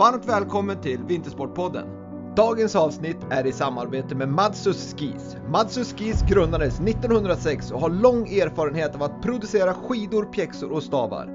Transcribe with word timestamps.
Varmt 0.00 0.28
välkommen 0.28 0.80
till 0.80 1.00
Vintersportpodden. 1.08 1.86
Dagens 2.36 2.76
avsnitt 2.76 3.16
är 3.30 3.46
i 3.46 3.52
samarbete 3.52 4.14
med 4.14 4.28
Madsus 4.28 4.94
Skis. 4.98 5.36
Madsus 5.48 5.94
Skis 5.94 6.22
grundades 6.28 6.80
1906 6.80 7.70
och 7.70 7.80
har 7.80 7.90
lång 7.90 8.28
erfarenhet 8.28 8.94
av 8.94 9.02
att 9.02 9.22
producera 9.22 9.74
skidor, 9.74 10.24
pjäxor 10.24 10.72
och 10.72 10.82
stavar. 10.82 11.26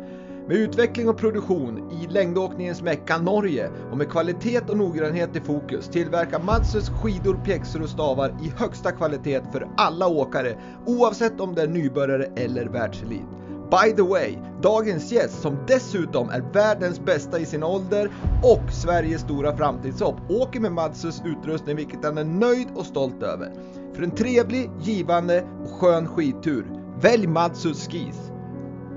Med 0.47 0.57
utveckling 0.57 1.09
och 1.09 1.17
produktion 1.17 1.91
i 1.91 2.07
längdåkningens 2.07 2.81
mecka 2.81 3.17
Norge 3.17 3.69
och 3.91 3.97
med 3.97 4.09
kvalitet 4.09 4.61
och 4.69 4.77
noggrannhet 4.77 5.35
i 5.35 5.41
fokus 5.41 5.87
tillverkar 5.87 6.39
Madsus 6.39 6.89
skidor, 6.89 7.39
pjäxor 7.45 7.81
och 7.81 7.89
stavar 7.89 8.29
i 8.43 8.53
högsta 8.57 8.91
kvalitet 8.91 9.41
för 9.51 9.67
alla 9.77 10.07
åkare 10.07 10.57
oavsett 10.85 11.39
om 11.39 11.55
det 11.55 11.61
är 11.61 11.67
nybörjare 11.67 12.25
eller 12.35 12.65
världselit. 12.65 13.44
By 13.71 13.91
the 13.95 14.01
way, 14.01 14.37
dagens 14.61 15.11
gäst 15.11 15.41
som 15.41 15.57
dessutom 15.67 16.29
är 16.29 16.41
världens 16.53 16.99
bästa 16.99 17.39
i 17.39 17.45
sin 17.45 17.63
ålder 17.63 18.11
och 18.43 18.71
Sveriges 18.71 19.21
stora 19.21 19.57
framtidshopp 19.57 20.15
åker 20.29 20.59
med 20.59 20.71
Madsus 20.71 21.21
utrustning 21.25 21.75
vilket 21.75 22.03
han 22.03 22.17
är 22.17 22.23
nöjd 22.23 22.67
och 22.75 22.85
stolt 22.85 23.23
över. 23.23 23.53
För 23.93 24.03
en 24.03 24.11
trevlig, 24.11 24.71
givande 24.81 25.43
och 25.63 25.71
skön 25.71 26.07
skidtur, 26.07 26.65
välj 27.01 27.27
Madsus 27.27 27.87
Skis. 27.87 28.31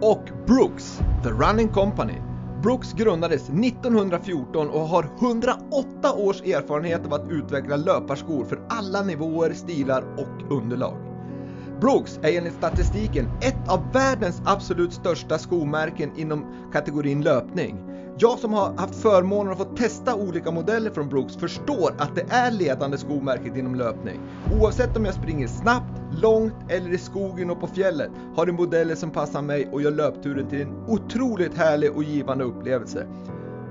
Och 0.01 0.25
Brooks, 0.47 1.01
The 1.23 1.31
Running 1.31 1.69
Company. 1.69 2.17
Brooks 2.63 2.93
grundades 2.93 3.43
1914 3.49 4.71
och 4.71 4.81
har 4.81 5.07
108 5.21 6.15
års 6.17 6.43
erfarenhet 6.43 7.07
av 7.07 7.15
att 7.15 7.31
utveckla 7.31 7.77
löparskor 7.77 8.45
för 8.45 8.61
alla 8.69 9.03
nivåer, 9.03 9.53
stilar 9.53 10.05
och 10.17 10.57
underlag. 10.57 11.08
Brooks 11.81 12.19
är 12.23 12.39
enligt 12.39 12.55
statistiken 12.55 13.29
ett 13.41 13.69
av 13.69 13.93
världens 13.93 14.43
absolut 14.45 14.93
största 14.93 15.39
skomärken 15.39 16.11
inom 16.17 16.45
kategorin 16.73 17.23
löpning. 17.23 17.77
Jag 18.21 18.39
som 18.39 18.53
har 18.53 18.75
haft 18.77 18.95
förmånen 18.95 19.53
att 19.53 19.59
få 19.59 19.65
testa 19.65 20.15
olika 20.15 20.51
modeller 20.51 20.91
från 20.91 21.09
Brooks 21.09 21.37
förstår 21.37 21.95
att 21.99 22.15
det 22.15 22.25
är 22.31 22.51
ledande 22.51 22.99
skomärket 22.99 23.57
inom 23.57 23.75
löpning. 23.75 24.21
Oavsett 24.61 24.97
om 24.97 25.05
jag 25.05 25.15
springer 25.15 25.47
snabbt, 25.47 26.01
långt 26.13 26.55
eller 26.69 26.93
i 26.93 26.99
skogen 26.99 27.51
och 27.51 27.61
på 27.61 27.67
fjället 27.67 28.11
har 28.37 28.47
de 28.47 28.53
modeller 28.53 28.95
som 28.95 29.11
passar 29.11 29.43
mig 29.43 29.69
och 29.73 29.83
gör 29.83 29.91
löpturen 29.91 30.49
till 30.49 30.61
en 30.63 30.85
otroligt 30.87 31.55
härlig 31.57 31.97
och 31.97 32.05
givande 32.05 32.45
upplevelse. 32.45 33.07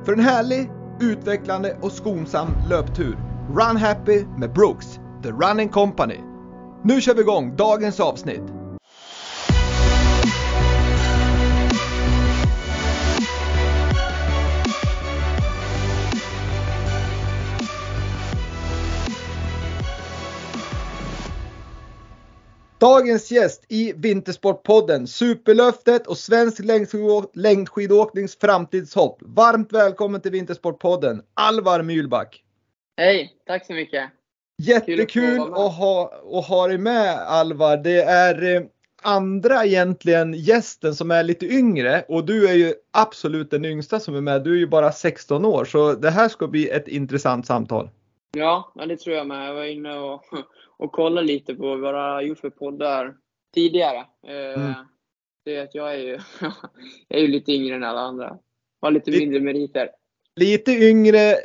För 0.06 0.14
en 0.14 0.20
härlig, 0.20 0.72
utvecklande 1.00 1.78
och 1.82 1.92
skonsam 1.92 2.48
löptur, 2.70 3.18
Run 3.50 3.78
Happy 3.78 4.26
med 4.38 4.54
Brooks, 4.54 5.00
The 5.24 5.30
Running 5.30 5.70
Company. 5.70 6.27
Nu 6.88 7.02
kör 7.02 7.16
vi 7.16 7.22
igång 7.22 7.56
dagens 7.56 8.00
avsnitt. 8.00 8.42
Dagens 22.80 23.32
gäst 23.32 23.66
i 23.70 23.94
Vintersportpodden, 23.96 25.08
Superlöftet 25.08 26.08
och 26.08 26.18
Svensk 26.18 26.62
längdskidåknings 27.34 28.38
framtidshopp. 28.40 29.18
Varmt 29.22 29.74
välkommen 29.74 30.22
till 30.22 30.32
Vintersportpodden, 30.32 31.22
Alvar 31.34 31.82
Mylback. 31.82 32.44
Hej, 32.98 33.34
tack 33.46 33.66
så 33.66 33.74
mycket. 33.74 34.17
Jättekul 34.58 35.42
att, 35.42 35.50
att, 35.50 35.76
ha, 35.76 36.14
att 36.32 36.46
ha 36.46 36.68
dig 36.68 36.78
med 36.78 37.20
Alvar. 37.20 37.78
Det 37.78 38.02
är 38.02 38.56
eh, 38.56 38.62
andra 39.02 39.66
egentligen 39.66 40.34
gästen 40.34 40.96
som 40.96 41.12
är 41.12 41.24
lite 41.24 41.46
yngre 41.46 42.06
och 42.08 42.26
du 42.26 42.48
är 42.50 42.54
ju 42.54 42.74
absolut 42.92 43.52
den 43.52 43.66
yngsta 43.66 44.00
som 44.00 44.16
är 44.16 44.22
med. 44.22 44.44
Du 44.44 44.54
är 44.54 44.58
ju 44.58 44.68
bara 44.68 44.92
16 44.92 45.46
år 45.46 45.66
så 45.66 45.94
det 45.94 46.10
här 46.10 46.30
ska 46.30 46.48
bli 46.48 46.70
ett 46.70 46.88
intressant 46.88 47.46
samtal. 47.46 47.90
Ja, 48.32 48.74
det 48.88 48.98
tror 48.98 49.16
jag 49.16 49.28
med. 49.28 49.50
Jag 49.50 49.54
var 49.54 49.64
inne 49.64 50.00
och, 50.00 50.24
och 50.78 50.92
kollade 50.92 51.28
lite 51.28 51.56
på 51.56 51.76
vad 51.76 51.96
jag 51.96 52.14
har 52.14 52.22
gjort 52.22 52.40
för 52.40 52.50
poddar 52.50 53.16
tidigare. 53.54 54.06
Eh, 54.28 54.64
mm. 54.64 54.74
Det 55.46 55.60
att 55.60 55.76
jag 55.76 55.94
är 55.94 55.98
ju, 55.98 56.12
jag 57.08 57.20
är 57.20 57.22
ju 57.22 57.28
lite 57.28 57.52
yngre 57.52 57.76
än 57.76 57.84
alla 57.84 58.00
andra. 58.00 58.38
Har 58.82 58.92
lite 58.92 59.12
mindre 59.12 59.40
meriter. 59.40 59.90
Lite 60.36 60.72
yngre, 60.72 61.36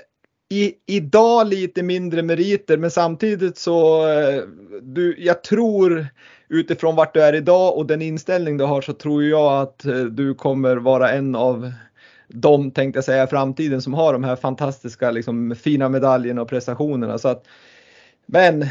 i, 0.52 0.74
idag 0.86 1.46
lite 1.46 1.82
mindre 1.82 2.22
meriter 2.22 2.76
men 2.76 2.90
samtidigt 2.90 3.58
så 3.58 4.08
eh, 4.08 4.42
du, 4.82 5.16
jag 5.18 5.42
tror 5.42 6.06
utifrån 6.48 6.96
vart 6.96 7.14
du 7.14 7.22
är 7.22 7.32
idag 7.32 7.76
och 7.76 7.86
den 7.86 8.02
inställning 8.02 8.56
du 8.56 8.64
har 8.64 8.80
så 8.80 8.92
tror 8.92 9.24
jag 9.24 9.62
att 9.62 9.84
eh, 9.84 10.00
du 10.00 10.34
kommer 10.34 10.76
vara 10.76 11.10
en 11.10 11.34
av 11.34 11.72
de 12.28 12.70
tänkte 12.70 12.96
jag 12.96 13.04
säga 13.04 13.24
i 13.24 13.26
framtiden 13.26 13.82
som 13.82 13.94
har 13.94 14.12
de 14.12 14.24
här 14.24 14.36
fantastiska 14.36 15.10
liksom, 15.10 15.56
fina 15.56 15.88
medaljerna 15.88 16.42
och 16.42 16.48
prestationerna. 16.48 17.18
Så 17.18 17.28
att, 17.28 17.46
men 18.26 18.66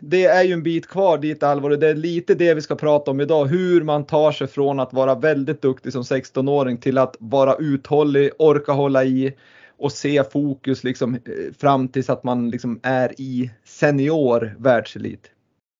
det 0.00 0.24
är 0.24 0.42
ju 0.42 0.52
en 0.52 0.62
bit 0.62 0.88
kvar 0.88 1.18
dit 1.18 1.42
allvarligt. 1.42 1.80
det 1.80 1.88
är 1.88 1.94
lite 1.94 2.34
det 2.34 2.54
vi 2.54 2.62
ska 2.62 2.74
prata 2.74 3.10
om 3.10 3.20
idag. 3.20 3.46
Hur 3.46 3.82
man 3.82 4.06
tar 4.06 4.32
sig 4.32 4.46
från 4.46 4.80
att 4.80 4.92
vara 4.92 5.14
väldigt 5.14 5.62
duktig 5.62 5.92
som 5.92 6.02
16-åring 6.02 6.76
till 6.76 6.98
att 6.98 7.16
vara 7.18 7.56
uthållig, 7.58 8.30
orka 8.38 8.72
hålla 8.72 9.04
i 9.04 9.34
och 9.82 9.92
se 9.92 10.24
fokus 10.32 10.84
liksom 10.84 11.14
eh, 11.14 11.54
fram 11.58 11.88
tills 11.88 12.10
att 12.10 12.24
man 12.24 12.50
liksom 12.50 12.80
är 12.82 13.20
i 13.20 13.50
senior 13.64 14.56
världselit. 14.58 15.30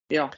Ja. 0.08 0.30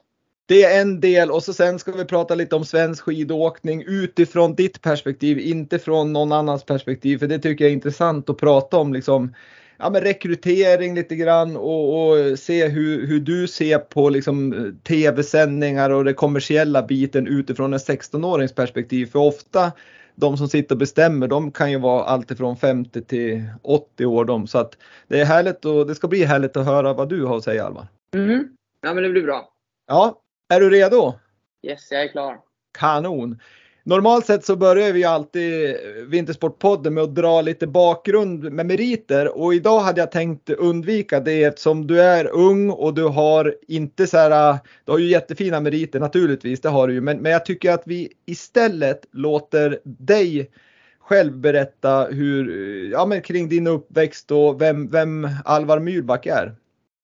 Det 0.46 0.64
är 0.64 0.80
en 0.80 1.00
del 1.00 1.30
och 1.30 1.42
så 1.42 1.52
sen 1.52 1.78
ska 1.78 1.92
vi 1.92 2.04
prata 2.04 2.34
lite 2.34 2.56
om 2.56 2.64
svensk 2.64 3.02
skidåkning 3.02 3.84
utifrån 3.86 4.54
ditt 4.54 4.82
perspektiv, 4.82 5.38
inte 5.38 5.78
från 5.78 6.12
någon 6.12 6.32
annans 6.32 6.64
perspektiv. 6.64 7.18
För 7.18 7.26
det 7.26 7.38
tycker 7.38 7.64
jag 7.64 7.70
är 7.70 7.74
intressant 7.74 8.30
att 8.30 8.38
prata 8.38 8.76
om 8.76 8.92
liksom 8.92 9.34
ja, 9.78 9.90
men 9.90 10.00
rekrytering 10.00 10.94
lite 10.94 11.16
grann 11.16 11.56
och, 11.56 12.08
och 12.08 12.38
se 12.38 12.68
hur, 12.68 13.06
hur 13.06 13.20
du 13.20 13.48
ser 13.48 13.78
på 13.78 14.08
liksom 14.08 14.54
tv-sändningar 14.82 15.90
och 15.90 16.04
den 16.04 16.14
kommersiella 16.14 16.82
biten 16.82 17.26
utifrån 17.26 17.72
en 17.72 17.78
16-årings 17.78 18.54
perspektiv. 18.54 19.06
För 19.06 19.18
ofta 19.18 19.72
de 20.14 20.36
som 20.36 20.48
sitter 20.48 20.74
och 20.74 20.78
bestämmer, 20.78 21.28
de 21.28 21.52
kan 21.52 21.70
ju 21.70 21.78
vara 21.78 22.04
alltifrån 22.04 22.56
50 22.56 23.02
till 23.02 23.44
80 23.62 24.06
år 24.06 24.24
de. 24.24 24.46
Så 24.46 24.58
att 24.58 24.78
det 25.08 25.20
är 25.20 25.24
härligt 25.24 25.64
och 25.64 25.86
det 25.86 25.94
ska 25.94 26.08
bli 26.08 26.24
härligt 26.24 26.56
att 26.56 26.66
höra 26.66 26.92
vad 26.92 27.08
du 27.08 27.24
har 27.24 27.36
att 27.36 27.44
säga 27.44 27.64
Alva. 27.64 27.88
Mm. 28.14 28.48
Ja 28.82 28.94
men 28.94 29.02
det 29.02 29.08
blir 29.10 29.22
bra. 29.22 29.48
Ja, 29.86 30.20
är 30.48 30.60
du 30.60 30.70
redo? 30.70 31.14
Yes, 31.62 31.90
jag 31.90 32.02
är 32.02 32.08
klar. 32.08 32.38
Kanon! 32.78 33.38
Normalt 33.86 34.26
sett 34.26 34.44
så 34.44 34.56
börjar 34.56 34.92
vi 34.92 35.04
alltid 35.04 35.76
Vintersportpodden 36.08 36.94
med 36.94 37.04
att 37.04 37.14
dra 37.14 37.40
lite 37.40 37.66
bakgrund 37.66 38.52
med 38.52 38.66
meriter 38.66 39.38
och 39.38 39.54
idag 39.54 39.80
hade 39.80 40.00
jag 40.00 40.10
tänkt 40.10 40.50
undvika 40.50 41.20
det 41.20 41.44
eftersom 41.44 41.86
du 41.86 42.00
är 42.00 42.30
ung 42.32 42.70
och 42.70 42.94
du 42.94 43.04
har 43.04 43.54
inte 43.68 44.06
så 44.06 44.18
här, 44.18 44.58
du 44.84 44.92
har 44.92 44.98
ju 44.98 45.06
jättefina 45.06 45.60
meriter 45.60 46.00
naturligtvis, 46.00 46.60
det 46.60 46.68
har 46.68 46.88
du 46.88 46.94
ju, 46.94 47.00
men, 47.00 47.18
men 47.18 47.32
jag 47.32 47.46
tycker 47.46 47.72
att 47.72 47.82
vi 47.86 48.12
istället 48.26 49.06
låter 49.12 49.80
dig 49.84 50.50
själv 50.98 51.38
berätta 51.38 52.04
hur, 52.04 52.52
ja 52.90 53.06
men 53.06 53.22
kring 53.22 53.48
din 53.48 53.66
uppväxt 53.66 54.30
och 54.30 54.60
vem, 54.60 54.88
vem 54.88 55.28
Alvar 55.44 55.78
Myrback 55.78 56.26
är. 56.26 56.54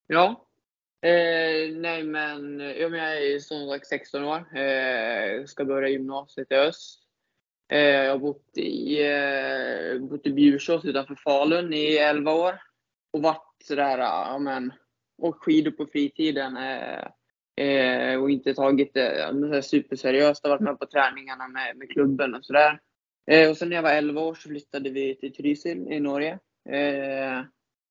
Ja, 0.07 0.45
Eh, 1.03 1.77
nej 1.77 2.03
men, 2.03 2.61
ja, 2.61 2.89
men 2.89 3.01
jag 3.01 3.27
är 3.27 3.39
som 3.39 3.69
sagt 3.69 3.87
16 3.87 4.25
år. 4.25 4.57
Eh, 4.59 5.45
ska 5.45 5.65
börja 5.65 5.89
gymnasiet 5.89 6.53
i 6.53 6.55
öst. 6.55 7.01
Eh, 7.73 7.79
jag 7.79 8.11
har 8.11 8.19
bott 8.19 8.59
i, 8.59 9.03
eh, 9.03 9.99
bott 10.01 10.27
i 10.27 10.33
Bjursås 10.33 10.85
utanför 10.85 11.15
Falun 11.15 11.73
i 11.73 11.97
11 11.97 12.33
år. 12.33 12.61
Och 13.13 13.23
varit 13.23 13.57
sådär, 13.65 13.99
ja 13.99 14.39
men, 14.39 14.73
åkt 15.19 15.45
skidor 15.45 15.71
på 15.71 15.87
fritiden. 15.87 16.57
Eh, 16.57 17.07
eh, 17.67 18.21
och 18.23 18.31
inte 18.31 18.55
tagit 18.55 18.95
det 18.95 19.63
superseriöst. 19.63 20.41
Jag 20.45 20.51
har 20.51 20.57
varit 20.57 20.65
med 20.65 20.79
på 20.79 20.87
träningarna 20.87 21.49
med, 21.49 21.77
med 21.77 21.91
klubben 21.91 22.35
och 22.35 22.45
sådär. 22.45 22.81
Eh, 23.31 23.51
och 23.51 23.57
sen 23.57 23.69
när 23.69 23.77
jag 23.77 23.83
var 23.83 23.91
11 23.91 24.21
år 24.21 24.35
så 24.35 24.49
flyttade 24.49 24.91
vi 24.91 25.15
till 25.15 25.35
Trysil 25.35 25.93
i 25.93 26.01
Norge. 26.01 26.39
Eh, 26.69 27.43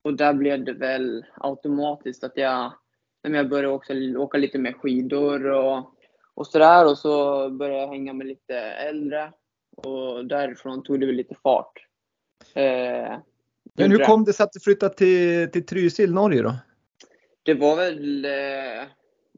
och 0.03 0.13
där 0.13 0.33
blev 0.33 0.63
det 0.63 0.73
väl 0.73 1.25
automatiskt 1.35 2.23
att 2.23 2.37
jag 2.37 2.73
men 3.23 3.33
jag 3.33 3.49
började 3.49 3.75
också 3.75 3.93
åka 4.17 4.37
lite 4.37 4.57
mer 4.57 4.73
skidor 4.73 5.45
och, 5.45 5.93
och 6.33 6.47
sådär. 6.47 6.85
Och 6.85 6.97
så 6.97 7.49
började 7.49 7.81
jag 7.81 7.87
hänga 7.87 8.13
med 8.13 8.27
lite 8.27 8.55
äldre. 8.59 9.31
Och 9.77 10.25
därifrån 10.25 10.83
tog 10.83 10.99
det 10.99 11.05
väl 11.05 11.15
lite 11.15 11.35
fart. 11.43 11.85
Eh, 12.53 13.17
Men 13.73 13.91
hur 13.91 14.05
kom 14.05 14.23
det 14.23 14.33
sig 14.33 14.43
att 14.43 14.53
du 14.53 14.59
flyttade 14.59 14.95
till, 14.95 15.51
till 15.51 15.65
Trysil, 15.65 16.13
Norge 16.13 16.41
då? 16.41 16.55
Det 17.43 17.53
var 17.53 17.75
väl, 17.75 18.25
eh, 18.25 18.87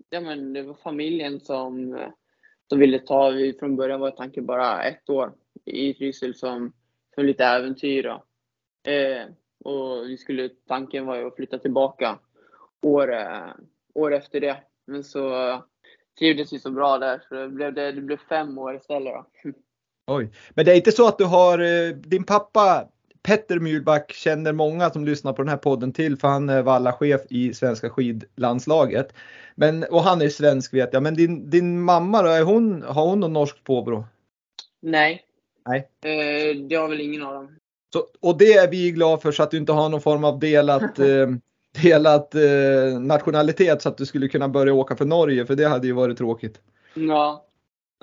ja 0.09 0.21
men 0.21 0.53
det 0.53 0.61
var 0.61 0.73
familjen 0.73 1.39
som, 1.39 1.99
som 2.69 2.79
ville 2.79 2.99
ta, 2.99 3.31
från 3.59 3.75
början 3.75 3.99
var 3.99 4.11
tanken 4.11 4.45
bara 4.45 4.83
ett 4.83 5.09
år 5.09 5.33
i 5.65 5.93
Trysil 5.93 6.35
som, 6.35 6.73
som 7.15 7.25
lite 7.25 7.45
äventyr. 7.45 8.05
Eh, 8.87 9.25
och 9.63 10.09
vi 10.09 10.17
skulle, 10.17 10.49
tanken 10.49 11.05
var 11.05 11.15
ju 11.15 11.27
att 11.27 11.35
flytta 11.35 11.57
tillbaka 11.57 12.19
år, 12.81 13.13
eh, 13.13 13.51
år 13.95 14.13
efter 14.13 14.39
det. 14.39 14.57
Men 14.87 15.03
så 15.03 15.31
trivdes 16.19 16.53
vi 16.53 16.59
så 16.59 16.71
bra 16.71 16.97
där 16.97 17.21
så 17.29 17.35
det 17.35 17.49
blev, 17.49 17.73
det, 17.73 17.91
det 17.91 18.01
blev 18.01 18.17
fem 18.29 18.57
år 18.57 18.75
istället 18.75 19.13
då. 19.13 19.25
Oj, 20.07 20.31
men 20.49 20.65
det 20.65 20.71
är 20.71 20.75
inte 20.75 20.91
så 20.91 21.07
att 21.07 21.17
du 21.17 21.25
har, 21.25 21.59
eh, 21.59 21.89
din 21.95 22.23
pappa 22.23 22.87
Petter 23.23 23.59
Myrback 23.59 24.11
känner 24.11 24.53
många 24.53 24.89
som 24.89 25.05
lyssnar 25.05 25.33
på 25.33 25.41
den 25.41 25.49
här 25.49 25.57
podden 25.57 25.93
till 25.93 26.17
för 26.17 26.27
han 26.27 26.49
är 26.49 26.61
vallachef 26.61 27.21
i 27.29 27.53
svenska 27.53 27.89
skidlandslaget. 27.89 29.13
Men, 29.55 29.83
och 29.83 30.01
han 30.01 30.21
är 30.21 30.29
svensk 30.29 30.73
vet 30.73 30.93
jag, 30.93 31.03
men 31.03 31.15
din, 31.15 31.49
din 31.49 31.81
mamma 31.81 32.21
då, 32.21 32.29
är 32.29 32.43
hon, 32.43 32.81
har 32.81 33.07
hon 33.07 33.19
något 33.19 33.31
norskt 33.31 33.63
påbrå? 33.63 34.05
Nej. 34.81 35.25
Nej. 35.65 35.89
Eh, 36.05 36.55
det 36.55 36.75
har 36.75 36.89
väl 36.89 37.01
ingen 37.01 37.23
av 37.23 37.33
dem. 37.33 37.57
Så, 37.93 38.07
och 38.19 38.37
det 38.37 38.53
är 38.53 38.71
vi 38.71 38.91
glada 38.91 39.21
för 39.21 39.31
så 39.31 39.43
att 39.43 39.51
du 39.51 39.57
inte 39.57 39.71
har 39.71 39.89
någon 39.89 40.01
form 40.01 40.23
av 40.23 40.39
delat, 40.39 40.99
eh, 40.99 41.05
delat 41.83 42.35
eh, 42.35 42.99
nationalitet 42.99 43.81
så 43.81 43.89
att 43.89 43.97
du 43.97 44.05
skulle 44.05 44.27
kunna 44.27 44.49
börja 44.49 44.73
åka 44.73 44.95
för 44.95 45.05
Norge 45.05 45.45
för 45.45 45.55
det 45.55 45.67
hade 45.67 45.87
ju 45.87 45.93
varit 45.93 46.17
tråkigt. 46.17 46.61
Ja. 46.93 47.45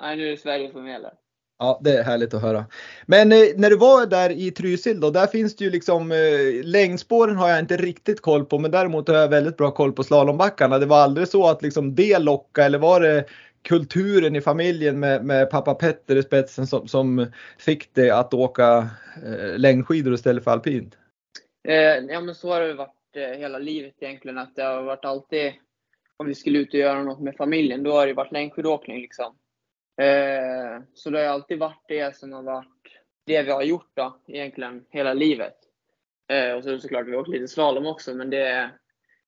Nej, 0.01 0.17
nu 0.17 0.27
är 0.27 0.31
det 0.31 0.37
Sverige 0.37 0.71
som 0.71 0.87
gäller. 0.87 1.11
Ja, 1.59 1.79
det 1.83 1.97
är 1.97 2.03
härligt 2.03 2.33
att 2.33 2.41
höra. 2.41 2.65
Men 3.05 3.31
eh, 3.31 3.37
när 3.55 3.69
du 3.69 3.77
var 3.77 4.05
där 4.05 4.29
i 4.29 4.51
Trysil 4.51 4.99
då, 4.99 5.09
där 5.09 5.27
finns 5.27 5.55
det 5.55 5.63
ju 5.65 5.71
liksom 5.71 6.11
eh, 6.11 6.63
längdspåren 6.63 7.35
har 7.35 7.49
jag 7.49 7.59
inte 7.59 7.77
riktigt 7.77 8.21
koll 8.21 8.45
på, 8.45 8.59
men 8.59 8.71
däremot 8.71 9.07
har 9.07 9.15
jag 9.15 9.27
väldigt 9.27 9.57
bra 9.57 9.71
koll 9.71 9.91
på 9.91 10.03
slalombackarna. 10.03 10.79
Det 10.79 10.85
var 10.85 10.97
aldrig 10.97 11.27
så 11.27 11.49
att 11.49 11.61
liksom 11.61 11.95
det 11.95 12.19
lockade 12.19 12.65
eller 12.65 12.77
var 12.77 13.01
det 13.01 13.25
kulturen 13.61 14.35
i 14.35 14.41
familjen 14.41 14.99
med, 14.99 15.25
med 15.25 15.49
pappa 15.49 15.73
Petter 15.73 16.15
i 16.15 16.23
spetsen 16.23 16.67
som, 16.67 16.87
som 16.87 17.25
fick 17.57 17.93
dig 17.93 18.09
att 18.09 18.33
åka 18.33 18.89
eh, 19.25 19.57
längdskidor 19.57 20.13
istället 20.13 20.43
för 20.43 20.51
alpint? 20.51 20.97
Eh, 21.67 21.75
ja, 22.09 22.21
men 22.21 22.35
så 22.35 22.53
har 22.53 22.61
det 22.61 22.73
varit 22.73 22.98
Eh, 23.15 23.37
hela 23.37 23.59
livet 23.59 23.95
egentligen. 23.99 24.37
Att 24.37 24.55
det 24.55 24.63
har 24.63 24.83
varit 24.83 25.05
alltid, 25.05 25.53
om 26.17 26.27
vi 26.27 26.35
skulle 26.35 26.59
ut 26.59 26.73
och 26.73 26.79
göra 26.79 27.03
något 27.03 27.19
med 27.19 27.35
familjen, 27.35 27.83
då 27.83 27.91
har 27.91 28.07
det 28.07 28.13
varit 28.13 28.31
längdskidåkning 28.31 29.01
liksom. 29.01 29.35
Eh, 30.01 30.83
så 30.93 31.09
det 31.09 31.19
har 31.19 31.25
alltid 31.25 31.59
varit 31.59 31.85
det 31.87 32.15
som 32.15 32.33
har 32.33 32.43
varit 32.43 33.01
det 33.25 33.43
vi 33.43 33.51
har 33.51 33.63
gjort 33.63 33.91
då, 33.93 34.19
egentligen 34.27 34.85
hela 34.89 35.13
livet. 35.13 35.55
Eh, 36.27 36.53
och 36.53 36.63
så 36.63 36.69
är 36.69 36.73
det 36.73 36.79
såklart 36.79 37.07
vi 37.07 37.11
har 37.11 37.19
åkt 37.19 37.29
lite 37.29 37.47
slalom 37.47 37.85
också, 37.85 38.13
men 38.13 38.29
det, 38.29 38.71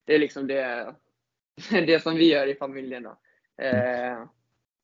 det 0.05 0.15
är 0.15 0.19
liksom 0.19 0.47
det, 0.47 0.95
det 1.71 2.03
som 2.03 2.15
vi 2.15 2.31
gör 2.33 2.47
i 2.47 2.55
familjen. 2.55 3.03
Då. 3.03 3.17
Eh, 3.63 4.25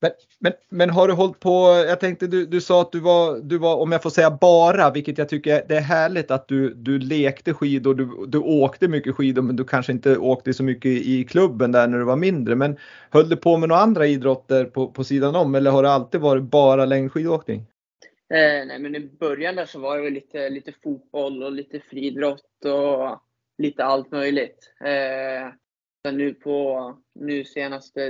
men, 0.00 0.10
men, 0.38 0.52
men 0.68 0.90
har 0.90 1.08
du 1.08 1.14
hållit 1.14 1.40
på, 1.40 1.84
jag 1.88 2.00
tänkte 2.00 2.26
du, 2.26 2.46
du 2.46 2.60
sa 2.60 2.80
att 2.80 2.92
du 2.92 3.00
var, 3.00 3.40
du 3.40 3.58
var, 3.58 3.76
om 3.76 3.92
jag 3.92 4.02
får 4.02 4.10
säga 4.10 4.30
bara, 4.30 4.90
vilket 4.90 5.18
jag 5.18 5.28
tycker 5.28 5.64
det 5.68 5.76
är 5.76 5.80
härligt 5.80 6.30
att 6.30 6.48
du, 6.48 6.74
du 6.74 6.98
lekte 6.98 7.54
skidor, 7.54 7.94
du, 7.94 8.26
du 8.26 8.38
åkte 8.38 8.88
mycket 8.88 9.16
skidor 9.16 9.42
men 9.42 9.56
du 9.56 9.64
kanske 9.64 9.92
inte 9.92 10.16
åkte 10.16 10.54
så 10.54 10.62
mycket 10.62 10.90
i 10.90 11.24
klubben 11.24 11.72
där 11.72 11.86
när 11.86 11.98
du 11.98 12.04
var 12.04 12.16
mindre. 12.16 12.54
Men 12.54 12.76
höll 13.10 13.28
du 13.28 13.36
på 13.36 13.56
med 13.56 13.68
några 13.68 13.82
andra 13.82 14.06
idrotter 14.06 14.64
på, 14.64 14.86
på 14.86 15.04
sidan 15.04 15.36
om 15.36 15.54
eller 15.54 15.70
har 15.70 15.82
det 15.82 15.90
alltid 15.90 16.20
varit 16.20 16.42
bara 16.42 16.84
längdskidåkning? 16.84 17.58
Eh, 18.34 18.66
nej 18.66 18.78
men 18.78 18.94
i 18.94 19.00
början 19.00 19.56
där 19.56 19.66
så 19.66 19.78
var 19.78 19.96
det 19.96 20.02
väl 20.02 20.12
lite, 20.12 20.50
lite 20.50 20.72
fotboll 20.82 21.42
och 21.42 21.52
lite 21.52 21.80
friidrott 21.80 22.64
och 22.64 23.22
lite 23.58 23.84
allt 23.84 24.10
möjligt. 24.10 24.72
Eh, 24.84 25.52
nu 26.12 26.34
på 26.34 26.94
nu 27.14 27.44
senaste 27.44 28.00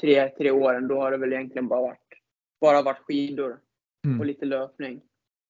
tre, 0.00 0.28
tre 0.28 0.50
åren, 0.50 0.88
då 0.88 1.00
har 1.00 1.10
det 1.10 1.16
väl 1.16 1.32
egentligen 1.32 1.68
bara 1.68 1.80
varit, 1.80 2.08
bara 2.60 2.82
varit 2.82 2.98
skidor 2.98 3.56
mm. 4.06 4.20
och 4.20 4.26
lite 4.26 4.44
löpning. 4.44 5.00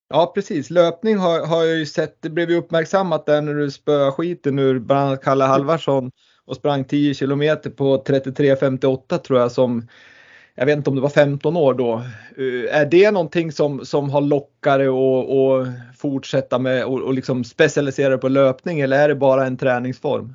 Ja 0.09 0.33
precis, 0.35 0.71
löpning 0.71 1.17
har, 1.17 1.47
har 1.47 1.65
jag 1.65 1.79
ju 1.79 1.87
sett, 1.87 2.23
det 2.23 2.31
blev 2.31 2.51
ju 2.51 2.57
uppmärksammat 2.57 3.27
där 3.27 3.43
när 3.43 3.55
du 3.55 3.71
spöade 3.71 4.13
skiten 4.13 4.59
ur 4.59 4.79
bland 4.79 5.09
annat 5.09 5.25
Kalle 5.25 5.45
Halvarsson 5.45 6.11
och 6.45 6.57
sprang 6.57 6.85
10 6.85 7.15
kilometer 7.15 7.71
på 7.71 8.05
33.58 8.05 9.19
tror 9.19 9.41
jag 9.41 9.53
som 9.53 9.89
jag 10.55 10.67
vet 10.67 10.77
inte 10.77 10.91
om 10.91 10.97
det 10.97 11.03
var 11.03 11.09
15 11.09 11.57
år 11.57 11.75
då. 11.75 11.95
Eh, 12.37 12.81
är 12.81 12.87
det 12.87 13.11
någonting 13.11 13.53
som, 13.53 13.85
som 13.85 14.11
har 14.11 14.21
lockat 14.21 14.79
dig 14.79 14.89
att 14.89 15.99
fortsätta 15.99 16.59
med 16.59 16.85
och, 16.85 17.03
och 17.03 17.15
liksom 17.15 17.45
specialisera 17.45 18.19
på 18.19 18.29
löpning 18.29 18.81
eller 18.81 18.99
är 18.99 19.09
det 19.09 19.15
bara 19.15 19.47
en 19.47 19.57
träningsform? 19.57 20.35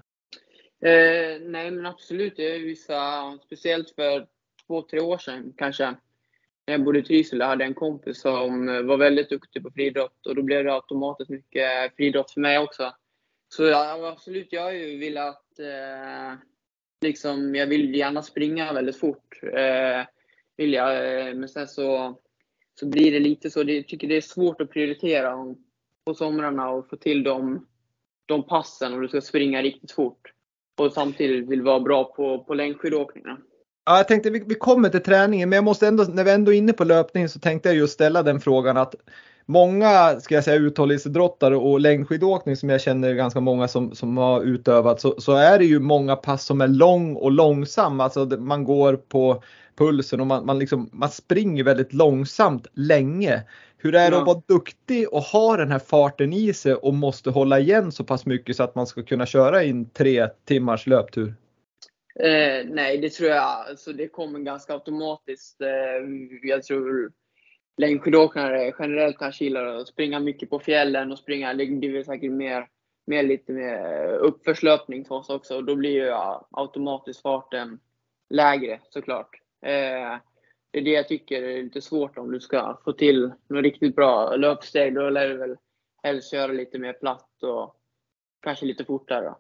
Eh, 0.82 1.42
nej 1.42 1.72
men 1.72 1.86
absolut, 1.86 2.40
Jag 2.40 2.48
är 2.48 3.46
speciellt 3.46 3.90
för 3.90 4.28
två, 4.68 4.82
tre 4.82 5.00
år 5.00 5.18
sedan 5.18 5.54
kanske. 5.58 5.86
När 6.68 6.74
jag 6.74 6.84
bodde 6.84 7.00
i 7.00 7.04
Trysil 7.04 7.42
hade 7.42 7.66
en 7.66 7.74
kompis 7.74 8.22
som 8.22 8.66
var 8.88 8.98
väldigt 8.98 9.30
duktig 9.30 9.64
på 9.64 9.72
friidrott 9.72 10.26
och 10.26 10.36
då 10.36 10.42
blev 10.42 10.64
det 10.64 10.74
automatiskt 10.74 11.30
mycket 11.30 11.96
friidrott 11.96 12.32
för 12.32 12.42
mig 12.42 12.60
också. 12.60 12.94
Så 13.50 13.64
ja, 13.64 14.12
absolut, 14.12 14.48
jag 14.54 14.62
har 14.62 14.72
ju 14.72 15.00
velat 15.00 15.60
eh, 15.60 16.40
liksom, 17.02 17.56
jag 17.56 17.68
vill 17.68 17.96
gärna 17.96 18.22
springa 18.22 18.74
väldigt 18.74 19.00
fort. 19.00 19.40
Eh, 19.44 20.06
vill 20.58 20.74
jag, 20.74 21.20
eh, 21.20 21.36
men 21.36 21.50
sen 21.50 21.68
så, 21.68 22.20
så 22.80 22.86
blir 22.86 23.12
det 23.12 23.20
lite 23.20 23.50
så, 23.50 23.64
jag 23.64 23.88
tycker 23.88 24.08
det 24.08 24.18
är 24.18 24.22
svårt 24.22 24.62
att 24.62 24.72
prioritera 24.72 25.56
på 26.06 26.14
somrarna 26.14 26.70
och 26.70 26.90
få 26.90 26.96
till 26.96 27.24
de, 27.24 27.68
de 28.26 28.48
passen 28.48 28.94
om 28.94 29.02
du 29.02 29.08
ska 29.08 29.22
springa 29.22 29.62
riktigt 29.62 29.92
fort 29.92 30.34
och 30.80 30.92
samtidigt 30.92 31.50
vill 31.50 31.62
vara 31.62 31.80
bra 31.80 32.04
på, 32.04 32.44
på 32.44 32.54
längdskidåkningarna. 32.54 33.38
Ja, 33.86 33.98
jag 33.98 34.08
tänkte 34.08 34.30
vi, 34.30 34.44
vi 34.48 34.56
kommer 34.56 34.90
till 34.90 35.04
träningen, 35.04 35.50
men 35.50 35.58
jag 35.58 35.64
måste 35.64 35.88
ändå, 35.88 36.04
när 36.04 36.24
vi 36.24 36.32
ändå 36.32 36.54
är 36.54 36.58
inne 36.58 36.74
på 36.74 36.84
löpningen 36.84 37.30
så 37.30 37.40
tänkte 37.40 37.70
jag 37.70 37.76
just 37.76 37.94
ställa 37.94 38.24
den 38.24 38.40
frågan 38.40 38.78
att 38.78 38.96
många, 39.46 40.20
ska 40.20 40.36
jag 40.36 40.44
säga, 40.44 40.58
uthållighetsidrottare 40.58 41.56
och 41.56 41.80
längdskidåkning 41.80 42.56
som 42.56 42.70
jag 42.70 42.82
känner 42.82 43.14
ganska 43.14 43.40
många 43.40 43.68
som, 43.68 43.96
som 43.96 44.18
har 44.18 44.42
utövat 44.42 45.02
så, 45.02 45.22
så 45.22 45.34
är 45.36 45.60
det 45.60 45.66
ju 45.66 45.80
många 45.80 46.16
pass 46.16 46.46
som 46.46 46.62
är 46.62 46.68
lång 46.68 47.16
och 47.16 47.32
långsam. 47.32 48.00
Alltså 48.00 48.26
man 48.26 48.64
går 48.64 48.96
på 48.96 49.44
pulsen 49.78 50.20
och 50.20 50.28
man, 50.28 50.46
man, 50.46 50.60
liksom, 50.60 50.90
man 50.94 51.10
springer 51.10 51.64
väldigt 51.64 51.94
långsamt 51.94 52.68
länge. 52.74 53.44
Hur 53.82 53.96
är 53.96 54.12
det 54.12 54.16
ja. 54.16 54.22
att 54.22 54.28
vara 54.28 54.42
duktig 54.48 55.14
och 55.14 55.22
ha 55.22 55.58
den 55.58 55.72
här 55.72 55.80
farten 55.80 56.34
i 56.34 56.54
sig 56.54 56.74
och 56.74 56.94
måste 56.94 57.30
hålla 57.30 57.60
igen 57.60 57.92
så 57.92 58.04
pass 58.04 58.26
mycket 58.26 58.56
så 58.56 58.64
att 58.64 58.76
man 58.76 58.88
ska 58.88 59.04
kunna 59.04 59.26
köra 59.26 59.64
in 59.64 59.90
tre 59.90 60.28
timmars 60.46 60.88
löptur? 60.88 61.34
Eh, 62.20 62.66
nej, 62.66 62.98
det 62.98 63.10
tror 63.10 63.30
jag. 63.30 63.44
Alltså, 63.70 63.94
det 63.94 64.08
kommer 64.08 64.40
ganska 64.40 64.74
automatiskt. 64.74 65.62
Eh, 65.62 65.70
jag 66.44 66.64
tror 66.64 67.12
längdskidåkare 67.78 68.74
generellt 68.80 69.18
kanske 69.18 69.44
gillar 69.44 69.66
att 69.66 69.88
springa 69.88 70.20
mycket 70.20 70.50
på 70.50 70.60
fjällen 70.60 71.12
och 71.12 71.20
springa. 71.20 71.54
Det 71.54 71.66
blir 71.66 72.04
säkert 72.04 72.32
mer, 72.32 72.68
mer 73.08 73.24
lite 73.24 73.52
mer 73.52 74.08
uppförslöpning 74.14 75.06
för 75.06 75.16
oss 75.16 75.30
också. 75.30 75.56
Och 75.56 75.64
då 75.64 75.76
blir 75.76 75.92
ju 75.92 76.12
automatiskt 76.52 77.22
farten 77.22 77.80
lägre 78.30 78.80
såklart. 78.90 79.30
Eh, 79.66 80.18
det 80.72 80.80
är 80.80 80.84
det 80.84 80.92
jag 80.92 81.08
tycker 81.08 81.42
är 81.44 81.64
lite 81.64 81.82
svårt 81.82 82.18
om 82.18 82.32
du 82.32 82.40
ska 82.40 82.80
få 82.84 82.94
till 82.94 83.32
något 83.48 83.64
riktigt 83.64 83.96
bra 83.96 84.36
löpsteg. 84.36 84.96
Då 84.96 85.10
lär 85.10 85.30
du 85.30 85.38
väl 85.38 85.56
helst 86.04 86.32
köra 86.32 86.52
lite 86.52 86.80
mer 86.80 86.94
platt 86.94 87.44
och 87.44 87.76
kanske 88.42 88.66
lite 88.66 88.86
fortare. 88.86 89.34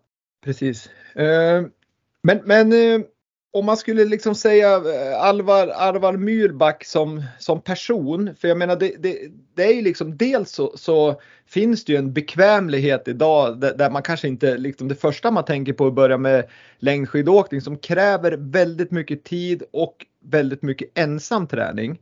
Precis. 0.44 0.90
Eh, 1.16 1.66
men, 2.22 2.42
men 2.46 2.72
eh, 2.74 3.02
om 3.52 3.66
man 3.66 3.78
skulle 3.78 4.06
liksom 4.06 4.36
säga 4.36 4.76
eh, 4.76 5.22
Alvar, 5.22 5.68
Alvar 5.68 6.18
Myrback 6.18 6.86
som, 6.86 7.24
som 7.40 7.62
person, 7.62 8.36
för 8.40 8.48
jag 8.48 8.58
menar 8.58 8.76
det, 8.76 8.96
det, 9.00 9.18
det 9.56 9.64
är 9.64 9.74
ju 9.74 9.82
liksom 9.82 10.18
dels 10.18 10.52
så, 10.52 10.78
så, 10.78 11.22
finns 11.48 11.86
det 11.86 11.92
ju 11.92 11.98
en 11.98 12.14
bekvämlighet 12.14 13.08
idag 13.08 13.60
där, 13.60 13.78
där, 13.78 13.90
man 13.90 14.02
kanske 14.02 14.28
inte, 14.28 14.58
liksom 14.58 14.88
det 14.88 14.96
första 14.96 15.32
man 15.32 15.46
tänker 15.46 15.74
på 15.74 15.88
att 15.88 15.94
börja 15.94 16.18
med 16.18 16.50
längdskidåkning 16.80 17.62
som 17.62 17.78
kräver 17.78 18.38
väldigt 18.40 18.92
mycket 18.92 19.24
tid 19.24 19.64
och 19.74 20.06
väldigt 20.26 20.62
mycket 20.62 20.98
ensam 20.98 21.48
träning. 21.48 22.00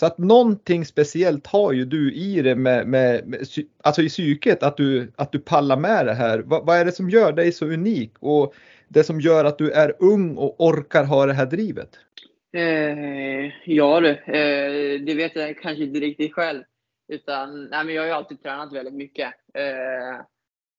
Så 0.00 0.06
att 0.06 0.18
någonting 0.18 0.84
speciellt 0.84 1.46
har 1.46 1.72
ju 1.72 1.84
du 1.84 2.14
i 2.14 2.42
det 2.42 2.54
med, 2.54 2.86
med, 2.86 3.26
med 3.26 3.46
alltså 3.82 4.02
i 4.02 4.08
psyket 4.08 4.62
att 4.62 4.76
du, 4.76 5.12
att 5.16 5.32
du 5.32 5.38
pallar 5.38 5.76
med 5.76 6.06
det 6.06 6.14
här. 6.14 6.38
Va, 6.38 6.62
vad 6.64 6.76
är 6.76 6.84
det 6.84 6.92
som 6.92 7.10
gör 7.10 7.32
dig 7.32 7.52
så 7.52 7.66
unik? 7.66 8.12
Och 8.20 8.54
det 8.88 9.04
som 9.04 9.20
gör 9.20 9.44
att 9.44 9.58
du 9.58 9.70
är 9.70 9.94
ung 9.98 10.36
och 10.36 10.60
orkar 10.60 11.04
ha 11.04 11.26
det 11.26 11.32
här 11.32 11.46
drivet? 11.46 11.98
Eh, 12.52 13.52
ja 13.64 14.00
du, 14.00 14.08
eh, 14.10 15.00
det 15.00 15.14
vet 15.14 15.36
jag 15.36 15.58
kanske 15.58 15.84
inte 15.84 16.00
riktigt 16.00 16.34
själv. 16.34 16.62
Utan, 17.12 17.64
nej, 17.64 17.84
men 17.84 17.94
jag 17.94 18.02
har 18.02 18.06
ju 18.06 18.12
alltid 18.12 18.42
tränat 18.42 18.72
väldigt 18.72 18.94
mycket. 18.94 19.28
Eh, 19.54 20.24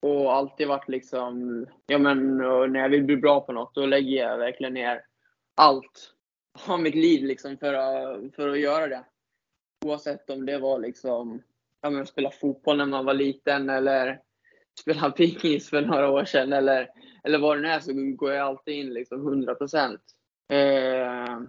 och 0.02 0.34
alltid 0.34 0.68
varit 0.68 0.90
liksom, 0.90 1.66
ja 1.88 1.98
men 1.98 2.38
när 2.38 2.80
jag 2.80 2.90
vill 2.90 3.04
bli 3.04 3.18
bra 3.18 3.42
på 3.42 3.54
något 3.54 3.76
då 3.76 3.86
lägger 3.86 4.18
jag 4.18 4.38
verkligen 4.38 4.74
ner 4.74 5.02
allt 5.58 6.14
av 6.68 6.80
mitt 6.80 6.96
liv 6.96 7.24
liksom 7.24 7.58
för 7.58 7.74
att, 7.74 8.36
för 8.36 8.50
att 8.50 8.60
göra 8.60 8.88
det. 8.88 9.04
Oavsett 9.86 10.30
om 10.30 10.46
det 10.46 10.58
var 10.58 10.80
liksom, 10.80 11.44
ja 11.82 11.90
men 11.90 12.06
spela 12.06 12.32
fotboll 12.32 12.78
när 12.78 12.86
man 12.86 13.06
var 13.06 13.14
liten 13.14 13.70
eller 13.70 14.20
spelade 14.80 15.12
pingis 15.12 15.70
för 15.70 15.82
några 15.82 16.12
år 16.12 16.26
sedan 16.26 16.54
eller, 16.54 16.90
eller 17.24 17.40
vad 17.40 17.58
det 17.58 17.62
nu 17.62 17.68
är 17.68 17.80
så 17.80 17.94
går 17.94 18.32
jag 18.32 18.48
alltid 18.48 18.74
in 18.74 18.94
liksom 18.94 19.28
100 19.28 19.56
procent. 19.56 20.02
Eh, 20.52 21.40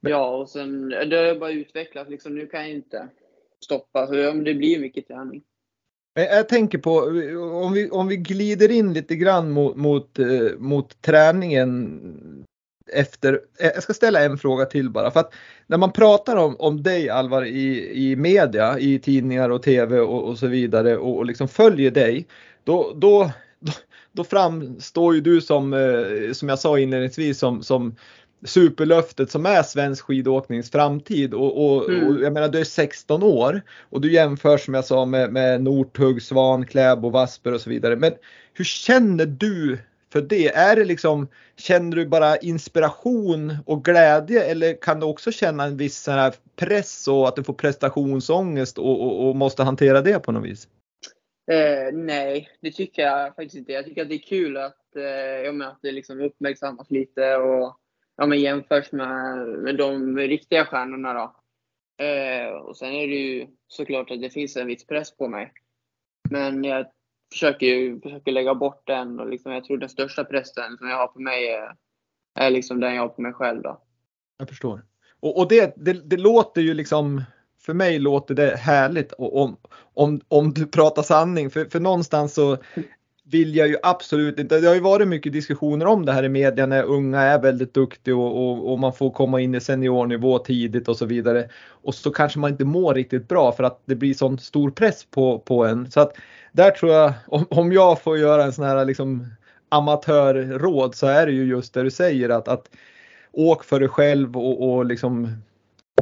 ja, 0.00 0.36
och 0.36 0.48
sen 0.48 0.88
det 0.88 1.16
har 1.16 1.38
bara 1.38 1.50
utvecklats. 1.50 2.10
Liksom, 2.10 2.34
nu 2.34 2.46
kan 2.46 2.60
jag 2.60 2.70
inte 2.70 3.08
stoppa. 3.64 4.06
Så 4.06 4.12
det 4.32 4.54
blir 4.54 4.78
mycket 4.78 5.08
träning. 5.08 5.42
Jag 6.14 6.48
tänker 6.48 6.78
på 6.78 6.90
om 7.64 7.72
vi, 7.72 7.90
om 7.90 8.08
vi 8.08 8.16
glider 8.16 8.70
in 8.70 8.92
lite 8.92 9.16
grann 9.16 9.50
mot, 9.50 9.76
mot, 9.76 10.18
eh, 10.18 10.58
mot 10.58 11.02
träningen 11.02 12.43
efter. 12.92 13.40
Eh, 13.58 13.70
jag 13.74 13.82
ska 13.82 13.94
ställa 13.94 14.20
en 14.20 14.38
fråga 14.38 14.64
till 14.64 14.90
bara 14.90 15.10
för 15.10 15.20
att 15.20 15.34
när 15.66 15.78
man 15.78 15.92
pratar 15.92 16.36
om, 16.36 16.56
om 16.58 16.82
dig 16.82 17.10
Alvar 17.10 17.44
i, 17.44 17.92
i 17.94 18.16
media, 18.16 18.78
i 18.78 18.98
tidningar 18.98 19.50
och 19.50 19.62
tv 19.62 20.00
och, 20.00 20.28
och 20.28 20.38
så 20.38 20.46
vidare 20.46 20.96
och, 20.96 21.16
och 21.16 21.26
liksom 21.26 21.48
följer 21.48 21.90
dig, 21.90 22.26
då, 22.64 22.92
då, 22.96 23.30
då, 23.60 23.72
då 24.12 24.24
framstår 24.24 25.14
ju 25.14 25.20
du 25.20 25.40
som, 25.40 25.72
eh, 25.72 26.32
som 26.32 26.48
jag 26.48 26.58
sa 26.58 26.78
inledningsvis, 26.78 27.38
som, 27.38 27.62
som 27.62 27.94
superlöftet 28.44 29.30
som 29.30 29.46
är 29.46 29.62
svensk 29.62 30.04
skidåknings 30.04 30.70
framtid 30.70 31.34
och, 31.34 31.66
och, 31.66 31.90
mm. 31.90 32.08
och, 32.08 32.22
jag 32.22 32.32
menar 32.32 32.48
du 32.48 32.60
är 32.60 32.64
16 32.64 33.22
år 33.22 33.62
och 33.90 34.00
du 34.00 34.12
jämför 34.12 34.58
som 34.58 34.74
jag 34.74 34.84
sa 34.84 35.04
med, 35.04 35.32
med 35.32 35.62
Northug, 35.62 36.22
Svan, 36.22 36.66
Kläbo, 36.66 37.10
Vasper 37.10 37.54
och 37.54 37.60
så 37.60 37.70
vidare. 37.70 37.96
Men 37.96 38.12
hur 38.54 38.64
känner 38.64 39.26
du 39.26 39.78
för 40.14 40.20
det? 40.20 40.48
Är 40.48 40.76
det 40.76 40.84
liksom, 40.84 41.28
känner 41.56 41.96
du 41.96 42.06
bara 42.06 42.36
inspiration 42.36 43.56
och 43.66 43.84
glädje 43.84 44.44
eller 44.44 44.82
kan 44.82 45.00
du 45.00 45.06
också 45.06 45.32
känna 45.32 45.64
en 45.64 45.76
viss 45.76 46.06
här 46.06 46.34
press 46.56 47.08
och 47.08 47.28
att 47.28 47.36
du 47.36 47.44
får 47.44 47.54
prestationsångest 47.54 48.78
och, 48.78 49.00
och, 49.02 49.28
och 49.28 49.36
måste 49.36 49.62
hantera 49.62 50.00
det 50.00 50.18
på 50.18 50.32
något 50.32 50.44
vis? 50.44 50.68
Eh, 51.50 51.94
nej, 51.94 52.48
det 52.60 52.70
tycker 52.70 53.02
jag 53.02 53.34
faktiskt 53.34 53.54
inte. 53.54 53.72
Jag 53.72 53.84
tycker 53.84 54.02
att 54.02 54.08
det 54.08 54.14
är 54.14 54.28
kul 54.28 54.56
att, 54.56 54.96
eh, 54.96 55.68
att 55.68 55.78
det 55.82 55.92
liksom 55.92 56.20
uppmärksammas 56.20 56.90
lite 56.90 57.36
och 57.36 57.76
ja, 58.16 58.26
men 58.26 58.40
jämförs 58.40 58.92
med, 58.92 59.38
med 59.48 59.76
de 59.76 60.18
riktiga 60.18 60.64
stjärnorna. 60.64 61.14
Då. 61.14 61.36
Eh, 62.04 62.48
och 62.48 62.76
sen 62.76 62.92
är 62.92 63.08
det 63.08 63.14
ju 63.14 63.46
såklart 63.68 64.10
att 64.10 64.20
det 64.20 64.30
finns 64.30 64.56
en 64.56 64.66
viss 64.66 64.86
press 64.86 65.16
på 65.16 65.28
mig. 65.28 65.52
Men 66.30 66.64
jag 66.64 66.86
försöker 67.34 68.00
försöker 68.00 68.32
lägga 68.32 68.54
bort 68.54 68.82
den 68.86 69.20
och 69.20 69.28
liksom, 69.28 69.52
jag 69.52 69.64
tror 69.64 69.78
den 69.78 69.88
största 69.88 70.24
pressen 70.24 70.76
som 70.78 70.88
jag 70.88 70.96
har 70.96 71.06
på 71.06 71.20
mig 71.20 71.48
är, 71.48 71.74
är 72.44 72.50
liksom 72.50 72.80
den 72.80 72.94
jag 72.94 73.02
har 73.02 73.08
på 73.08 73.22
mig 73.22 73.32
själv. 73.32 73.62
Då. 73.62 73.80
Jag 74.38 74.48
förstår. 74.48 74.84
Och, 75.20 75.38
och 75.38 75.48
det, 75.48 75.74
det, 75.76 75.92
det 75.92 76.16
låter 76.16 76.60
ju 76.60 76.74
liksom 76.74 77.22
för 77.60 77.74
mig 77.74 77.98
låter 77.98 78.34
det 78.34 78.56
härligt 78.56 79.12
om, 79.12 79.56
om, 79.94 80.20
om 80.28 80.52
du 80.52 80.66
pratar 80.66 81.02
sanning. 81.02 81.50
För, 81.50 81.64
för 81.64 81.80
någonstans 81.80 82.34
så 82.34 82.56
vill 83.24 83.56
jag 83.56 83.68
ju 83.68 83.76
absolut 83.82 84.38
inte. 84.38 84.60
Det 84.60 84.66
har 84.66 84.74
ju 84.74 84.80
varit 84.80 85.08
mycket 85.08 85.32
diskussioner 85.32 85.86
om 85.86 86.06
det 86.06 86.12
här 86.12 86.22
i 86.22 86.28
media 86.28 86.66
när 86.66 86.82
unga 86.82 87.20
är 87.20 87.42
väldigt 87.42 87.74
duktiga 87.74 88.16
och, 88.16 88.50
och, 88.50 88.72
och, 88.72 88.78
man 88.78 88.92
får 88.92 89.10
komma 89.10 89.40
in 89.40 89.54
i 89.54 89.60
seniornivå 89.60 90.38
tidigt 90.38 90.88
och 90.88 90.96
så 90.96 91.06
vidare. 91.06 91.48
Och 91.68 91.94
så 91.94 92.10
kanske 92.10 92.38
man 92.38 92.50
inte 92.50 92.64
mår 92.64 92.94
riktigt 92.94 93.28
bra 93.28 93.52
för 93.52 93.64
att 93.64 93.82
det 93.84 93.94
blir 93.94 94.14
sån 94.14 94.38
stor 94.38 94.70
press 94.70 95.04
på, 95.04 95.38
på 95.38 95.64
en. 95.64 95.90
Så 95.90 96.00
att 96.00 96.16
där 96.54 96.70
tror 96.70 96.92
jag, 96.92 97.12
om, 97.26 97.46
om 97.50 97.72
jag 97.72 98.02
får 98.02 98.18
göra 98.18 98.44
en 98.44 98.52
sån 98.52 98.64
här 98.64 98.84
liksom 98.84 99.26
amatörråd 99.68 100.94
så 100.94 101.06
är 101.06 101.26
det 101.26 101.32
ju 101.32 101.44
just 101.44 101.74
det 101.74 101.82
du 101.82 101.90
säger 101.90 102.28
att, 102.28 102.48
att 102.48 102.70
åk 103.32 103.64
för 103.64 103.80
dig 103.80 103.88
själv 103.88 104.36
och, 104.36 104.74
och 104.74 104.86
liksom 104.86 105.28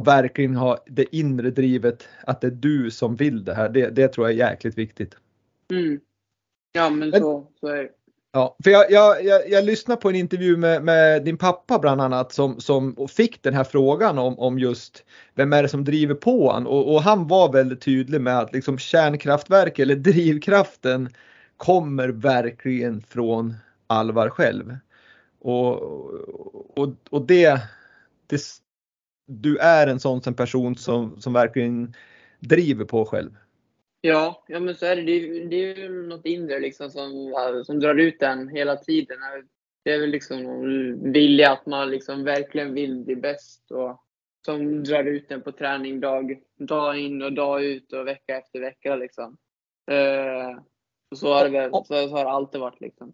verkligen 0.05 0.55
ha 0.55 0.83
det 0.87 1.15
inre 1.15 1.51
drivet 1.51 2.07
att 2.23 2.41
det 2.41 2.47
är 2.47 2.51
du 2.51 2.91
som 2.91 3.15
vill 3.15 3.43
det 3.43 3.53
här. 3.53 3.69
Det, 3.69 3.89
det 3.89 4.07
tror 4.07 4.29
jag 4.29 4.39
är 4.39 4.49
jäkligt 4.49 4.77
viktigt. 4.77 5.15
Mm. 5.71 5.99
Ja, 6.71 6.89
men, 6.89 7.09
men 7.09 7.21
så, 7.21 7.47
så 7.59 7.67
är 7.67 7.83
det. 7.83 7.89
Ja, 8.35 8.57
för 8.63 8.71
jag, 8.71 8.91
jag, 8.91 9.25
jag, 9.25 9.49
jag 9.49 9.65
lyssnade 9.65 10.01
på 10.01 10.09
en 10.09 10.15
intervju 10.15 10.57
med, 10.57 10.83
med, 10.83 11.23
din 11.23 11.37
pappa 11.37 11.79
bland 11.79 12.01
annat 12.01 12.31
som, 12.31 12.59
som 12.61 13.07
fick 13.07 13.43
den 13.43 13.53
här 13.53 13.63
frågan 13.63 14.17
om, 14.17 14.39
om 14.39 14.59
just 14.59 15.05
vem 15.35 15.53
är 15.53 15.63
det 15.63 15.69
som 15.69 15.83
driver 15.83 16.15
på 16.15 16.51
han 16.51 16.67
och, 16.67 16.93
och 16.93 17.01
han 17.01 17.27
var 17.27 17.51
väldigt 17.51 17.81
tydlig 17.81 18.21
med 18.21 18.39
att 18.39 18.53
liksom 18.53 18.77
kärnkraftverk 18.77 19.79
eller 19.79 19.95
drivkraften 20.11 21.09
kommer 21.57 22.07
verkligen 22.09 23.01
från 23.01 23.55
Alvar 23.87 24.29
själv. 24.29 24.77
Och, 25.39 25.81
och, 26.77 26.95
och 27.09 27.25
det, 27.25 27.61
det, 28.27 28.41
du 29.27 29.57
är 29.57 29.87
en 29.87 29.99
sån 29.99 30.21
person 30.21 30.75
som, 30.75 31.21
som 31.21 31.33
verkligen 31.33 31.93
driver 32.39 32.85
på 32.85 33.05
själv. 33.05 33.31
Ja, 34.05 34.43
ja 34.47 34.59
men 34.59 34.75
så 34.75 34.85
är 34.85 34.95
det. 34.95 35.01
Det, 35.45 35.55
är 35.55 35.77
ju 35.77 36.07
något 36.07 36.25
inre 36.25 36.59
liksom 36.59 36.89
som, 36.89 37.33
som 37.65 37.79
drar 37.79 37.95
ut 37.95 38.19
den 38.19 38.49
hela 38.49 38.75
tiden. 38.75 39.17
Det 39.83 39.91
är 39.91 39.99
väl 39.99 40.09
liksom 40.09 41.11
vilja 41.11 41.51
att 41.51 41.65
man 41.65 41.89
liksom 41.89 42.23
verkligen 42.23 42.73
vill 42.73 42.99
bli 42.99 43.15
bäst 43.15 43.71
och 43.71 44.03
som 44.45 44.83
drar 44.83 45.03
ut 45.03 45.29
den 45.29 45.41
på 45.41 45.51
träning 45.51 45.99
dag, 45.99 46.39
dag 46.57 46.99
in 46.99 47.21
och 47.21 47.33
dag 47.33 47.63
ut 47.63 47.93
och 47.93 48.07
vecka 48.07 48.37
efter 48.37 48.59
vecka. 48.59 48.95
Liksom. 48.95 49.37
Eh, 49.91 50.59
så, 51.15 51.33
har 51.33 51.49
det 51.49 51.69
så, 51.71 51.83
så 51.83 52.07
har 52.07 52.25
det 52.25 52.31
alltid 52.31 52.61
varit. 52.61 52.81
Liksom. 52.81 53.13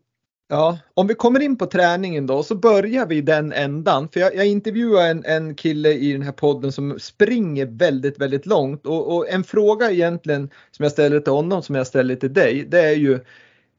Ja, 0.51 0.79
om 0.93 1.07
vi 1.07 1.15
kommer 1.15 1.39
in 1.39 1.57
på 1.57 1.65
träningen 1.65 2.27
då 2.27 2.43
så 2.43 2.55
börjar 2.55 3.05
vi 3.05 3.15
i 3.15 3.21
den 3.21 3.53
ändan. 3.53 4.09
För 4.09 4.19
jag, 4.19 4.35
jag 4.35 4.47
intervjuar 4.47 5.07
en, 5.07 5.25
en 5.25 5.55
kille 5.55 5.91
i 5.93 6.13
den 6.13 6.21
här 6.21 6.31
podden 6.31 6.71
som 6.71 6.99
springer 6.99 7.65
väldigt, 7.65 8.21
väldigt 8.21 8.45
långt 8.45 8.85
och, 8.85 9.15
och, 9.15 9.29
en 9.29 9.43
fråga 9.43 9.91
egentligen 9.91 10.49
som 10.71 10.83
jag 10.83 10.91
ställer 10.91 11.19
till 11.19 11.33
honom 11.33 11.63
som 11.63 11.75
jag 11.75 11.87
ställer 11.87 12.15
till 12.15 12.33
dig 12.33 12.65
det 12.69 12.79
är 12.79 12.95
ju 12.95 13.19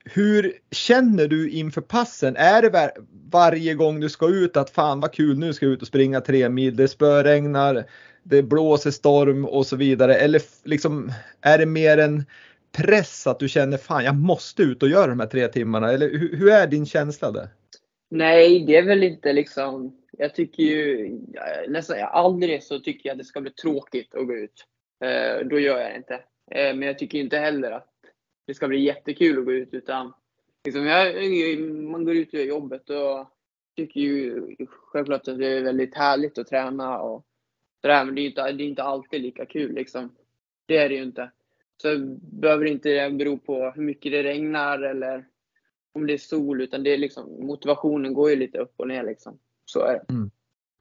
hur 0.04 0.52
känner 0.70 1.28
du 1.28 1.50
inför 1.50 1.80
passen? 1.80 2.36
Är 2.36 2.62
det 2.62 2.70
var, 2.70 2.92
varje 3.30 3.74
gång 3.74 4.00
du 4.00 4.08
ska 4.08 4.28
ut 4.28 4.56
att 4.56 4.70
fan 4.70 5.00
vad 5.00 5.12
kul 5.12 5.38
nu 5.38 5.52
ska 5.52 5.66
jag 5.66 5.72
ut 5.72 5.82
och 5.82 5.88
springa 5.88 6.20
tre 6.20 6.48
mil, 6.48 6.76
det 6.76 6.88
spöregnar, 6.88 7.84
det 8.22 8.42
blåser 8.42 8.90
storm 8.90 9.44
och 9.44 9.66
så 9.66 9.76
vidare 9.76 10.14
eller 10.14 10.42
liksom 10.64 11.12
är 11.40 11.58
det 11.58 11.66
mer 11.66 11.98
en 11.98 12.24
press 12.72 13.26
att 13.26 13.38
du 13.38 13.48
känner 13.48 13.76
fan 13.76 14.04
jag 14.04 14.14
måste 14.14 14.62
ut 14.62 14.82
och 14.82 14.88
göra 14.88 15.06
de 15.06 15.20
här 15.20 15.26
tre 15.26 15.48
timmarna? 15.48 15.92
Eller 15.92 16.10
hur, 16.10 16.36
hur 16.36 16.50
är 16.50 16.66
din 16.66 16.86
känsla 16.86 17.30
där? 17.30 17.48
Nej, 18.10 18.64
det 18.66 18.76
är 18.76 18.82
väl 18.82 19.02
inte 19.02 19.32
liksom. 19.32 19.96
Jag 20.12 20.34
tycker 20.34 20.62
ju 20.62 21.10
nästan 21.68 21.96
aldrig 22.00 22.62
så 22.62 22.80
tycker 22.80 23.08
jag 23.08 23.14
att 23.14 23.18
det 23.18 23.24
ska 23.24 23.40
bli 23.40 23.50
tråkigt 23.50 24.14
att 24.14 24.26
gå 24.26 24.34
ut. 24.34 24.66
Eh, 25.04 25.46
då 25.46 25.58
gör 25.58 25.80
jag 25.80 25.90
det 25.90 25.96
inte. 25.96 26.14
Eh, 26.50 26.76
men 26.76 26.82
jag 26.82 26.98
tycker 26.98 27.18
inte 27.18 27.38
heller 27.38 27.70
att 27.70 27.94
det 28.46 28.54
ska 28.54 28.68
bli 28.68 28.84
jättekul 28.84 29.38
att 29.38 29.44
gå 29.44 29.52
ut 29.52 29.74
utan 29.74 30.12
liksom 30.64 30.86
jag, 30.86 31.60
man 31.60 32.04
går 32.04 32.16
ut 32.16 32.28
och 32.28 32.34
gör 32.34 32.46
jobbet 32.46 32.90
och 32.90 33.28
tycker 33.76 34.00
ju 34.00 34.56
självklart 34.68 35.28
att 35.28 35.38
det 35.38 35.46
är 35.46 35.62
väldigt 35.62 35.94
härligt 35.94 36.38
att 36.38 36.46
träna 36.46 37.00
och 37.00 37.26
sådär. 37.80 38.04
Men 38.04 38.14
det 38.14 38.20
är 38.20 38.26
inte, 38.26 38.52
det 38.52 38.64
är 38.64 38.68
inte 38.68 38.82
alltid 38.82 39.22
lika 39.22 39.46
kul 39.46 39.74
liksom. 39.74 40.16
Det 40.66 40.76
är 40.76 40.88
det 40.88 40.94
ju 40.94 41.02
inte. 41.02 41.30
Så 41.82 41.98
behöver 42.20 42.64
inte 42.64 42.88
det 42.88 43.10
bero 43.10 43.38
på 43.38 43.72
hur 43.74 43.82
mycket 43.82 44.12
det 44.12 44.22
regnar 44.22 44.82
eller 44.82 45.24
om 45.94 46.06
det 46.06 46.12
är 46.12 46.18
sol, 46.18 46.60
utan 46.60 46.82
det 46.82 46.94
är 46.94 46.98
liksom, 46.98 47.46
motivationen 47.46 48.14
går 48.14 48.30
ju 48.30 48.36
lite 48.36 48.58
upp 48.58 48.74
och 48.76 48.88
ner 48.88 49.04
liksom. 49.04 49.38
Så 49.64 49.80
är 49.80 49.92
det. 49.92 50.12
Mm. 50.12 50.30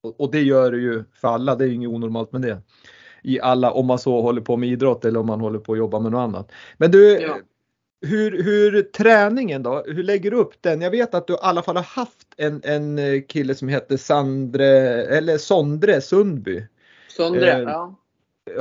Och 0.01 0.32
det 0.32 0.41
gör 0.41 0.72
det 0.72 0.77
ju 0.77 1.03
för 1.13 1.27
alla, 1.27 1.56
det 1.56 1.63
är 1.63 1.68
ju 1.68 1.74
inget 1.74 1.89
onormalt 1.89 2.32
med 2.32 2.41
det. 2.41 2.62
I 3.24 3.39
alla, 3.39 3.72
om 3.72 3.86
man 3.86 4.00
så 4.00 4.22
håller 4.22 4.41
på 4.41 4.58
med 4.58 4.70
idrott 4.70 5.06
eller 5.06 5.20
om 5.20 5.27
man 5.27 5.41
håller 5.41 5.60
på 5.60 5.72
att 5.72 5.77
jobba 5.77 6.00
med 6.00 6.12
något 6.12 6.20
annat. 6.20 6.51
Men 6.77 6.91
du, 6.91 7.20
ja. 7.20 7.38
hur, 8.01 8.44
hur 8.44 8.82
träningen 8.82 9.63
då, 9.63 9.84
hur 9.88 10.03
lägger 10.03 10.32
du 10.32 10.38
upp 10.38 10.62
den? 10.62 10.82
Jag 10.82 10.91
vet 10.91 11.13
att 11.13 11.27
du 11.27 11.34
i 11.34 11.38
alla 11.41 11.62
fall 11.62 11.75
har 11.75 11.84
haft 11.84 12.27
en, 12.38 12.62
en 12.63 13.24
kille 13.24 13.56
som 13.56 13.68
heter 13.68 13.98
Sandre, 13.98 14.68
eller 15.06 15.38
Sondre 15.38 16.01
Sundby. 16.01 16.63
Sondre, 17.08 17.51
eh, 17.51 17.60
ja 17.60 17.96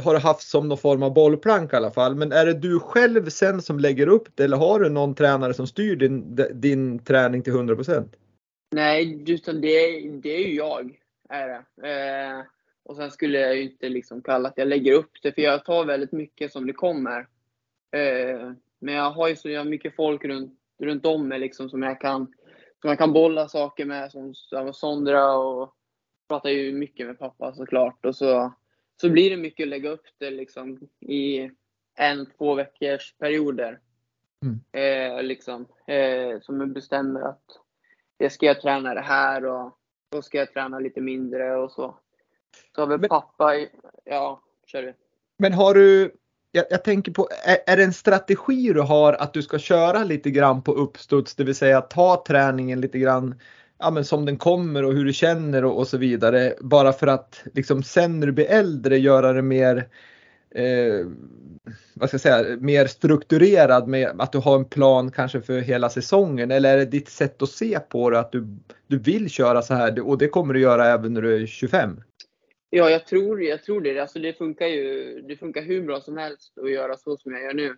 har 0.03 0.15
du 0.15 0.21
haft 0.21 0.49
som 0.49 0.69
någon 0.69 0.79
form 0.79 1.03
av 1.03 1.15
bollplank 1.15 1.73
i 1.73 1.77
alla 1.77 1.91
fall. 1.91 2.15
Men 2.15 2.33
är 2.33 2.47
det 2.47 2.55
du 2.55 2.81
själv 2.81 3.29
sen 3.29 3.63
som 3.63 3.79
lägger 3.79 4.09
upp 4.09 4.29
det 4.35 4.45
eller 4.45 4.57
har 4.57 4.81
du 4.81 4.89
någon 4.89 5.15
tränare 5.15 5.55
som 5.55 5.67
styr 5.67 5.97
din, 5.97 6.39
din 6.55 7.05
träning 7.05 7.43
till 7.43 7.53
100%? 7.53 8.09
Nej, 8.71 9.25
utan 9.33 9.61
det, 9.61 10.01
det 10.23 10.37
är 10.37 10.49
ju 10.49 10.55
jag. 10.55 10.99
Är 11.29 11.49
det. 11.49 11.89
Eh, 11.89 12.45
och 12.85 12.97
sen 12.97 13.11
skulle 13.11 13.39
jag 13.41 13.57
ju 13.57 13.63
inte 13.63 13.89
liksom 13.89 14.23
kalla 14.23 14.49
att 14.49 14.59
jag 14.59 14.69
lägger 14.69 14.93
upp 14.93 15.11
det, 15.23 15.33
för 15.33 15.43
jag 15.43 15.65
tar 15.65 15.85
väldigt 15.85 16.13
mycket 16.13 16.53
som 16.53 16.67
det 16.67 16.73
kommer. 16.73 17.19
Eh, 17.93 18.53
men 18.79 18.95
jag 18.95 19.11
har 19.11 19.29
ju 19.29 19.37
så 19.37 19.49
jag 19.49 19.67
mycket 19.67 19.97
folk 19.97 20.25
runt, 20.25 20.59
runt 20.79 21.07
om 21.07 21.29
mig 21.29 21.39
liksom, 21.39 21.71
som, 21.71 21.83
jag 21.83 22.01
kan, 22.01 22.27
som 22.81 22.91
jag 22.91 22.99
kan 22.99 23.13
bolla 23.13 23.49
saker 23.49 23.85
med, 23.85 24.11
som, 24.11 24.35
som 24.35 24.73
Sondra 24.73 25.33
och 25.33 25.75
pratar 26.29 26.51
ju 26.51 26.73
mycket 26.73 27.07
med 27.07 27.19
pappa 27.19 27.55
såklart. 27.55 28.05
Och 28.07 28.17
så 28.17 28.53
så 29.01 29.11
blir 29.11 29.31
det 29.31 29.37
mycket 29.37 29.65
att 29.65 29.69
lägga 29.69 29.91
upp 29.91 30.07
det 30.19 30.31
liksom 30.31 30.89
i 31.01 31.51
en, 31.99 32.27
två 32.39 32.55
veckors 32.55 33.15
perioder. 33.19 33.81
Mm. 34.45 34.61
Eh, 34.73 35.23
liksom, 35.23 35.67
eh, 35.87 36.41
som 36.41 36.61
jag 36.61 36.73
bestämmer 36.73 37.21
att 37.21 37.45
det 38.17 38.31
ska 38.31 38.47
jag 38.47 38.61
träna 38.61 38.95
det 38.95 39.01
här 39.01 39.45
och 39.45 39.79
då 40.13 40.23
ska 40.23 40.39
jag 40.39 40.53
träna 40.53 40.79
lite 40.79 41.01
mindre 41.01 41.57
och 41.57 41.71
så. 41.71 41.99
Så 42.75 42.81
har 42.87 42.99
vi 42.99 43.09
pappa, 43.09 43.55
ja, 44.05 44.43
kör 44.67 44.83
du. 44.83 44.95
Men 45.39 45.53
har 45.53 45.75
du, 45.75 46.15
jag, 46.53 46.65
jag 46.71 46.85
tänker 46.85 47.13
på, 47.13 47.29
är, 47.47 47.73
är, 47.73 47.77
det 47.77 47.85
en 47.85 47.93
strategi 47.93 48.73
du 48.73 48.81
har 48.81 49.13
att 49.13 49.35
du 49.35 49.43
ska 49.43 49.59
köra 49.59 50.05
lite 50.05 50.31
grann 50.31 50.63
på 50.63 50.73
uppstuds, 50.73 51.35
det 51.35 51.45
vill 51.45 51.55
säga 51.55 51.81
ta 51.81 52.25
träningen 52.27 52.81
lite 52.81 52.99
grann 52.99 53.41
ja, 53.79 53.91
men 53.91 54.05
som 54.05 54.25
den 54.25 54.37
kommer 54.37 54.85
och 54.85 54.95
hur 54.95 55.05
du 55.05 55.13
känner 55.13 55.65
och, 55.65 55.79
och 55.79 55.89
så 55.89 55.99
vidare. 55.99 56.55
Bara 56.61 56.93
för 56.93 57.07
att 57.07 57.43
liksom 57.55 57.83
sen 57.83 58.21
när 58.21 58.27
du 58.27 58.33
blir 58.33 58.47
äldre 58.47 58.99
göra 58.99 59.33
det 59.33 59.43
mer 59.43 59.89
eh, 60.51 61.07
vad 61.95 62.09
ska 62.09 62.15
jag 62.15 62.21
säga, 62.21 62.57
mer 62.57 62.87
strukturerad 62.87 63.89
med 63.89 64.21
att 64.21 64.33
du 64.33 64.39
har 64.39 64.57
en 64.57 64.65
plan 64.65 65.11
kanske 65.11 65.41
för 65.41 65.61
hela 65.61 65.91
säsongen 65.91 66.51
eller 66.51 66.73
är 66.75 66.79
det 66.79 66.85
ditt 66.85 67.09
sätt 67.09 67.43
att 67.43 67.51
se 67.51 67.81
på 67.81 68.11
det 68.11 68.19
att 68.19 68.33
du, 68.33 68.47
du 68.87 68.99
vill 68.99 69.31
köra 69.31 69.63
så 69.63 69.75
här 69.75 70.01
och 70.01 70.19
det 70.19 70.29
kommer 70.29 70.55
du 70.55 70.61
göra 70.61 70.87
även 70.87 71.15
när 71.15 71.23
du 71.23 71.43
är 71.43 71.47
25? 71.47 72.01
Ja, 72.71 72.91
jag 72.91 73.07
tror, 73.07 73.43
jag 73.43 73.63
tror 73.63 73.81
det. 73.81 73.99
Alltså 73.99 74.19
det 74.19 74.33
funkar 74.33 74.67
ju 74.67 75.21
det 75.29 75.37
funkar 75.37 75.63
hur 75.63 75.83
bra 75.83 76.01
som 76.01 76.17
helst 76.17 76.59
att 76.59 76.71
göra 76.71 76.97
så 76.97 77.17
som 77.17 77.33
jag 77.33 77.43
gör 77.43 77.55
nu. 77.55 77.77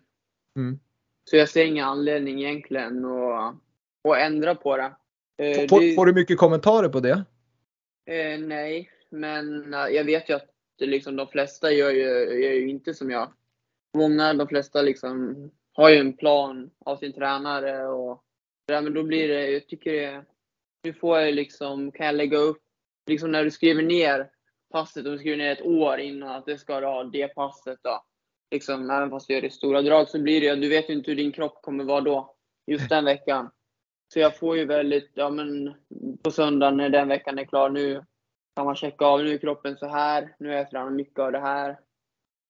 Mm. 0.57 0.79
Så 1.25 1.37
jag 1.37 1.49
ser 1.49 1.65
ingen 1.65 1.87
anledning 1.87 2.43
egentligen 2.43 3.05
att, 3.05 3.55
att 4.09 4.19
ändra 4.19 4.55
på 4.55 4.77
det. 4.77 4.93
Eh, 5.41 5.69
får, 5.69 5.81
det, 5.81 5.95
får 5.95 6.07
du 6.07 6.13
mycket 6.13 6.39
kommentarer 6.39 6.89
på 6.89 7.01
det? 7.01 7.25
Eh, 8.07 8.39
nej, 8.39 8.91
men 9.11 9.75
eh, 9.75 9.81
jag 9.81 10.05
vet 10.05 10.31
ju 10.31 10.35
att 10.35 10.51
liksom, 10.81 11.17
de 11.17 11.27
flesta 11.29 11.73
gör 11.73 11.91
ju, 11.91 12.03
gör 12.43 12.53
ju 12.53 12.69
inte 12.69 12.95
som 12.95 13.11
jag. 13.11 13.33
Många, 13.95 14.35
de 14.35 14.49
flesta 14.49 14.83
liksom 14.83 15.37
har 15.73 15.91
ju 15.91 15.97
en 15.97 16.13
plan 16.13 16.71
av 16.85 16.97
sin 16.97 17.13
tränare 17.13 17.87
och 17.87 18.25
ja, 18.67 18.81
men 18.81 18.95
då 18.95 19.03
blir 19.03 19.29
det, 19.29 19.51
jag 19.51 19.67
tycker 19.69 19.93
det, 19.93 20.25
nu 20.83 20.93
får 20.93 21.21
jag 21.21 21.35
liksom, 21.35 21.93
kan 21.93 22.07
jag 22.07 22.15
lägga 22.15 22.39
upp, 22.39 22.63
liksom 23.07 23.33
när 23.33 23.45
du 23.45 23.51
skriver 23.51 23.83
ner 23.83 24.31
passet, 24.71 25.07
om 25.07 25.13
du 25.13 25.19
skriver 25.19 25.37
ner 25.37 25.53
ett 25.53 25.63
år 25.63 25.99
innan 25.99 26.29
att 26.29 26.47
det 26.47 26.59
ska 26.59 26.87
ha 26.87 27.05
det 27.05 27.29
passet 27.29 27.79
då. 27.83 28.05
Liksom, 28.51 28.91
även 28.91 29.11
fast 29.11 29.29
du 29.29 29.35
gör 29.35 29.41
det 29.41 29.47
i 29.47 29.51
stora 29.51 29.83
drag 29.83 30.09
så 30.09 30.19
blir 30.19 30.41
det, 30.41 30.55
du 30.57 30.69
vet 30.69 30.91
ju 30.91 30.95
inte 30.95 31.11
hur 31.11 31.17
din 31.17 31.33
kropp 31.33 31.63
kommer 31.63 31.85
vara 31.85 32.01
då, 32.01 32.37
just 32.67 32.89
den 32.89 33.05
veckan. 33.05 33.51
Så 34.13 34.19
jag 34.21 34.37
får 34.37 34.57
ju 34.57 34.65
väldigt, 34.65 35.11
ja 35.15 35.31
men 35.31 35.75
på 36.23 36.31
söndagen 36.31 36.77
när 36.77 36.89
den 36.89 37.09
veckan 37.09 37.39
är 37.39 37.45
klar, 37.45 37.71
nu 37.71 38.05
kan 38.57 38.65
man 38.65 38.77
checka 38.77 39.05
av, 39.05 39.25
nu 39.25 39.35
är 39.35 39.39
kroppen 39.39 39.77
så 39.77 39.89
här, 39.89 40.35
nu 40.39 40.53
är 40.53 40.57
jag 40.57 40.71
tränat 40.71 40.93
mycket 40.93 41.19
av 41.19 41.33
det 41.33 41.41
här. 41.41 41.79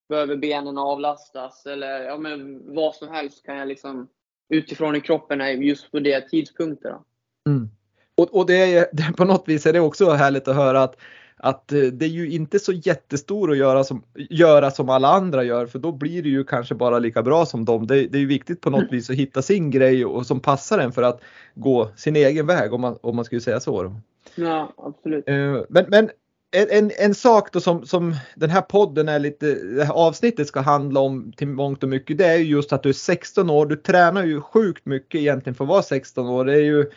Behöver 0.08 0.36
benen 0.36 0.78
avlastas 0.78 1.66
eller 1.66 2.00
ja 2.00 2.18
men 2.18 2.60
vad 2.74 2.94
som 2.94 3.08
helst 3.08 3.46
kan 3.46 3.56
jag 3.56 3.68
liksom 3.68 4.08
utifrån 4.48 4.94
hur 4.94 5.00
kroppen 5.00 5.40
är 5.40 5.50
just 5.50 5.90
på 5.90 5.98
det 5.98 6.28
tidpunkten. 6.28 6.98
Mm. 7.46 7.68
Och, 8.14 8.34
och 8.34 8.46
det 8.46 8.74
är, 8.74 9.12
på 9.16 9.24
något 9.24 9.48
vis 9.48 9.66
är 9.66 9.72
det 9.72 9.80
också 9.80 10.10
härligt 10.10 10.48
att 10.48 10.56
höra 10.56 10.82
att 10.82 10.96
att 11.42 11.72
eh, 11.72 11.80
det 11.80 12.04
är 12.04 12.08
ju 12.08 12.30
inte 12.30 12.58
så 12.58 12.72
jättestor 12.72 13.50
att 13.50 13.56
göra 13.56 13.84
som, 13.84 14.02
göra 14.14 14.70
som 14.70 14.88
alla 14.88 15.08
andra 15.08 15.44
gör 15.44 15.66
för 15.66 15.78
då 15.78 15.92
blir 15.92 16.22
det 16.22 16.28
ju 16.28 16.44
kanske 16.44 16.74
bara 16.74 16.98
lika 16.98 17.22
bra 17.22 17.46
som 17.46 17.64
dem. 17.64 17.86
Det, 17.86 18.06
det 18.06 18.18
är 18.18 18.20
ju 18.20 18.26
viktigt 18.26 18.60
på 18.60 18.70
något 18.70 18.80
mm. 18.80 18.90
vis 18.90 19.10
att 19.10 19.16
hitta 19.16 19.42
sin 19.42 19.70
grej 19.70 20.04
och, 20.04 20.26
som 20.26 20.40
passar 20.40 20.78
en 20.78 20.92
för 20.92 21.02
att 21.02 21.20
gå 21.54 21.90
sin 21.96 22.16
egen 22.16 22.46
väg 22.46 22.72
om 22.72 22.80
man, 22.80 22.98
om 23.00 23.16
man 23.16 23.24
skulle 23.24 23.40
säga 23.40 23.60
så. 23.60 23.94
Ja, 24.34 24.72
absolut. 24.76 25.28
Eh, 25.28 25.62
men, 25.68 25.84
men 25.88 26.10
en, 26.52 26.90
en 26.98 27.14
sak 27.14 27.52
då 27.52 27.60
som, 27.60 27.86
som 27.86 28.16
den 28.34 28.50
här 28.50 28.60
podden 28.60 29.08
är 29.08 29.18
lite, 29.18 29.54
det 29.54 29.84
här 29.84 29.94
avsnittet 29.94 30.48
ska 30.48 30.60
handla 30.60 31.00
om 31.00 31.32
till 31.36 31.48
mångt 31.48 31.82
och 31.82 31.88
mycket 31.88 32.18
det 32.18 32.26
är 32.26 32.36
ju 32.36 32.44
just 32.44 32.72
att 32.72 32.82
du 32.82 32.88
är 32.88 32.92
16 32.92 33.50
år, 33.50 33.66
du 33.66 33.76
tränar 33.76 34.24
ju 34.24 34.40
sjukt 34.40 34.86
mycket 34.86 35.20
egentligen 35.20 35.54
för 35.54 35.64
att 35.64 35.68
vara 35.68 35.82
16 35.82 36.28
år. 36.28 36.44
Det 36.44 36.52
är 36.52 36.62
ju 36.62 36.90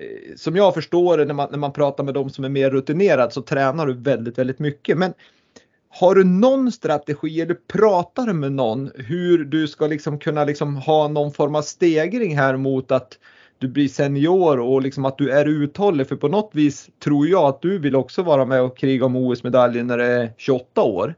Eh, 0.00 0.36
som 0.36 0.56
jag 0.56 0.74
förstår 0.74 1.18
det 1.18 1.24
när 1.24 1.34
man, 1.34 1.48
när 1.50 1.58
man 1.58 1.72
pratar 1.72 2.04
med 2.04 2.14
de 2.14 2.30
som 2.30 2.44
är 2.44 2.48
mer 2.48 2.70
rutinerade 2.70 3.32
så 3.32 3.42
tränar 3.42 3.86
du 3.86 3.94
väldigt, 3.94 4.38
väldigt 4.38 4.58
mycket. 4.58 4.98
Men 4.98 5.12
har 5.88 6.14
du 6.14 6.24
någon 6.24 6.72
strategi 6.72 7.40
eller 7.40 7.54
pratar 7.54 8.26
du 8.26 8.32
med 8.32 8.52
någon 8.52 8.90
hur 8.94 9.44
du 9.44 9.68
ska 9.68 9.86
liksom 9.86 10.18
kunna 10.18 10.44
liksom 10.44 10.76
ha 10.76 11.08
någon 11.08 11.32
form 11.32 11.54
av 11.54 11.62
stegring 11.62 12.36
här 12.36 12.56
mot 12.56 12.90
att 12.90 13.18
du 13.58 13.68
blir 13.68 13.88
senior 13.88 14.60
och 14.60 14.82
liksom 14.82 15.04
att 15.04 15.18
du 15.18 15.30
är 15.30 15.48
uthållig 15.48 16.08
för 16.08 16.16
på 16.16 16.28
något 16.28 16.50
vis 16.52 16.88
tror 17.04 17.28
jag 17.28 17.44
att 17.44 17.62
du 17.62 17.78
vill 17.78 17.96
också 17.96 18.22
vara 18.22 18.44
med 18.44 18.62
och 18.62 18.76
kriga 18.76 19.04
om 19.04 19.16
OS-medaljen 19.16 19.86
när 19.86 19.98
du 19.98 20.04
är 20.04 20.32
28 20.36 20.82
år. 20.82 21.14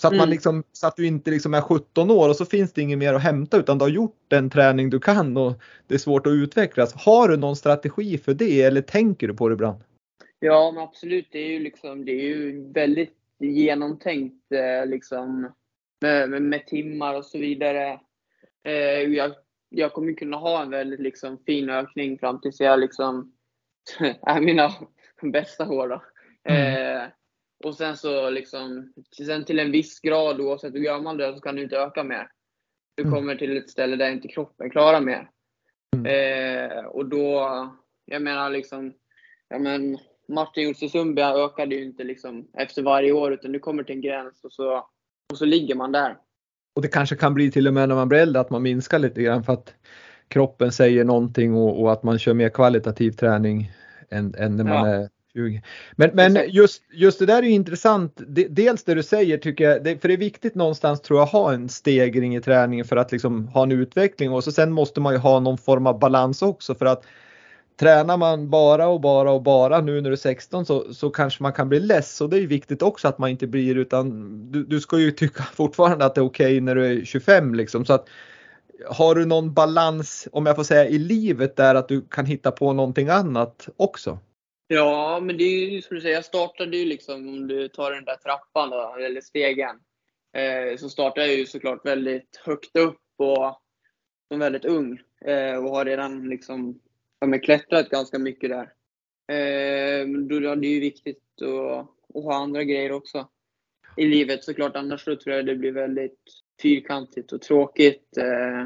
Så 0.00 0.06
att, 0.06 0.12
mm. 0.12 0.18
man 0.18 0.30
liksom, 0.30 0.64
så 0.72 0.86
att 0.86 0.96
du 0.96 1.06
inte 1.06 1.30
liksom 1.30 1.54
är 1.54 1.60
17 1.60 2.10
år 2.10 2.28
och 2.28 2.36
så 2.36 2.44
finns 2.44 2.72
det 2.72 2.82
inget 2.82 2.98
mer 2.98 3.14
att 3.14 3.22
hämta 3.22 3.56
utan 3.56 3.78
du 3.78 3.84
har 3.84 3.90
gjort 3.90 4.16
den 4.28 4.50
träning 4.50 4.90
du 4.90 5.00
kan 5.00 5.36
och 5.36 5.52
det 5.86 5.94
är 5.94 5.98
svårt 5.98 6.26
att 6.26 6.30
utvecklas. 6.30 6.94
Har 6.94 7.28
du 7.28 7.36
någon 7.36 7.56
strategi 7.56 8.18
för 8.18 8.34
det 8.34 8.62
eller 8.62 8.82
tänker 8.82 9.28
du 9.28 9.34
på 9.34 9.48
det 9.48 9.52
ibland? 9.52 9.84
Ja, 10.38 10.72
men 10.74 10.82
absolut. 10.82 11.28
Det 11.32 11.38
är 11.38 11.48
ju, 11.48 11.58
liksom, 11.58 12.04
det 12.04 12.12
är 12.12 12.22
ju 12.22 12.72
väldigt 12.72 13.16
genomtänkt 13.38 14.52
eh, 14.52 14.86
liksom, 14.86 15.52
med, 16.00 16.30
med, 16.30 16.42
med, 16.42 16.66
timmar 16.66 17.14
och 17.14 17.24
så 17.24 17.38
vidare. 17.38 18.00
Eh, 18.64 18.74
jag, 19.00 19.32
jag 19.68 19.92
kommer 19.92 20.12
kunna 20.12 20.36
ha 20.36 20.62
en 20.62 20.70
väldigt 20.70 21.00
liksom, 21.00 21.38
fin 21.46 21.70
ökning 21.70 22.18
fram 22.18 22.40
tills 22.40 22.60
jag 22.60 22.80
liksom, 22.80 23.32
är 24.22 24.40
mina 24.40 24.70
bästa 25.22 25.68
år. 25.68 25.88
Då. 25.88 26.02
Mm. 26.44 27.10
Och 27.64 27.74
sen 27.74 27.96
så 27.96 28.30
liksom, 28.30 28.92
sen 29.26 29.44
till 29.44 29.58
en 29.58 29.72
viss 29.72 30.00
grad, 30.00 30.40
oavsett 30.40 30.74
hur 30.74 30.80
gammal 30.80 31.16
du 31.16 31.24
är, 31.24 31.32
så 31.32 31.40
kan 31.40 31.56
du 31.56 31.62
inte 31.62 31.76
öka 31.76 32.04
mer. 32.04 32.28
Du 32.96 33.02
mm. 33.02 33.14
kommer 33.14 33.36
till 33.36 33.56
ett 33.56 33.70
ställe 33.70 33.96
där 33.96 34.10
inte 34.10 34.28
kroppen 34.28 34.70
klarar 34.70 35.00
mer. 35.00 35.30
Mm. 35.96 36.06
Eh, 36.06 36.84
och 36.84 37.06
då, 37.06 37.48
jag 38.04 38.22
menar 38.22 38.50
liksom, 38.50 38.92
ja 39.48 39.58
men 39.58 39.98
Martin 40.28 40.74
Sundby 40.74 41.22
ökade 41.22 41.74
ju 41.74 41.84
inte 41.84 42.04
liksom 42.04 42.48
efter 42.58 42.82
varje 42.82 43.12
år, 43.12 43.32
utan 43.32 43.52
du 43.52 43.58
kommer 43.58 43.82
till 43.82 43.94
en 43.94 44.00
gräns 44.00 44.44
och 44.44 44.52
så, 44.52 44.86
och 45.32 45.38
så 45.38 45.44
ligger 45.44 45.74
man 45.74 45.92
där. 45.92 46.16
Och 46.76 46.82
det 46.82 46.88
kanske 46.88 47.16
kan 47.16 47.34
bli 47.34 47.50
till 47.50 47.66
och 47.66 47.74
med 47.74 47.88
när 47.88 47.96
man 47.96 48.08
blir 48.08 48.18
äldre 48.18 48.40
att 48.40 48.50
man 48.50 48.62
minskar 48.62 48.98
lite 48.98 49.22
grann 49.22 49.44
för 49.44 49.52
att 49.52 49.74
kroppen 50.28 50.72
säger 50.72 51.04
någonting 51.04 51.54
och, 51.54 51.82
och 51.82 51.92
att 51.92 52.02
man 52.02 52.18
kör 52.18 52.34
mer 52.34 52.48
kvalitativ 52.48 53.10
träning 53.10 53.72
än, 54.10 54.34
än 54.34 54.56
när 54.56 54.64
man 54.64 54.90
ja. 54.90 54.96
är 54.96 55.08
20. 55.32 55.62
Men, 55.96 56.10
men 56.14 56.38
just, 56.48 56.82
just 56.92 57.18
det 57.18 57.26
där 57.26 57.42
är 57.42 57.48
intressant. 57.48 58.20
Dels 58.48 58.84
det 58.84 58.94
du 58.94 59.02
säger 59.02 59.38
tycker 59.38 59.64
jag, 59.64 60.00
för 60.00 60.08
det 60.08 60.14
är 60.14 60.18
viktigt 60.18 60.54
någonstans 60.54 61.00
tror 61.00 61.18
jag 61.18 61.26
ha 61.26 61.52
en 61.52 61.68
stegring 61.68 62.36
i 62.36 62.40
träningen 62.40 62.84
för 62.84 62.96
att 62.96 63.12
liksom 63.12 63.48
ha 63.48 63.62
en 63.62 63.72
utveckling 63.72 64.32
och 64.32 64.44
så 64.44 64.52
sen 64.52 64.72
måste 64.72 65.00
man 65.00 65.12
ju 65.12 65.18
ha 65.18 65.40
någon 65.40 65.58
form 65.58 65.86
av 65.86 65.98
balans 65.98 66.42
också 66.42 66.74
för 66.74 66.86
att 66.86 67.04
tränar 67.80 68.16
man 68.16 68.50
bara 68.50 68.88
och 68.88 69.00
bara 69.00 69.30
och 69.32 69.42
bara 69.42 69.80
nu 69.80 70.00
när 70.00 70.10
du 70.10 70.12
är 70.12 70.16
16 70.16 70.66
så, 70.66 70.94
så 70.94 71.10
kanske 71.10 71.42
man 71.42 71.52
kan 71.52 71.68
bli 71.68 71.80
less 71.80 72.20
och 72.20 72.30
det 72.30 72.36
är 72.36 72.46
viktigt 72.46 72.82
också 72.82 73.08
att 73.08 73.18
man 73.18 73.30
inte 73.30 73.46
blir 73.46 73.74
utan 73.74 74.30
du, 74.52 74.64
du 74.64 74.80
ska 74.80 74.98
ju 74.98 75.10
tycka 75.10 75.42
fortfarande 75.54 76.04
att 76.04 76.14
det 76.14 76.20
är 76.20 76.24
okej 76.24 76.46
okay 76.46 76.60
när 76.60 76.74
du 76.74 76.86
är 76.86 77.04
25 77.04 77.54
liksom 77.54 77.84
så 77.84 77.92
att 77.92 78.08
har 78.88 79.14
du 79.14 79.26
någon 79.26 79.54
balans 79.54 80.28
om 80.32 80.46
jag 80.46 80.56
får 80.56 80.64
säga 80.64 80.88
i 80.88 80.98
livet 80.98 81.56
där 81.56 81.74
att 81.74 81.88
du 81.88 82.00
kan 82.00 82.26
hitta 82.26 82.50
på 82.50 82.72
någonting 82.72 83.08
annat 83.08 83.68
också? 83.76 84.18
Ja, 84.72 85.20
men 85.20 85.36
det 85.36 85.44
är 85.44 85.70
ju 85.70 85.82
som 85.82 85.94
du 85.94 86.00
säger, 86.00 86.14
jag 86.14 86.24
startade 86.24 86.76
ju 86.76 86.84
liksom, 86.84 87.28
om 87.28 87.48
du 87.48 87.68
tar 87.68 87.92
den 87.92 88.04
där 88.04 88.16
trappan 88.16 88.70
då, 88.70 88.96
eller 89.00 89.20
stegen, 89.20 89.80
eh, 90.32 90.76
så 90.76 90.88
startade 90.88 91.26
jag 91.26 91.36
ju 91.36 91.46
såklart 91.46 91.86
väldigt 91.86 92.36
högt 92.44 92.76
upp 92.76 93.00
och 93.16 93.60
som 94.28 94.38
väldigt 94.38 94.64
ung 94.64 95.00
eh, 95.24 95.56
och 95.56 95.70
har 95.70 95.84
redan 95.84 96.28
liksom 96.28 96.80
ja, 97.20 97.38
klättrat 97.38 97.88
ganska 97.88 98.18
mycket 98.18 98.50
där. 98.50 98.72
Eh, 99.36 100.06
då, 100.06 100.54
det 100.54 100.66
är 100.66 100.74
ju 100.74 100.80
viktigt 100.80 101.42
att, 101.42 102.16
att 102.16 102.24
ha 102.24 102.34
andra 102.34 102.64
grejer 102.64 102.92
också 102.92 103.28
i 103.96 104.06
livet 104.06 104.44
såklart, 104.44 104.76
annars 104.76 105.04
så 105.04 105.16
tror 105.16 105.36
jag 105.36 105.46
det 105.46 105.56
blir 105.56 105.72
väldigt 105.72 106.24
fyrkantigt 106.62 107.32
och 107.32 107.42
tråkigt. 107.42 108.16
Eh, 108.16 108.64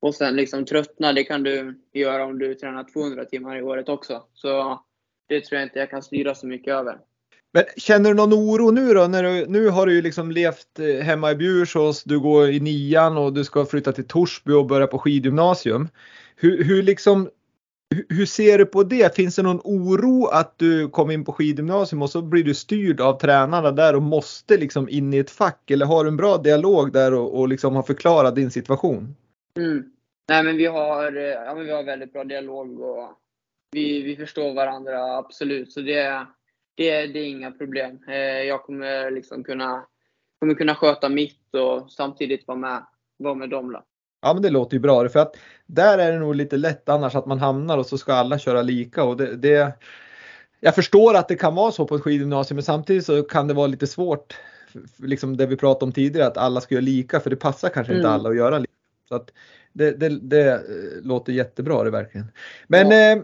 och 0.00 0.14
sen 0.14 0.36
liksom 0.36 0.64
tröttna, 0.64 1.12
det 1.12 1.24
kan 1.24 1.42
du 1.42 1.80
göra 1.92 2.24
om 2.24 2.38
du 2.38 2.54
tränar 2.54 2.84
200 2.84 3.24
timmar 3.24 3.56
i 3.56 3.62
året 3.62 3.88
också. 3.88 4.26
Så 4.32 4.82
det 5.32 5.40
tror 5.40 5.58
jag 5.58 5.66
inte 5.66 5.78
jag 5.78 5.90
kan 5.90 6.02
styra 6.02 6.34
så 6.34 6.46
mycket 6.46 6.74
över. 6.74 6.98
Men 7.52 7.64
känner 7.76 8.10
du 8.10 8.16
någon 8.16 8.32
oro 8.32 8.70
nu 8.70 8.94
då? 8.94 9.06
När 9.06 9.22
du, 9.22 9.46
nu 9.46 9.68
har 9.68 9.86
du 9.86 9.94
ju 9.94 10.02
liksom 10.02 10.30
levt 10.30 10.78
eh, 10.78 11.04
hemma 11.04 11.30
i 11.30 11.34
Bjursås, 11.34 12.04
du 12.04 12.20
går 12.20 12.50
i 12.50 12.60
nian 12.60 13.16
och 13.16 13.32
du 13.32 13.44
ska 13.44 13.64
flytta 13.64 13.92
till 13.92 14.06
Torsby 14.06 14.52
och 14.52 14.66
börja 14.66 14.86
på 14.86 14.98
skidgymnasium. 14.98 15.88
Hur, 16.36 16.64
hur, 16.64 16.82
liksom, 16.82 17.30
hur 18.08 18.26
ser 18.26 18.58
du 18.58 18.66
på 18.66 18.82
det? 18.82 19.16
Finns 19.16 19.36
det 19.36 19.42
någon 19.42 19.60
oro 19.64 20.26
att 20.26 20.58
du 20.58 20.88
kommer 20.88 21.14
in 21.14 21.24
på 21.24 21.32
skidgymnasium 21.32 22.02
och 22.02 22.10
så 22.10 22.22
blir 22.22 22.44
du 22.44 22.54
styrd 22.54 23.00
av 23.00 23.18
tränarna 23.18 23.70
där 23.70 23.96
och 23.96 24.02
måste 24.02 24.56
liksom 24.56 24.88
in 24.88 25.14
i 25.14 25.18
ett 25.18 25.30
fack? 25.30 25.70
Eller 25.70 25.86
har 25.86 26.04
du 26.04 26.08
en 26.08 26.16
bra 26.16 26.36
dialog 26.36 26.92
där 26.92 27.14
och, 27.14 27.40
och 27.40 27.48
liksom 27.48 27.76
har 27.76 27.82
förklarat 27.82 28.34
din 28.34 28.50
situation? 28.50 29.16
Mm. 29.56 29.84
Nej 30.28 30.42
men 30.42 30.56
vi 30.56 30.66
har, 30.66 31.16
eh, 31.16 31.22
ja, 31.22 31.54
men 31.54 31.64
vi 31.64 31.72
har 31.72 31.82
väldigt 31.82 32.12
bra 32.12 32.24
dialog 32.24 32.80
och 32.80 33.21
vi, 33.72 34.02
vi 34.02 34.16
förstår 34.16 34.54
varandra 34.54 35.16
absolut. 35.16 35.72
Så 35.72 35.80
det, 35.80 36.26
det, 36.74 37.06
det 37.06 37.18
är 37.18 37.26
inga 37.26 37.50
problem. 37.50 37.98
Eh, 38.08 38.14
jag 38.42 38.62
kommer 38.62 39.10
liksom 39.10 39.44
kunna, 39.44 39.84
kommer 40.40 40.54
kunna 40.54 40.74
sköta 40.74 41.08
mitt 41.08 41.54
och 41.54 41.90
samtidigt 41.90 42.46
vara 42.46 42.58
med, 42.58 42.86
vara 43.16 43.34
med 43.34 43.50
dem. 43.50 43.72
Då. 43.72 43.82
Ja 44.22 44.34
men 44.34 44.42
det 44.42 44.50
låter 44.50 44.74
ju 44.76 44.80
bra 44.80 45.08
för 45.08 45.18
att 45.18 45.36
där 45.66 45.98
är 45.98 46.12
det 46.12 46.18
nog 46.18 46.34
lite 46.34 46.56
lätt 46.56 46.88
annars 46.88 47.14
att 47.14 47.26
man 47.26 47.38
hamnar 47.38 47.78
och 47.78 47.86
så 47.86 47.98
ska 47.98 48.12
alla 48.12 48.38
köra 48.38 48.62
lika 48.62 49.04
och 49.04 49.16
det, 49.16 49.36
det 49.36 49.78
jag 50.60 50.74
förstår 50.74 51.14
att 51.14 51.28
det 51.28 51.34
kan 51.34 51.54
vara 51.54 51.72
så 51.72 51.86
på 51.86 51.94
ett 51.94 52.02
skidgymnasium 52.02 52.56
men 52.56 52.62
samtidigt 52.62 53.06
så 53.06 53.22
kan 53.22 53.48
det 53.48 53.54
vara 53.54 53.66
lite 53.66 53.86
svårt 53.86 54.36
liksom 54.96 55.36
det 55.36 55.46
vi 55.46 55.56
pratade 55.56 55.84
om 55.84 55.92
tidigare 55.92 56.26
att 56.26 56.36
alla 56.36 56.60
ska 56.60 56.74
göra 56.74 56.84
lika 56.84 57.20
för 57.20 57.30
det 57.30 57.36
passar 57.36 57.68
kanske 57.68 57.92
inte 57.92 58.06
Mm. 58.08 58.12
alla 58.20 58.28
att 58.28 58.36
göra 58.36 58.58
lika. 58.58 58.72
Så 59.08 59.14
att 59.14 59.32
det, 59.72 59.90
det, 59.90 60.08
det 60.08 60.52
eh, 60.52 60.60
låter 61.02 61.32
jättebra 61.32 61.84
det 61.84 61.90
verkligen. 61.90 62.26
Men, 62.66 62.90
Ja. 62.90 63.12
eh, 63.12 63.22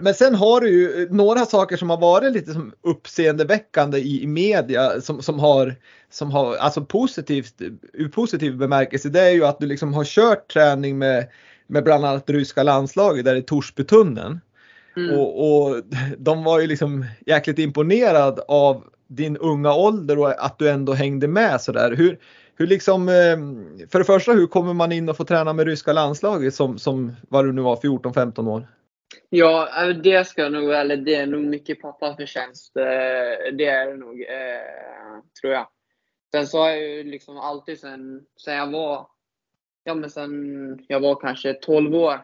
men 0.00 0.14
sen 0.14 0.34
har 0.34 0.60
du 0.60 0.68
ju 0.68 1.02
eh, 1.02 1.10
några 1.10 1.46
saker 1.46 1.76
som 1.76 1.90
har 1.90 1.96
varit 1.96 2.32
lite 2.32 2.52
som 2.52 2.72
uppseendeväckande 2.82 3.98
i, 3.98 4.22
i 4.22 4.26
media 4.26 5.00
som, 5.00 5.22
som 5.22 5.38
har, 5.38 5.74
som 6.10 6.30
har 6.30 6.56
alltså 6.56 6.84
positivt, 6.84 7.54
ur 7.92 8.08
positiv 8.08 8.56
bemärkelse. 8.56 9.08
Det 9.08 9.20
är 9.20 9.30
ju 9.30 9.44
att 9.44 9.58
du 9.58 9.66
liksom 9.66 9.94
har 9.94 10.04
kört 10.04 10.52
träning 10.52 10.98
med, 10.98 11.28
med 11.66 11.84
bland 11.84 12.04
annat 12.04 12.30
ryska 12.30 12.62
landslaget 12.62 13.24
där 13.24 13.36
i 13.36 13.42
Torsbytunneln. 13.42 14.40
Mm. 14.96 15.18
Och, 15.18 15.66
och 15.66 15.82
de 16.18 16.44
var 16.44 16.60
ju 16.60 16.66
liksom 16.66 17.04
jäkligt 17.26 17.58
imponerad 17.58 18.40
av 18.48 18.84
din 19.08 19.36
unga 19.36 19.74
ålder 19.74 20.18
och 20.18 20.44
att 20.44 20.58
du 20.58 20.70
ändå 20.70 20.92
hängde 20.92 21.28
med 21.28 21.60
sådär. 21.60 21.94
Hur, 21.96 22.18
hur 22.56 22.66
liksom, 22.66 23.08
eh, 23.08 23.88
för 23.88 23.98
det 23.98 24.04
första, 24.04 24.32
hur 24.32 24.46
kommer 24.46 24.74
man 24.74 24.92
in 24.92 25.08
och 25.08 25.16
få 25.16 25.24
träna 25.24 25.52
med 25.52 25.66
ryska 25.66 25.92
landslaget 25.92 26.54
som, 26.54 26.78
som 26.78 27.12
vad 27.28 27.44
du 27.44 27.52
nu 27.52 27.62
var, 27.62 27.76
14-15 27.76 28.48
år? 28.48 28.66
Ja, 29.28 29.86
äh, 29.88 29.96
det 29.96 30.26
ska 30.26 30.42
jag 30.42 30.52
nog, 30.52 30.70
eller 30.72 30.96
det 30.96 31.14
är 31.14 31.26
nog 31.26 31.44
mycket 31.44 31.80
pappas 31.80 32.16
förtjänst. 32.16 32.76
Eh, 32.76 33.52
det 33.52 33.64
är 33.64 33.86
det 33.86 33.96
nog, 33.96 34.22
eh, 34.22 35.22
tror 35.40 35.52
jag. 35.52 35.68
Sen 36.32 36.46
så 36.46 36.58
har 36.58 36.68
jag 36.68 36.80
ju 36.80 37.04
liksom 37.04 37.38
alltid 37.38 37.80
sen, 37.80 38.26
sen 38.44 38.56
jag 38.56 38.70
var, 38.70 39.08
ja 39.84 39.94
men 39.94 40.10
sen 40.10 40.84
jag 40.88 41.00
var 41.00 41.20
kanske 41.20 41.54
12 41.54 41.94
år, 41.94 42.20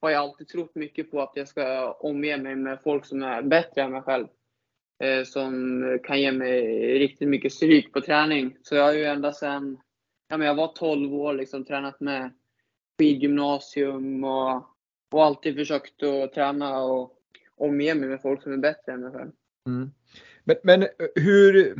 har 0.00 0.10
jag 0.10 0.20
alltid 0.22 0.48
trott 0.48 0.74
mycket 0.74 1.10
på 1.10 1.20
att 1.20 1.32
jag 1.34 1.48
ska 1.48 1.92
omge 1.92 2.36
mig 2.36 2.56
med 2.56 2.82
folk 2.82 3.06
som 3.06 3.22
är 3.22 3.42
bättre 3.42 3.82
än 3.82 3.92
mig 3.92 4.02
själv. 4.02 4.26
Eh, 5.02 5.24
som 5.24 5.98
kan 6.04 6.20
ge 6.20 6.32
mig 6.32 6.62
riktigt 6.98 7.28
mycket 7.28 7.52
stryk 7.52 7.92
på 7.92 8.00
träning. 8.00 8.56
Så 8.62 8.74
jag 8.74 8.84
har 8.84 8.92
ju 8.92 9.04
ända 9.04 9.32
sen, 9.32 9.78
ja 10.28 10.36
men 10.36 10.46
jag 10.46 10.54
var 10.54 10.68
12 10.68 11.14
år 11.14 11.32
liksom 11.32 11.64
tränat 11.64 12.00
med 12.00 12.32
skidgymnasium 12.98 14.24
och 14.24 14.77
och 15.10 15.24
alltid 15.24 15.56
försökt 15.56 16.02
att 16.02 16.32
träna 16.32 16.78
och 16.78 17.12
omge 17.56 17.94
mig 17.94 18.08
med 18.08 18.22
folk 18.22 18.42
som 18.42 18.52
är 18.52 18.56
bättre 18.56 18.92
än 18.92 19.00
mig 19.00 19.12
själv. 19.12 19.30
Mm. 19.66 19.90
Men, 20.44 20.56
men 20.62 20.86
hur, 21.14 21.74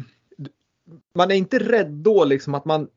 man 1.14 1.31
är 1.31 1.35
inte 1.35 1.59
rädd 1.59 1.91
då 1.91 2.25
liksom 2.25 2.55
att 2.55 2.64
man, 2.64 2.88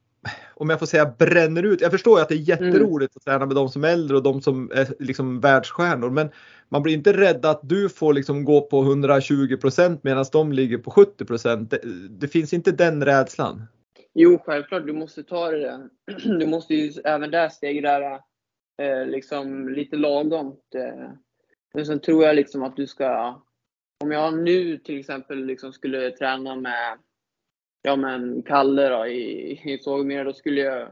om 0.53 0.69
jag 0.69 0.79
får 0.79 0.85
säga 0.85 1.13
bränner 1.19 1.63
ut. 1.63 1.81
Jag 1.81 1.91
förstår 1.91 2.19
ju 2.19 2.21
att 2.21 2.29
det 2.29 2.35
är 2.35 2.49
jätteroligt 2.49 3.17
att 3.17 3.23
träna 3.25 3.45
med 3.45 3.55
de 3.55 3.69
som 3.69 3.83
är 3.83 3.89
äldre 3.89 4.17
och 4.17 4.23
de 4.23 4.41
som 4.41 4.71
är 4.73 4.87
liksom 4.99 5.39
världsstjärnor. 5.39 6.09
Men 6.09 6.29
man 6.69 6.83
blir 6.83 6.93
inte 6.93 7.13
rädd 7.13 7.45
att 7.45 7.59
du 7.63 7.89
får 7.89 8.13
liksom 8.13 8.45
gå 8.45 8.61
på 8.61 8.83
120% 8.83 9.99
medan 10.01 10.25
de 10.31 10.51
ligger 10.51 10.77
på 10.77 10.91
70 10.91 11.25
det, 11.57 11.79
det 12.09 12.27
finns 12.27 12.53
inte 12.53 12.71
den 12.71 13.05
rädslan. 13.05 13.63
Jo, 14.13 14.39
självklart, 14.45 14.85
du 14.85 14.93
måste 14.93 15.23
ta 15.23 15.51
det. 15.51 15.89
Du 16.39 16.47
måste 16.47 16.73
ju 16.73 16.91
även 17.03 17.31
där 17.31 17.49
stegra 17.49 18.19
eh, 18.81 19.05
liksom 19.05 19.69
lite 19.69 19.95
lagom. 19.95 20.57
Men 21.73 21.85
sen 21.85 21.99
tror 21.99 22.23
jag 22.23 22.35
liksom 22.35 22.63
att 22.63 22.75
du 22.75 22.87
ska, 22.87 23.41
om 24.03 24.11
jag 24.11 24.37
nu 24.37 24.77
till 24.77 24.99
exempel 24.99 25.45
liksom 25.45 25.73
skulle 25.73 26.11
träna 26.11 26.55
med 26.55 26.97
ja 27.81 27.95
men 27.95 28.43
Kalle 28.43 28.89
då 28.89 29.07
i, 29.07 29.51
i 29.73 29.77
Sågmyra, 29.77 30.23
då 30.23 30.33
skulle 30.33 30.61
jag 30.61 30.87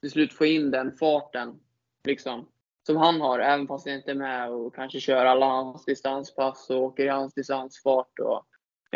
till 0.00 0.10
slut 0.10 0.32
få 0.32 0.46
in 0.46 0.70
den 0.70 0.92
farten 0.92 1.60
liksom 2.04 2.48
som 2.86 2.96
han 2.96 3.20
har, 3.20 3.38
även 3.38 3.66
fast 3.66 3.86
jag 3.86 3.96
inte 3.96 4.10
är 4.10 4.14
med 4.14 4.50
och 4.50 4.74
kanske 4.74 5.00
kör 5.00 5.26
alla 5.26 5.46
hans 5.46 5.84
distanspass 5.84 6.70
och 6.70 6.82
åker 6.82 7.04
i 7.04 7.08
hans 7.08 7.34
distansfart 7.34 8.18
och, 8.18 8.44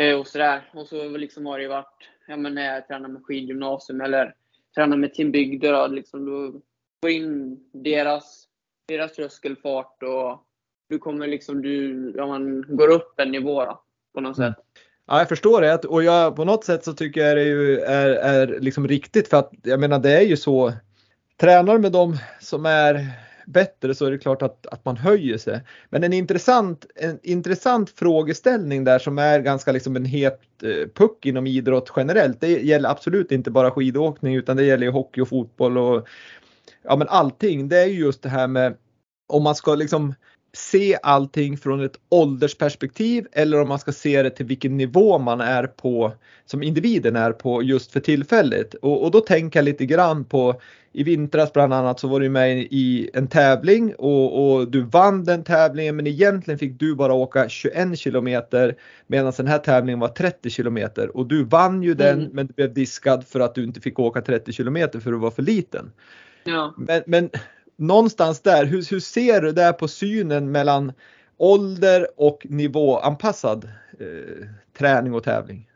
eh, 0.03 0.19
och 0.19 0.27
sådär. 0.27 0.71
Och 0.73 0.87
så 0.87 1.09
liksom 1.09 1.45
har 1.45 1.57
det 1.57 1.63
ju 1.63 1.69
varit, 1.69 2.09
ja 2.27 2.37
men 2.37 2.55
när 2.55 2.73
jag 2.73 2.87
tränar 2.87 3.09
med 3.09 3.25
skidgymnasium 3.25 4.01
eller 4.01 4.35
tränar 4.75 4.97
med 4.97 5.13
Team 5.13 5.31
Bygder, 5.31 5.73
då, 5.73 5.87
liksom, 5.87 6.25
då 6.25 6.61
får 7.03 7.11
in 7.11 7.59
deras, 7.73 8.45
deras 8.87 9.13
tröskelfart 9.13 10.03
och 10.03 10.41
du 10.89 10.97
kommer 10.97 11.27
liksom, 11.27 11.61
du, 11.61 12.13
ja 12.17 12.27
man 12.27 12.65
går 12.67 12.87
upp 12.87 13.19
en 13.19 13.31
nivå 13.31 13.65
då, 13.65 13.81
på 14.13 14.21
något 14.21 14.35
sätt. 14.35 14.55
Ja, 15.07 15.17
jag 15.17 15.29
förstår 15.29 15.61
det 15.61 15.85
och 15.85 16.03
jag, 16.03 16.35
på 16.35 16.45
något 16.45 16.63
sätt 16.63 16.83
så 16.83 16.93
tycker 16.93 17.25
jag 17.25 17.37
det 17.37 17.43
ju 17.43 17.79
är, 17.79 18.09
är 18.09 18.59
liksom 18.59 18.87
riktigt 18.87 19.27
för 19.27 19.37
att 19.37 19.51
jag 19.63 19.79
menar 19.79 19.99
det 19.99 20.17
är 20.17 20.25
ju 20.25 20.37
så. 20.37 20.73
Tränar 21.37 21.77
med 21.77 21.91
dem 21.91 22.17
som 22.39 22.65
är 22.65 23.05
bättre 23.45 23.95
så 23.95 24.05
är 24.05 24.11
det 24.11 24.17
klart 24.17 24.41
att, 24.41 24.67
att 24.67 24.85
man 24.85 24.97
höjer 24.97 25.37
sig. 25.37 25.61
Men 25.89 26.03
en 26.03 26.13
intressant, 26.13 26.85
en 26.95 27.19
intressant 27.23 27.89
frågeställning 27.89 28.83
där 28.83 28.99
som 28.99 29.17
är 29.17 29.39
ganska 29.39 29.71
liksom 29.71 29.95
en 29.95 30.05
het 30.05 30.41
eh, 30.63 30.87
puck 30.93 31.25
inom 31.25 31.47
idrott 31.47 31.93
generellt. 31.95 32.41
Det 32.41 32.63
gäller 32.63 32.89
absolut 32.89 33.31
inte 33.31 33.51
bara 33.51 33.71
skidåkning 33.71 34.35
utan 34.35 34.57
det 34.57 34.63
gäller 34.63 34.85
ju 34.85 34.91
hockey 34.91 35.21
och 35.21 35.29
fotboll 35.29 35.77
och 35.77 36.07
ja 36.87 36.95
men 36.95 37.07
allting. 37.07 37.69
Det 37.69 37.77
är 37.77 37.85
ju 37.85 37.99
just 37.99 38.21
det 38.21 38.29
här 38.29 38.47
med 38.47 38.77
om 39.27 39.43
man 39.43 39.55
ska 39.55 39.75
liksom 39.75 40.13
se 40.55 40.97
allting 41.03 41.57
från 41.57 41.83
ett 41.83 41.99
åldersperspektiv 42.09 43.27
eller 43.31 43.61
om 43.61 43.67
man 43.67 43.79
ska 43.79 43.91
se 43.91 44.23
det 44.23 44.29
till 44.29 44.45
vilken 44.45 44.77
nivå 44.77 45.17
man 45.17 45.41
är 45.41 45.67
på 45.67 46.11
som 46.45 46.63
individen 46.63 47.15
är 47.15 47.31
på 47.31 47.63
just 47.63 47.91
för 47.91 47.99
tillfället. 47.99 48.73
Och, 48.73 49.03
och 49.03 49.11
då 49.11 49.19
tänker 49.19 49.59
jag 49.59 49.63
lite 49.63 49.85
grann 49.85 50.25
på 50.25 50.61
i 50.93 51.03
vintras 51.03 51.53
bland 51.53 51.73
annat 51.73 51.99
så 51.99 52.07
var 52.07 52.19
du 52.19 52.29
med 52.29 52.57
i 52.57 53.09
en 53.13 53.27
tävling 53.27 53.95
och, 53.95 54.55
och, 54.55 54.71
du 54.71 54.81
vann 54.81 55.23
den 55.23 55.43
tävlingen 55.43 55.95
men 55.95 56.07
egentligen 56.07 56.57
fick 56.57 56.79
du 56.79 56.95
bara 56.95 57.13
åka 57.13 57.49
21 57.49 57.99
kilometer 57.99 58.75
medan 59.07 59.33
den 59.37 59.47
här 59.47 59.59
tävlingen 59.59 59.99
var 59.99 60.07
30 60.07 60.49
kilometer 60.49 61.17
och 61.17 61.27
du 61.27 61.43
vann 61.43 61.83
ju 61.83 61.93
den 61.93 62.19
Mm. 62.19 62.29
men 62.33 62.47
du 62.47 62.53
blev 62.53 62.73
diskad 62.73 63.27
för 63.27 63.39
att 63.39 63.55
du 63.55 63.63
inte 63.63 63.81
fick 63.81 63.99
åka 63.99 64.21
30 64.21 64.51
kilometer 64.51 64.99
för 64.99 65.11
du 65.11 65.17
var 65.17 65.31
för 65.31 65.43
liten. 65.43 65.91
Ja. 66.45 66.73
Men, 66.77 67.03
men 67.07 67.29
någonstans 67.75 68.41
där, 68.41 68.65
hur, 68.65 68.91
hur 68.91 68.99
ser 68.99 69.41
du 69.41 69.51
där 69.51 69.73
på 69.73 69.87
synen 69.87 70.51
mellan 70.51 70.93
ålder 71.37 72.07
och 72.17 72.45
nivåanpassad 72.49 73.69
eh, 73.99 74.47
träning 74.77 75.13
och 75.13 75.23
tävling? 75.23 75.69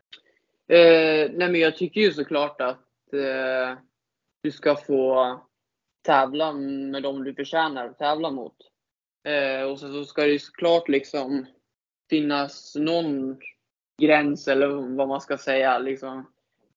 Eh, 0.68 1.32
nej 1.34 1.50
men 1.52 1.56
jag 1.56 1.78
tycker 1.78 2.02
ju 2.02 2.12
såklart 2.12 2.62
att 2.62 3.14
eh, 3.14 3.78
du 4.44 4.52
ska 4.52 4.76
få 4.76 5.40
tävla 6.06 6.54
med 6.54 7.04
dem 7.04 7.24
du 7.24 7.36
förtjänar 7.36 7.86
att 7.86 7.98
tävla 7.98 8.32
mot. 8.32 8.56
Eh, 9.28 9.64
och 9.64 9.80
så, 9.80 9.94
så 9.94 10.06
ska 10.06 10.22
det 10.22 10.32
ju 10.32 10.40
såklart 10.40 10.90
liksom 10.90 11.46
finnas 12.10 12.76
någon 12.76 13.38
gräns 14.02 14.48
eller 14.48 14.68
vad 14.98 15.08
man 15.08 15.22
ska 15.22 15.38
säga. 15.38 15.80
Liksom, 15.80 16.26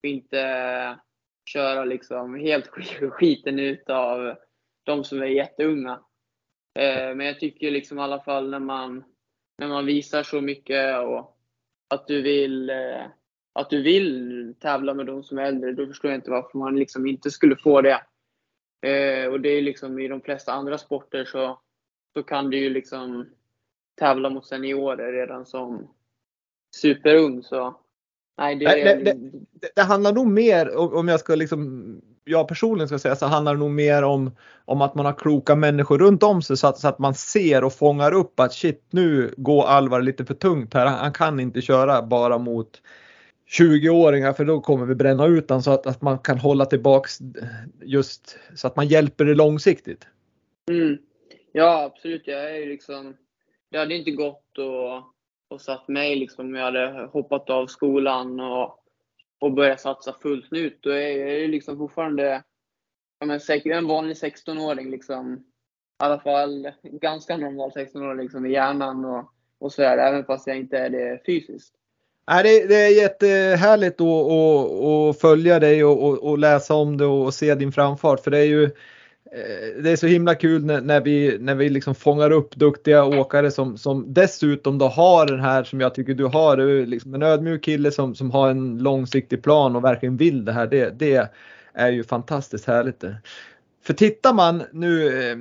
inte 0.02 0.38
köra 1.44 1.84
liksom 1.84 2.34
helt 2.34 2.66
skiten 3.10 3.58
ut 3.58 3.90
av 3.90 4.36
de 4.82 5.04
som 5.04 5.22
är 5.22 5.26
jätteunga. 5.26 6.00
Eh, 6.78 7.14
men 7.14 7.26
jag 7.26 7.40
tycker 7.40 7.70
liksom 7.70 7.98
i 7.98 8.02
alla 8.02 8.20
fall 8.20 8.50
när 8.50 8.58
man, 8.58 9.04
när 9.58 9.68
man 9.68 9.86
visar 9.86 10.22
så 10.22 10.40
mycket 10.40 10.98
och 10.98 11.38
att 11.88 12.06
du 12.06 12.22
vill 12.22 12.70
eh, 12.70 13.06
att 13.52 13.70
du 13.70 13.82
vill 13.82 14.54
tävla 14.60 14.94
med 14.94 15.06
de 15.06 15.22
som 15.22 15.38
är 15.38 15.42
äldre, 15.42 15.72
då 15.72 15.86
förstår 15.86 16.10
jag 16.10 16.18
inte 16.18 16.30
varför 16.30 16.58
man 16.58 16.78
liksom 16.78 17.06
inte 17.06 17.30
skulle 17.30 17.56
få 17.56 17.80
det. 17.80 18.02
Eh, 18.86 19.26
och 19.26 19.40
det 19.40 19.48
är 19.48 19.62
liksom 19.62 19.98
i 19.98 20.08
de 20.08 20.20
flesta 20.20 20.52
andra 20.52 20.78
sporter 20.78 21.24
så, 21.24 21.60
så 22.12 22.22
kan 22.22 22.50
du 22.50 22.58
ju 22.58 22.70
liksom 22.70 23.30
tävla 23.94 24.30
mot 24.30 24.46
seniorer 24.46 25.12
redan 25.12 25.46
som 25.46 25.94
superung. 26.76 27.42
Så 27.42 27.80
nej, 28.38 28.56
det, 28.56 28.64
det- 28.94 29.12
Det, 29.60 29.72
det 29.74 29.82
handlar 29.82 30.12
nog 30.12 30.26
mer, 30.26 30.76
om 30.76 31.08
jag 31.08 31.20
ska 31.20 31.34
liksom, 31.34 32.00
jag 32.24 32.48
personligen 32.48 32.88
ska 32.88 32.98
säga, 32.98 33.16
så 33.16 33.26
handlar 33.26 33.54
det 33.54 33.60
nog 33.60 33.70
mer 33.70 34.02
om, 34.02 34.36
om 34.64 34.80
att 34.82 34.94
man 34.94 35.06
har 35.06 35.12
kloka 35.12 35.54
människor 35.54 35.98
runt 35.98 36.22
om 36.22 36.42
sig 36.42 36.56
så 36.56 36.66
att, 36.66 36.78
så 36.78 36.88
att 36.88 36.98
man 36.98 37.14
ser 37.14 37.64
och 37.64 37.72
fångar 37.72 38.12
upp 38.14 38.40
att 38.40 38.52
shit 38.52 38.86
nu 38.90 39.34
går 39.36 39.64
Alvar 39.66 40.02
lite 40.02 40.24
för 40.24 40.34
tungt 40.34 40.74
här. 40.74 40.86
Han, 40.86 41.12
kan 41.12 41.40
inte 41.40 41.60
köra 41.60 42.02
bara 42.02 42.38
mot 42.38 42.82
20-åringar 43.60 44.32
för 44.32 44.44
då 44.44 44.60
kommer 44.60 44.86
vi 44.86 44.94
bränna 44.94 45.26
ut 45.26 45.48
den 45.48 45.62
så 45.62 45.70
att, 45.70 45.86
att 45.86 46.02
man 46.02 46.18
kan 46.18 46.38
hålla 46.38 46.64
tillbaks 46.64 47.18
just 47.82 48.38
så 48.54 48.66
att 48.66 48.76
man 48.76 48.86
hjälper 48.88 49.24
det 49.24 49.34
långsiktigt. 49.34 50.06
Mm. 50.70 50.98
Ja, 51.52 51.82
absolut. 51.82 52.22
Jag 52.26 52.50
är 52.50 52.54
ju 52.56 52.66
liksom, 52.66 53.16
det 53.70 53.78
hade 53.78 53.94
inte 53.94 54.10
gått 54.10 54.58
och, 54.58 55.11
och 55.52 55.60
satt 55.60 55.88
mig 55.88 56.16
liksom 56.16 56.54
jag 56.54 56.64
hade 56.64 57.08
hoppat 57.12 57.50
av 57.50 57.66
skolan 57.66 58.40
och, 58.40 58.78
och 59.38 59.52
börjat 59.52 59.80
satsa 59.80 60.14
fullt 60.22 60.52
ut. 60.52 60.78
Då 60.80 60.90
är 60.90 61.18
jag 61.18 61.40
ju 61.40 61.48
liksom 61.48 61.78
fortfarande 61.78 62.42
ja, 63.20 63.26
men 63.26 63.40
säkert 63.40 63.76
en 63.76 63.86
vanlig 63.86 64.16
16-åring. 64.16 64.90
Liksom. 64.90 65.34
I 65.34 66.04
alla 66.04 66.20
fall 66.20 66.70
ganska 66.82 67.36
normal 67.36 67.70
16-åring 67.70 68.22
liksom, 68.22 68.46
i 68.46 68.52
hjärnan 68.52 69.04
och, 69.04 69.32
och 69.58 69.72
sådär, 69.72 69.98
även 69.98 70.24
fast 70.24 70.46
jag 70.46 70.56
inte 70.56 70.78
är 70.78 70.90
det 70.90 71.20
fysiskt. 71.26 71.74
Nej, 72.26 72.42
det, 72.42 72.66
det 72.66 72.76
är 72.76 73.02
jättehärligt 73.02 74.00
att, 74.00 74.08
att, 74.08 74.82
att 74.82 75.20
följa 75.20 75.58
dig 75.58 75.84
och, 75.84 76.08
och, 76.08 76.18
och 76.30 76.38
läsa 76.38 76.74
om 76.74 76.96
det 76.96 77.06
och 77.06 77.34
se 77.34 77.54
din 77.54 77.72
framfart 77.72 78.20
för 78.20 78.30
det 78.30 78.38
är 78.38 78.44
ju 78.44 78.70
Eh, 79.34 79.82
det 79.82 79.90
är 79.90 79.96
så 79.96 80.06
himla 80.06 80.34
kul 80.34 80.64
när, 80.64 80.80
när, 80.80 81.00
vi, 81.00 81.38
när 81.40 81.54
vi 81.54 81.68
liksom 81.68 81.94
fångar 81.94 82.30
upp 82.30 82.56
duktiga 82.56 83.04
åkare 83.04 83.50
som, 83.50 83.78
som 83.78 84.14
dessutom 84.14 84.78
då 84.78 84.86
har 84.86 85.26
den 85.26 85.40
här 85.40 85.64
som 85.64 85.80
jag 85.80 85.94
tycker 85.94 86.14
du 86.14 86.24
har, 86.24 86.56
du 86.56 86.86
liksom 86.86 87.14
en 87.14 87.22
ödmjuk 87.22 87.64
kille 87.64 87.90
som, 87.90 88.14
som 88.14 88.30
har 88.30 88.50
en 88.50 88.78
långsiktig 88.78 89.42
plan 89.42 89.76
och 89.76 89.84
verkligen 89.84 90.16
vill 90.16 90.44
det 90.44 90.52
här. 90.52 90.66
Det, 90.66 90.98
det 90.98 91.30
är 91.74 91.90
ju 91.90 92.04
fantastiskt 92.04 92.66
härligt. 92.66 93.00
Det. 93.00 93.16
För 93.84 93.94
tittar 93.94 94.34
man 94.34 94.62
nu 94.72 95.06
eh, 95.06 95.36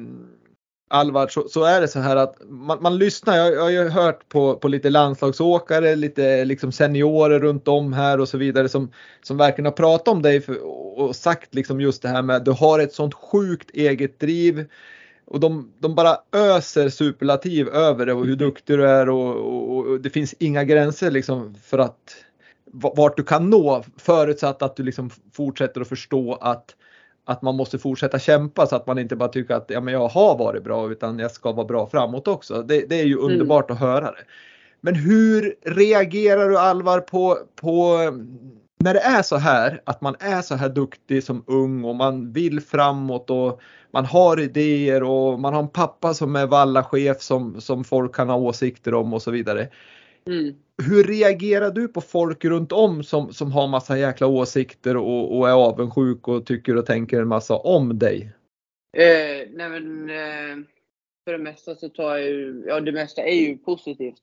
Alvar 0.92 1.28
så, 1.28 1.48
så, 1.50 1.64
är 1.64 1.82
det 1.82 1.88
så 1.88 2.00
här 2.00 2.16
att 2.16 2.36
man, 2.50 2.82
man 2.82 2.98
lyssnar. 2.98 3.38
Jag, 3.38 3.54
jag, 3.54 3.62
har 3.62 3.70
ju 3.70 3.90
hört 3.90 4.30
på, 4.30 4.56
på 4.56 4.68
lite 4.68 4.90
landslagsåkare, 4.90 5.96
lite 5.96 6.46
liksom 6.46 6.72
seniorer 6.72 7.40
runt 7.40 7.68
om 7.68 7.94
här 7.94 8.20
och 8.20 8.30
så 8.30 8.38
vidare 8.38 8.70
som, 8.70 8.92
som 9.24 9.38
verkligen 9.38 9.66
har 9.66 9.72
pratat 9.72 10.08
om 10.08 10.22
dig 10.22 10.42
för, 10.42 10.64
och 11.00 11.16
sagt 11.16 11.56
liksom 11.56 11.82
just 11.82 12.02
det 12.02 12.10
här 12.10 12.22
med 12.22 12.36
att 12.36 12.46
du 12.46 12.52
har 12.52 12.80
ett 12.80 12.94
sånt 12.94 13.14
sjukt 13.14 13.70
eget 13.74 14.20
driv. 14.20 14.66
Och 15.26 15.40
de, 15.40 15.74
de 15.80 15.96
bara 15.96 16.18
öser 16.32 16.90
superlativ 16.90 17.68
över 17.68 18.06
det 18.06 18.14
och 18.14 18.26
hur 18.26 18.36
duktig 18.36 18.78
du 18.78 18.88
är 18.88 19.10
och, 19.10 19.36
och, 19.36 19.78
och 19.78 20.02
det 20.02 20.10
finns 20.10 20.36
inga 20.40 20.64
gränser 20.64 21.12
liksom 21.12 21.56
för 21.64 21.80
att 21.80 22.16
vart 22.74 23.18
du 23.18 23.24
kan 23.24 23.50
nå 23.50 23.84
förutsatt 23.98 24.62
att 24.62 24.76
du 24.76 24.84
liksom 24.84 25.10
fortsätter 25.34 25.82
att 25.82 25.90
förstå 25.90 26.34
att 26.34 26.76
att 27.26 27.42
man 27.42 27.56
måste 27.56 27.80
fortsätta 27.80 28.20
kämpa 28.20 28.68
så 28.68 28.76
att 28.76 28.88
man 28.88 29.00
inte 29.00 29.16
bara 29.16 29.30
tycker 29.30 29.54
att 29.54 29.66
ja, 29.68 29.82
men 29.82 29.94
jag 29.94 30.08
har 30.08 30.38
varit 30.38 30.64
bra 30.64 30.92
utan 30.92 31.20
jag 31.20 31.32
ska 31.32 31.52
vara 31.52 31.66
bra 31.66 31.90
framåt 31.90 32.28
också. 32.28 32.62
Det, 32.62 32.90
det 32.90 33.00
är 33.00 33.06
ju 33.06 33.14
mm. 33.14 33.26
underbart 33.26 33.70
mm. 33.70 33.76
att 33.76 33.90
höra 33.90 34.06
det. 34.06 34.26
Men 34.82 34.96
hur 34.96 35.56
reagerar 35.66 36.50
du 36.50 36.58
Alvar 36.58 37.00
på, 37.00 37.38
på 37.62 37.98
när 38.80 38.94
det 38.94 39.00
är 39.00 39.22
så 39.22 39.38
här 39.38 39.82
att 39.84 40.02
man 40.02 40.16
är 40.20 40.42
så 40.42 40.56
här 40.56 40.70
duktig 40.70 41.24
som 41.24 41.44
ung 41.48 41.84
och 41.84 41.96
man 41.96 42.34
vill 42.34 42.62
framåt 42.62 43.30
och 43.30 43.62
man 43.94 44.06
har 44.06 44.40
idéer 44.40 45.04
och 45.04 45.40
man 45.40 45.54
har 45.54 45.62
en 45.62 45.70
pappa 45.70 46.14
som 46.14 46.36
är 46.36 46.48
vallachef 46.48 47.22
som, 47.22 47.62
som 47.62 47.84
folk 47.84 48.16
kan 48.16 48.30
ha 48.30 48.36
åsikter 48.36 48.94
om 48.94 49.14
och 49.14 49.22
så 49.22 49.32
vidare. 49.32 49.70
Mm. 50.28 50.56
Hur 50.90 51.04
reagerar 51.04 51.72
du 51.72 51.88
på 51.88 52.02
folk 52.02 52.46
runt 52.46 52.72
om 52.72 53.04
som, 53.04 53.34
som 53.34 53.52
har 53.52 53.68
massa 53.68 53.98
jäkla 53.98 54.28
åsikter 54.28 54.98
och, 54.98 55.38
och 55.38 55.50
är 55.50 55.54
avundsjuk 55.54 56.28
och 56.28 56.46
tycker 56.46 56.78
och 56.78 56.86
tänker 56.86 57.22
en 57.22 57.28
massa 57.28 57.56
om 57.56 58.00
dig? 58.00 58.32
Eh, 58.98 59.48
nej 59.50 59.70
men, 59.70 60.10
eh, 60.10 60.66
för 61.26 61.32
det 61.32 61.38
mesta 61.38 61.76
så 61.76 61.90
tar 61.90 62.18
jag 62.18 62.28
ju, 62.28 62.64
ja 62.68 62.80
det 62.80 62.92
mesta 62.92 63.22
är 63.22 63.36
ju 63.36 63.58
positivt. 63.58 64.22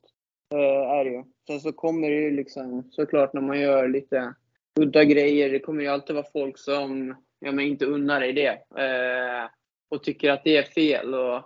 Eh, 0.54 0.90
är 0.90 1.04
det 1.04 1.10
ju. 1.10 1.24
Sen 1.46 1.60
så 1.60 1.72
kommer 1.72 2.10
det 2.10 2.16
ju 2.16 2.30
liksom 2.30 2.90
såklart 2.90 3.32
när 3.32 3.40
man 3.40 3.60
gör 3.60 3.88
lite 3.88 4.34
udda 4.80 5.04
grejer, 5.04 5.50
det 5.50 5.58
kommer 5.58 5.82
ju 5.82 5.88
alltid 5.88 6.16
vara 6.16 6.26
folk 6.32 6.58
som 6.58 7.16
ja, 7.38 7.52
men 7.52 7.66
inte 7.66 7.86
unnar 7.86 8.20
dig 8.20 8.32
det. 8.32 8.82
Eh, 8.82 9.50
och 9.90 10.02
tycker 10.02 10.30
att 10.30 10.44
det 10.44 10.56
är 10.56 10.62
fel. 10.62 11.14
Och 11.14 11.42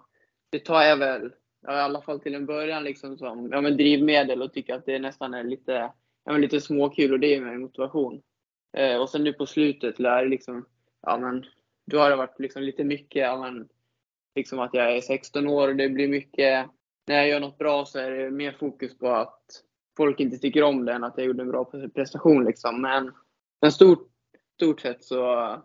det 0.51 0.59
tar 0.59 0.83
jag 0.83 0.97
väl 0.97 1.33
ja, 1.62 1.77
i 1.77 1.81
alla 1.81 2.03
fall 2.03 2.20
till 2.20 2.35
en 2.35 2.46
början 2.46 2.85
liksom 2.85 3.18
som 3.18 3.48
ja, 3.53 3.61
men 3.61 3.77
drivmedel 3.77 4.42
och 4.42 4.53
tycker 4.53 4.75
att 4.75 4.87
det 4.87 4.98
nästan 4.98 5.35
är 5.35 5.44
lite, 5.44 5.72
ja, 6.25 6.33
men 6.33 6.40
lite 6.40 6.61
småkul 6.61 7.12
och 7.12 7.20
det 7.20 7.35
är 7.35 7.40
mig 7.40 7.59
motivation. 7.59 8.22
Eh, 8.77 8.96
och 8.96 9.11
sen 9.11 9.25
nu 9.25 9.33
på 9.33 9.46
slutet 9.46 9.98
lär 9.98 10.27
liksom, 10.27 10.66
ja 11.03 11.18
men 11.18 11.44
då 11.87 11.98
har 11.98 12.11
det 12.11 12.16
varit 12.16 12.40
liksom 12.40 12.62
lite 12.62 12.85
mycket, 12.85 13.22
ja, 13.22 13.40
men, 13.40 13.68
liksom 14.35 14.59
att 14.59 14.75
jag 14.75 14.96
är 14.96 15.01
16 15.01 15.46
år 15.46 15.68
och 15.68 15.77
det 15.77 15.88
blir 15.88 16.09
mycket, 16.09 16.66
när 17.07 17.14
jag 17.14 17.29
gör 17.29 17.40
något 17.40 17.59
bra 17.59 17.85
så 17.85 17.98
är 17.98 18.11
det 18.11 18.31
mer 18.31 18.53
fokus 18.53 18.98
på 18.98 19.09
att 19.09 19.62
folk 19.96 20.20
inte 20.20 20.38
tycker 20.38 20.62
om 20.62 20.85
det 20.85 20.92
än 20.92 21.05
att 21.05 21.14
jag 21.16 21.27
gjorde 21.27 21.42
en 21.42 21.51
bra 21.51 21.64
prestation 21.94 22.44
liksom. 22.44 22.83
Men, 22.83 23.12
men 23.61 23.72
stort, 23.72 24.11
stort 24.55 24.81
sett 24.81 25.05
så, 25.05 25.57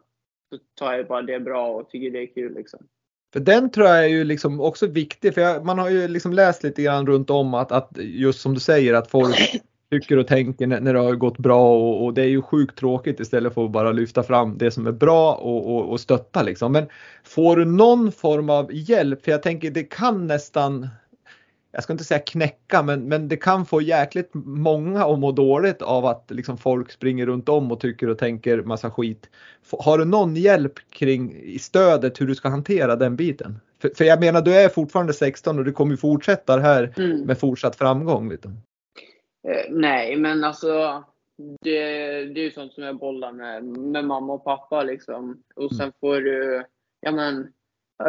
så 0.49 0.60
tar 0.73 0.93
jag 0.93 1.07
bara 1.07 1.21
det 1.21 1.39
bra 1.39 1.67
och 1.67 1.89
tycker 1.89 2.12
det 2.12 2.23
är 2.23 2.33
kul 2.33 2.53
liksom. 2.53 2.88
För 3.33 3.39
den 3.39 3.71
tror 3.71 3.87
jag 3.87 3.99
är 3.99 4.07
ju 4.07 4.23
liksom 4.23 4.61
också 4.61 4.87
viktig 4.87 5.33
för 5.33 5.41
jag, 5.41 5.65
man 5.65 5.79
har 5.79 5.89
ju 5.89 6.07
liksom 6.07 6.33
läst 6.33 6.63
lite 6.63 6.81
grann 6.81 7.07
runt 7.07 7.29
om 7.29 7.53
att, 7.53 7.71
att 7.71 7.89
just 7.97 8.41
som 8.41 8.53
du 8.53 8.59
säger 8.59 8.93
att 8.93 9.09
folk 9.09 9.61
tycker 9.91 10.17
och 10.17 10.27
tänker 10.27 10.67
när, 10.67 10.79
när 10.81 10.93
det 10.93 10.99
har 10.99 11.15
gått 11.15 11.37
bra 11.37 11.73
och, 11.73 12.05
och, 12.05 12.13
det 12.13 12.21
är 12.21 12.27
ju 12.27 12.41
sjukt 12.41 12.77
tråkigt 12.77 13.19
istället 13.19 13.53
för 13.53 13.65
att 13.65 13.71
bara 13.71 13.91
lyfta 13.91 14.23
fram 14.23 14.57
det 14.57 14.71
som 14.71 14.87
är 14.87 14.91
bra 14.91 15.33
och, 15.33 15.75
och, 15.75 15.91
och 15.91 15.99
stötta 15.99 16.43
liksom. 16.43 16.71
Men 16.71 16.85
får 17.23 17.55
du 17.55 17.65
någon 17.65 18.11
form 18.11 18.49
av 18.49 18.69
hjälp? 18.73 19.23
För 19.23 19.31
jag 19.31 19.43
tänker 19.43 19.71
det 19.71 19.83
kan 19.83 20.27
nästan 20.27 20.87
jag 21.71 21.84
ska 21.84 21.93
inte 21.93 22.03
säga 22.03 22.19
knäcka, 22.19 22.84
men, 22.84 23.08
men 23.08 23.27
det 23.27 23.38
kan 23.38 23.65
få 23.65 23.82
jäkligt 23.82 24.30
många 24.34 25.06
att 25.06 25.19
må 25.19 25.32
dåligt 25.32 25.82
av 25.82 26.06
att 26.06 26.32
liksom 26.32 26.58
folk 26.58 26.91
springer 26.91 27.25
runt 27.25 27.49
om 27.49 27.71
och 27.71 27.80
tycker 27.80 28.10
och 28.10 28.17
tänker 28.17 28.62
massa 28.62 28.91
skit. 28.91 29.30
Har 29.80 29.97
du 29.97 30.06
någon 30.06 30.36
hjälp 30.36 30.73
kring 30.89 31.36
i 31.36 31.60
stödet 31.60 32.21
hur 32.21 32.27
du 32.27 32.36
ska 32.36 32.49
hantera 32.49 32.95
den 32.95 33.15
biten? 33.15 33.60
För, 33.82 33.91
för 33.97 34.03
jag 34.03 34.19
menar, 34.19 34.41
du 34.41 34.56
är 34.56 34.69
fortfarande 34.69 35.13
16 35.13 35.60
och 35.60 35.65
du 35.65 35.71
kommer 35.71 35.95
fortsätta 35.95 36.60
här 36.60 36.93
mm. 36.97 37.21
med 37.21 37.39
fortsatt 37.39 37.75
framgång. 37.75 38.30
Lite. 38.30 38.47
Eh, 39.47 39.65
nej, 39.69 40.15
men 40.15 40.43
alltså 40.43 41.03
det, 41.62 41.80
det 42.25 42.39
är 42.39 42.43
ju 42.43 42.51
sånt 42.51 42.73
som 42.73 42.84
jag 42.84 42.97
bollar 42.97 43.32
med, 43.32 43.63
med 43.63 44.06
mamma 44.06 44.34
och 44.34 44.43
pappa 44.43 44.84
liksom. 44.84 45.43
Och 45.56 45.69
sen 45.75 45.82
mm. 45.82 45.93
får 45.99 46.15
du, 46.21 46.63
ja 47.01 47.12
men, 47.12 47.53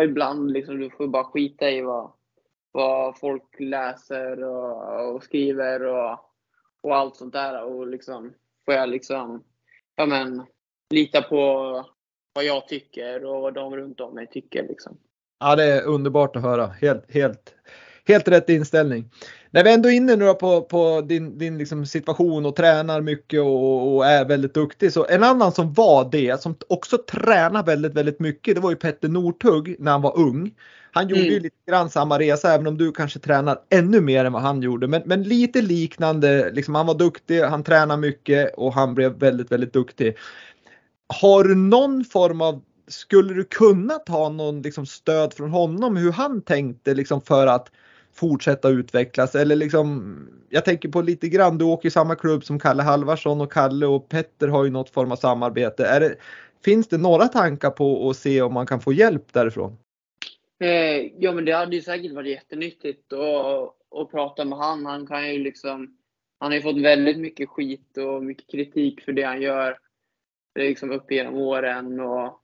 ibland 0.05 0.53
liksom, 0.53 0.79
du 0.79 0.91
får 0.91 1.09
bara 1.09 1.25
skita 1.25 1.71
i 1.71 1.83
vad 1.83 2.13
vad 2.73 3.19
folk 3.19 3.55
läser 3.59 4.45
och, 4.45 5.15
och 5.15 5.23
skriver 5.23 5.87
och, 5.87 6.19
och 6.83 6.97
allt 6.97 7.17
sånt 7.17 7.33
där. 7.33 7.63
Och 7.63 7.87
liksom 7.87 8.33
får 8.65 8.75
jag 8.75 8.89
liksom, 8.89 9.45
ja 9.97 10.07
men, 10.07 10.43
lita 10.91 11.23
på 11.23 11.85
vad 12.35 12.45
jag 12.45 12.69
tycker 12.69 13.25
och 13.25 13.43
vad 13.43 13.55
de 13.55 13.77
runt 13.77 14.01
om 14.01 14.15
mig 14.15 14.27
tycker 14.27 14.63
liksom. 14.69 14.99
Ja, 15.41 15.57
det 15.57 15.65
är 15.65 15.87
underbart 15.87 16.37
att 16.37 16.43
höra. 16.43 16.67
Helt, 16.67 17.15
helt, 17.15 17.55
helt 18.07 18.29
rätt 18.29 18.49
inställning. 18.49 19.11
När 19.51 19.65
vi 19.65 19.73
ändå 19.73 19.89
är 19.89 19.93
inne 19.93 20.17
nu 20.17 20.35
på, 20.35 20.63
på 20.63 21.01
din, 21.01 21.39
din 21.39 21.59
liksom 21.59 21.87
situation 21.87 22.47
och 22.47 22.57
tränar 22.57 23.01
mycket 23.01 23.41
och, 23.41 23.95
och, 23.95 24.07
är 24.07 24.25
väldigt 24.25 24.55
duktig. 24.55 24.93
Så 24.93 25.07
en 25.07 25.25
annan 25.25 25.53
som 25.53 25.73
var 25.73 26.09
det, 26.11 26.43
som 26.43 26.57
också 26.69 26.99
tränar 26.99 27.65
väldigt, 27.65 27.95
väldigt 27.95 28.21
mycket, 28.21 28.55
det 28.55 28.61
var 28.61 28.71
ju 28.71 28.77
Petter 28.77 29.09
Northug 29.09 29.77
när 29.79 29.93
han 29.93 30.03
var 30.03 30.19
ung. 30.19 30.55
Han 30.99 31.09
gjorde 31.09 31.21
mm. 31.21 31.33
ju 31.33 31.41
lite 31.41 31.57
grann 31.69 31.91
samma 31.91 32.19
resa 32.19 32.55
även 32.55 32.67
om 32.67 32.79
du 32.79 32.93
kanske 32.93 33.19
tränar 33.19 33.59
ännu 33.71 34.01
mer 34.01 34.25
än 34.25 34.33
vad 34.33 34.43
han 34.43 34.63
gjorde. 34.63 34.87
Men, 34.89 35.03
men 35.07 35.23
lite 35.23 35.63
liknande, 35.63 36.51
liksom, 36.51 36.75
han 36.75 36.87
var 36.87 36.95
duktig, 36.95 37.41
han 37.41 37.65
tränade 37.65 38.01
mycket 38.01 38.55
och 38.55 38.73
han 38.73 38.95
blev 38.95 39.19
väldigt, 39.19 39.53
väldigt 39.53 39.73
duktig. 39.73 40.17
Har 41.21 41.45
du 41.45 41.55
någon 41.55 42.05
form 42.05 42.41
av, 42.41 42.63
skulle 42.89 43.35
du 43.35 43.45
kunna 43.45 43.95
ta 43.95 44.29
någon 44.29 44.63
liksom, 44.63 44.87
stöd 44.87 45.35
från 45.35 45.51
honom 45.51 45.97
hur 45.97 46.13
han 46.13 46.43
tänkte 46.43 46.95
liksom, 46.95 47.21
för 47.21 47.47
att 47.47 47.69
fortsätta 48.15 48.69
utvecklas 48.69 49.35
eller 49.35 49.57
liksom 49.57 50.17
jag 50.49 50.65
tänker 50.65 50.89
på 50.89 51.01
lite 51.01 51.29
grann, 51.29 51.59
du 51.59 51.65
åker 51.65 51.89
i 51.89 51.91
samma 51.91 52.15
klubb 52.15 52.45
som 52.45 52.59
Kalle 52.59 52.83
Halvarsson 52.83 53.41
och 53.41 53.53
Kalle 53.53 53.87
och 53.87 54.09
Petter 54.09 54.49
har 54.49 54.65
ju 54.65 54.71
något 54.71 54.91
form 54.91 55.13
av 55.13 55.17
samarbete. 55.17 55.87
Är 55.87 56.01
det, 56.01 56.15
finns 56.65 56.89
det 56.89 56.99
några 56.99 57.29
tankar 57.29 57.71
på 57.71 58.11
att 58.11 58.17
se 58.17 58.43
om 58.43 58.55
man 58.55 58.67
kan 58.67 58.81
få 58.81 58.93
hjälp 58.93 59.33
därifrån? 59.33 59.77
Eh, 60.61 61.13
ja, 61.19 61.33
men 61.33 61.45
det 61.45 61.53
hade 61.53 61.77
ju 61.77 61.83
säkert 61.83 62.13
varit 62.13 62.33
jättenyttigt 62.33 63.13
att, 63.13 63.75
att 63.91 64.11
prata 64.11 64.45
med 64.45 64.59
han. 64.59 64.87
Han 64.87 65.07
kan 65.07 65.35
ju 65.35 65.39
liksom, 65.39 65.99
han 66.39 66.51
har 66.51 66.57
ju 66.57 66.63
fått 66.63 66.83
väldigt 66.83 67.19
mycket 67.19 67.49
skit 67.49 67.97
och 67.97 68.25
mycket 68.25 68.51
kritik 68.51 69.01
för 69.01 69.13
det 69.13 69.23
han 69.23 69.43
gör 69.43 69.79
liksom 70.59 70.91
upp 70.91 71.11
genom 71.11 71.35
åren 71.35 72.01
och 72.01 72.43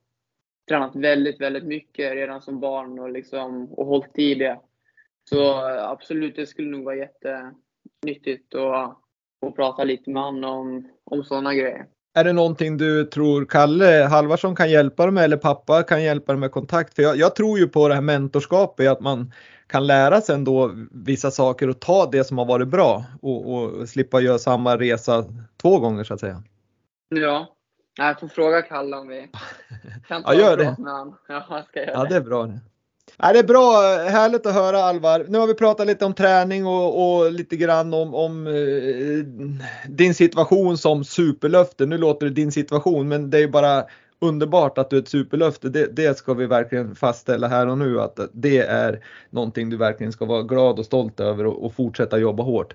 tränat 0.67 0.95
väldigt, 0.95 1.41
väldigt 1.41 1.63
mycket 1.63 2.13
redan 2.13 2.41
som 2.41 2.59
barn 2.59 2.99
och, 2.99 3.09
liksom, 3.09 3.73
och 3.73 3.85
hållit 3.85 4.19
i 4.19 4.35
det. 4.35 4.59
Så 5.29 5.55
absolut, 5.65 6.35
det 6.35 6.45
skulle 6.45 6.69
nog 6.69 6.83
vara 6.83 6.95
jättenyttigt 6.95 8.55
att, 8.55 8.99
att 9.41 9.55
prata 9.55 9.83
lite 9.83 10.09
med 10.09 10.23
honom 10.23 10.59
om, 10.59 10.91
om 11.03 11.23
sådana 11.23 11.53
grejer. 11.53 11.87
Är 12.17 12.23
det 12.23 12.33
någonting 12.33 12.77
du 12.77 13.05
tror 13.05 13.45
Kalle 13.45 14.07
Halvarsson 14.09 14.55
kan 14.55 14.69
hjälpa 14.69 15.03
dig 15.03 15.11
med 15.11 15.23
eller 15.23 15.37
pappa 15.37 15.83
kan 15.83 16.03
hjälpa 16.03 16.31
dig 16.31 16.39
med 16.39 16.51
kontakt? 16.51 16.95
För 16.95 17.01
jag, 17.01 17.17
jag 17.17 17.35
tror 17.35 17.59
ju 17.59 17.67
på 17.67 17.87
det 17.87 17.93
här 17.93 18.01
mentorskapet, 18.01 18.89
att 18.89 18.99
man 18.99 19.33
kan 19.67 19.87
lära 19.87 20.21
sig 20.21 20.35
ändå 20.35 20.71
vissa 20.91 21.31
saker 21.31 21.69
och 21.69 21.79
ta 21.79 22.09
det 22.11 22.23
som 22.23 22.37
har 22.37 22.45
varit 22.45 22.67
bra 22.67 23.03
och, 23.21 23.53
och 23.53 23.89
slippa 23.89 24.19
göra 24.21 24.39
samma 24.39 24.77
resa 24.77 25.25
två 25.61 25.79
gånger 25.79 26.03
så 26.03 26.13
att 26.13 26.19
säga. 26.19 26.43
Ja, 27.09 27.55
jag 27.97 28.19
får 28.19 28.27
fråga 28.27 28.61
Kalle 28.61 28.97
om 28.97 29.07
vi 29.07 29.29
kan 30.07 30.23
ta 30.23 30.33
ja, 30.33 30.39
gör 30.39 30.57
det. 30.57 30.63
med 30.63 30.75
honom. 30.75 31.17
Ja, 31.27 31.45
jag 31.49 31.65
ska 31.65 31.79
göra 31.79 31.91
ja, 31.93 32.05
det 32.09 32.15
är 32.15 32.21
bra. 32.21 32.45
Det. 32.45 32.59
Ja, 33.17 33.33
det 33.33 33.39
är 33.39 33.43
bra, 33.43 33.71
härligt 34.09 34.45
att 34.45 34.53
höra 34.53 34.77
Alvar. 34.77 35.25
Nu 35.29 35.37
har 35.37 35.47
vi 35.47 35.53
pratat 35.53 35.87
lite 35.87 36.05
om 36.05 36.13
träning 36.13 36.65
och, 36.65 37.17
och 37.17 37.31
lite 37.31 37.55
grann 37.55 37.93
om, 37.93 38.15
om 38.15 38.47
eh, 38.47 38.53
din 39.89 40.13
situation 40.13 40.77
som 40.77 41.03
superlöfte. 41.03 41.85
Nu 41.85 41.97
låter 41.97 42.25
det 42.25 42.31
din 42.31 42.51
situation 42.51 43.07
men 43.07 43.29
det 43.29 43.39
är 43.39 43.47
bara 43.47 43.83
underbart 44.19 44.77
att 44.77 44.89
du 44.89 44.97
är 44.97 45.01
ett 45.01 45.07
superlöfte. 45.07 45.69
Det, 45.69 45.95
det, 45.95 46.17
ska 46.17 46.33
vi 46.33 46.45
verkligen 46.45 46.95
fastställa 46.95 47.47
här 47.47 47.67
och 47.67 47.77
nu 47.77 48.01
att 48.01 48.19
det 48.33 48.59
är 48.59 48.99
någonting 49.29 49.69
du 49.69 49.77
verkligen 49.77 50.11
ska 50.11 50.25
vara 50.25 50.43
glad 50.43 50.79
och 50.79 50.85
stolt 50.85 51.19
över 51.19 51.45
och, 51.45 51.65
och 51.65 51.73
fortsätta 51.73 52.17
jobba 52.17 52.43
hårt. 52.43 52.73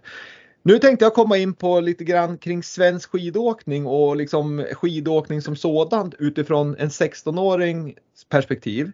Nu 0.63 0.79
tänkte 0.79 1.05
jag 1.05 1.15
komma 1.15 1.37
in 1.37 1.55
på 1.55 1.81
lite 1.81 2.05
grann 2.05 2.39
kring 2.39 2.63
svensk 2.63 3.11
skidåkning 3.11 3.87
och 3.87 4.17
liksom 4.17 4.65
skidåkning 4.73 5.43
som 5.43 5.57
sådant 5.57 6.15
utifrån 6.19 6.77
en 6.79 6.89
16-årings 6.89 7.95
perspektiv. 8.29 8.93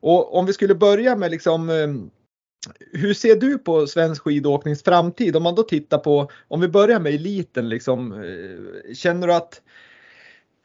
Och 0.00 0.36
om 0.36 0.46
vi 0.46 0.52
skulle 0.52 0.74
börja 0.74 1.16
med 1.16 1.30
liksom 1.30 1.70
ehm, 1.70 2.10
hur 2.92 3.14
ser 3.14 3.36
du 3.36 3.58
på 3.58 3.86
svensk 3.86 4.22
skidåknings 4.22 4.82
framtid? 4.82 5.36
Om 5.36 5.42
man 5.42 5.54
då 5.54 5.62
tittar 5.62 5.98
på, 5.98 6.30
om 6.48 6.60
vi 6.60 6.68
börjar 6.68 7.00
med 7.00 7.14
eliten, 7.14 7.68
liksom, 7.68 8.12
eh, 8.12 8.94
känner 8.94 9.26
du 9.26 9.34
att 9.34 9.62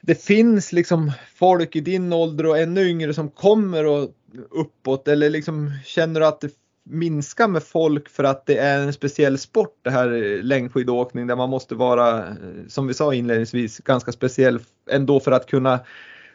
det 0.01 0.23
finns 0.23 0.71
liksom 0.71 1.11
folk 1.35 1.75
i 1.75 1.81
din 1.81 2.13
ålder 2.13 2.45
och 2.45 2.57
ännu 2.57 2.89
yngre 2.89 3.13
som 3.13 3.29
kommer 3.29 3.85
och 3.85 4.09
uppåt 4.49 5.07
eller 5.07 5.29
liksom 5.29 5.71
känner 5.85 6.19
du 6.19 6.25
att 6.25 6.41
det 6.41 6.51
minskar 6.83 7.47
med 7.47 7.63
folk 7.63 8.09
för 8.09 8.23
att 8.23 8.45
det 8.45 8.57
är 8.57 8.79
en 8.79 8.93
speciell 8.93 9.37
sport 9.37 9.77
det 9.81 9.89
här 9.89 10.11
eh, 10.11 10.43
längdskidåkning 10.43 11.27
där 11.27 11.35
man 11.35 11.49
måste 11.49 11.75
vara, 11.75 12.27
eh, 12.27 12.33
som 12.67 12.87
vi 12.87 12.93
sa 12.93 13.13
inledningsvis, 13.13 13.79
ganska 13.79 14.11
speciell 14.11 14.59
ändå 14.89 15.19
för 15.19 15.31
att 15.31 15.47
kunna 15.47 15.79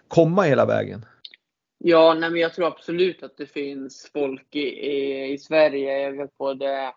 komma 0.08 0.42
hela 0.42 0.66
vägen? 0.66 1.04
Ja, 1.78 2.14
nej, 2.14 2.30
men 2.30 2.40
jag 2.40 2.54
tror 2.54 2.66
absolut 2.66 3.22
att 3.22 3.36
det 3.36 3.46
finns 3.46 4.10
folk 4.12 4.56
i, 4.56 4.68
i, 4.68 5.32
i 5.32 5.38
Sverige. 5.38 6.06
även 6.06 6.28
på 6.28 6.34
både 6.38 6.92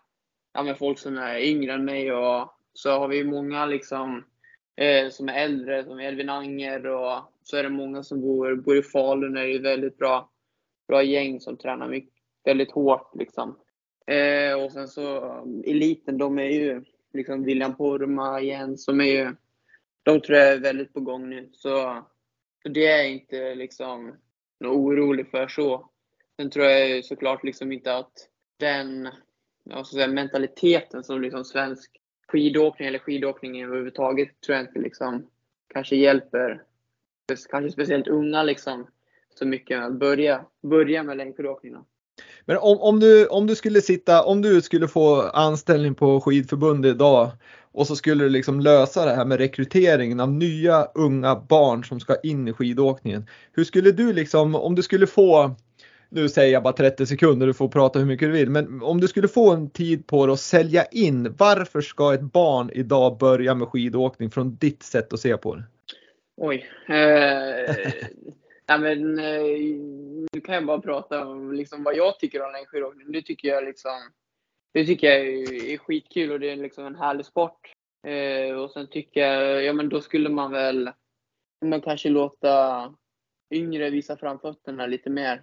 ja, 0.52 0.62
men 0.62 0.76
folk 0.76 0.98
som 0.98 1.18
är 1.18 1.38
yngre 1.38 1.72
än 1.72 1.84
mig 1.84 2.12
och 2.12 2.48
så 2.72 2.90
har 2.90 3.08
vi 3.08 3.24
många 3.24 3.66
liksom 3.66 4.24
eh, 4.76 5.10
som 5.10 5.28
är 5.28 5.44
äldre, 5.44 5.84
som 5.84 6.00
Edvin 6.00 6.28
Anger 6.28 6.86
och 6.86 7.18
så 7.42 7.56
är 7.56 7.62
det 7.62 7.68
många 7.68 8.02
som 8.02 8.20
bor, 8.20 8.54
bor 8.54 8.76
i 8.76 8.82
Falun. 8.82 9.34
Det 9.34 9.40
är 9.40 9.56
ett 9.56 9.62
väldigt 9.62 9.98
bra, 9.98 10.30
bra 10.88 11.02
gäng 11.02 11.40
som 11.40 11.56
tränar 11.56 11.88
mycket, 11.88 12.14
väldigt 12.44 12.72
hårt 12.72 13.10
liksom. 13.14 13.58
Eh, 14.06 14.64
och 14.64 14.72
sen 14.72 14.88
så 14.88 15.20
um, 15.40 15.62
eliten, 15.66 16.18
de 16.18 16.38
är 16.38 16.50
ju 16.50 16.84
liksom 17.12 17.44
William 17.44 17.76
Poromaa, 17.76 18.40
Jens, 18.40 18.86
de 18.86 19.00
är 19.00 19.04
ju, 19.04 19.34
de 20.02 20.20
tror 20.20 20.38
jag 20.38 20.52
är 20.52 20.58
väldigt 20.58 20.92
på 20.92 21.00
gång 21.00 21.30
nu. 21.30 21.50
Så, 21.52 22.04
så 22.62 22.68
det 22.68 22.86
är 22.86 23.08
inte 23.08 23.54
liksom 23.54 24.14
orolig 24.66 25.30
för 25.30 25.48
så. 25.48 25.88
Sen 26.36 26.50
tror 26.50 26.66
jag 26.66 27.04
såklart 27.04 27.44
liksom 27.44 27.72
inte 27.72 27.96
att 27.96 28.28
den 28.56 29.08
jag 29.64 29.86
säga, 29.86 30.06
mentaliteten 30.06 31.04
som 31.04 31.20
liksom 31.20 31.44
svensk 31.44 32.00
skidåkning 32.28 32.88
eller 32.88 32.98
skidåkning 32.98 33.62
överhuvudtaget 33.62 34.40
tror 34.40 34.56
jag 34.56 34.66
inte 34.66 34.80
liksom 34.80 35.26
kanske 35.68 35.96
hjälper 35.96 36.62
kanske 37.50 37.70
speciellt 37.70 38.08
unga 38.08 38.42
liksom 38.42 38.86
så 39.34 39.46
mycket 39.46 39.82
att 39.82 39.92
börja, 39.92 40.44
börja 40.62 41.02
med 41.02 41.16
längdskidåkning. 41.16 41.76
Men 42.44 42.56
om, 42.56 42.80
om, 42.80 43.00
du, 43.00 43.26
om 43.26 43.46
du 43.46 43.54
skulle 43.54 43.80
sitta, 43.80 44.22
om 44.22 44.42
du 44.42 44.62
skulle 44.62 44.88
få 44.88 45.22
anställning 45.22 45.94
på 45.94 46.20
skidförbundet 46.20 46.94
idag 46.94 47.30
och 47.72 47.86
så 47.86 47.96
skulle 47.96 48.24
du 48.24 48.30
liksom 48.30 48.60
lösa 48.60 49.04
det 49.04 49.14
här 49.14 49.24
med 49.24 49.38
rekryteringen 49.38 50.20
av 50.20 50.32
nya 50.32 50.84
unga 50.94 51.36
barn 51.36 51.84
som 51.84 52.00
ska 52.00 52.16
in 52.22 52.48
i 52.48 52.52
skidåkningen. 52.52 53.26
Hur 53.52 53.64
skulle 53.64 53.92
du 53.92 54.12
liksom, 54.12 54.54
om 54.54 54.74
du 54.74 54.82
skulle 54.82 55.06
få, 55.06 55.54
nu 56.08 56.28
säger 56.28 56.52
jag 56.52 56.62
bara 56.62 56.72
30 56.72 57.06
sekunder, 57.06 57.46
du 57.46 57.54
får 57.54 57.68
prata 57.68 57.98
hur 57.98 58.06
mycket 58.06 58.28
du 58.28 58.32
vill, 58.32 58.50
men 58.50 58.82
om 58.82 59.00
du 59.00 59.08
skulle 59.08 59.28
få 59.28 59.52
en 59.52 59.70
tid 59.70 60.06
på 60.06 60.26
dig 60.26 60.32
att 60.32 60.40
sälja 60.40 60.84
in, 60.84 61.34
varför 61.38 61.80
ska 61.80 62.14
ett 62.14 62.32
barn 62.32 62.70
idag 62.72 63.18
börja 63.18 63.54
med 63.54 63.68
skidåkning 63.68 64.30
från 64.30 64.56
ditt 64.56 64.82
sätt 64.82 65.12
att 65.12 65.20
se 65.20 65.36
på 65.36 65.54
det? 65.54 65.64
Oj. 66.36 66.66
Eh, 66.88 67.92
ja, 68.72 68.78
men, 68.78 69.18
eh, 69.18 69.42
nu 70.32 70.40
kan 70.40 70.54
jag 70.54 70.66
bara 70.66 70.80
prata 70.80 71.26
om 71.26 71.52
liksom, 71.52 71.84
vad 71.84 71.96
jag 71.96 72.18
tycker 72.18 72.42
om 72.42 72.52
längdskidåkning. 72.52 73.12
Det 73.12 73.22
tycker 73.22 73.48
jag 73.48 73.64
liksom 73.64 74.10
det 74.72 74.86
tycker 74.86 75.06
jag 75.06 75.26
är, 75.26 75.78
skitkul 75.78 76.32
och 76.32 76.40
det 76.40 76.50
är 76.50 76.56
liksom 76.56 76.86
en 76.86 76.96
härlig 76.96 77.26
sport. 77.26 77.72
Eh, 78.06 78.56
och 78.56 78.70
sen 78.70 78.86
tycker 78.86 79.20
jag, 79.20 79.64
ja 79.64 79.72
men 79.72 79.88
då 79.88 80.00
skulle 80.00 80.28
man 80.28 80.52
väl 80.52 80.90
men 81.60 81.80
kanske 81.80 82.08
låta 82.08 82.94
yngre 83.50 83.90
visa 83.90 84.16
framfötterna 84.16 84.86
lite 84.86 85.10
mer. 85.10 85.42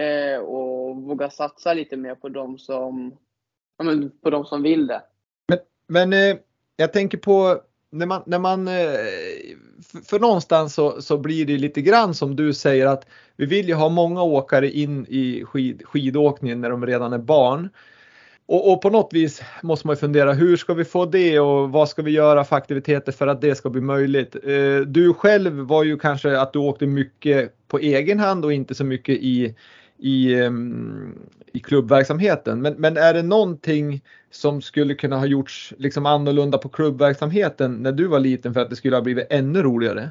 Eh, 0.00 0.40
och 0.40 0.96
våga 0.96 1.30
satsa 1.30 1.74
lite 1.74 1.96
mer 1.96 2.14
på 2.14 2.28
de 2.28 2.58
som, 2.58 3.16
ja, 3.78 3.84
men 3.84 4.10
på 4.20 4.30
de 4.30 4.44
som 4.44 4.62
vill 4.62 4.86
det. 4.86 5.02
Men, 5.48 5.58
men 5.86 6.12
eh, 6.12 6.38
jag 6.76 6.92
tänker 6.92 7.18
på 7.18 7.62
när 7.90 8.06
man, 8.06 8.22
när 8.26 8.38
man 8.38 8.68
eh, 8.68 9.54
för, 9.82 9.98
för 9.98 10.18
någonstans 10.18 10.74
så, 10.74 11.02
så 11.02 11.18
blir 11.18 11.46
det 11.46 11.58
lite 11.58 11.82
grann 11.82 12.14
som 12.14 12.36
du 12.36 12.54
säger 12.54 12.86
att 12.86 13.06
vi 13.36 13.46
vill 13.46 13.68
ju 13.68 13.74
ha 13.74 13.88
många 13.88 14.22
åkare 14.22 14.70
in 14.70 15.06
i 15.08 15.44
skid, 15.44 15.82
skidåkningen 15.84 16.60
när 16.60 16.70
de 16.70 16.86
redan 16.86 17.12
är 17.12 17.18
barn. 17.18 17.68
Och, 18.46 18.72
och, 18.72 18.82
på 18.82 18.90
något 18.90 19.12
vis 19.12 19.42
måste 19.62 19.86
man 19.86 19.96
ju 19.96 20.00
fundera 20.00 20.32
hur 20.32 20.56
ska 20.56 20.74
vi 20.74 20.84
få 20.84 21.06
det 21.06 21.40
och 21.40 21.70
vad 21.70 21.88
ska 21.88 22.02
vi 22.02 22.10
göra 22.10 22.44
för 22.44 22.56
aktiviteter 22.56 23.12
för 23.12 23.26
att 23.26 23.40
det 23.40 23.54
ska 23.54 23.70
bli 23.70 23.80
möjligt. 23.80 24.36
Eh, 24.44 24.80
du 24.86 25.14
själv 25.14 25.52
var 25.52 25.84
ju 25.84 25.98
kanske 25.98 26.40
att 26.40 26.52
du 26.52 26.58
åkte 26.58 26.86
mycket 26.86 27.68
på 27.68 27.78
egen 27.78 28.18
hand 28.18 28.44
och 28.44 28.52
inte 28.52 28.74
så 28.74 28.84
mycket 28.84 29.14
i, 29.14 29.54
i, 29.98 30.34
ehm, 30.34 31.18
i 31.52 31.60
klubbverksamheten. 31.60 32.62
Men, 32.62 32.74
men 32.74 32.96
är 32.96 33.14
det 33.14 33.22
någonting 33.22 34.04
som 34.30 34.62
skulle 34.62 34.94
kunna 34.94 35.16
ha 35.16 35.26
gjorts 35.26 35.74
liksom 35.78 36.06
annorlunda 36.06 36.58
på 36.58 36.68
klubbverksamheten 36.68 37.82
när 37.82 37.92
du 37.92 38.06
var 38.06 38.20
liten 38.20 38.54
för 38.54 38.60
att 38.60 38.70
det 38.70 38.76
skulle 38.76 38.96
ha 38.96 39.02
blivit 39.02 39.26
ännu 39.30 39.62
roligare? 39.62 40.10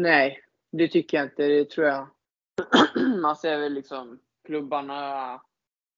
Nej, 0.00 0.40
det 0.72 0.88
tycker 0.88 1.16
jag 1.16 1.26
inte. 1.26 1.46
Det 1.46 1.70
tror 1.70 1.86
jag. 1.86 2.06
Man 3.22 3.36
ser 3.36 3.58
väl 3.58 3.72
liksom 3.72 4.18
klubbarna 4.46 5.40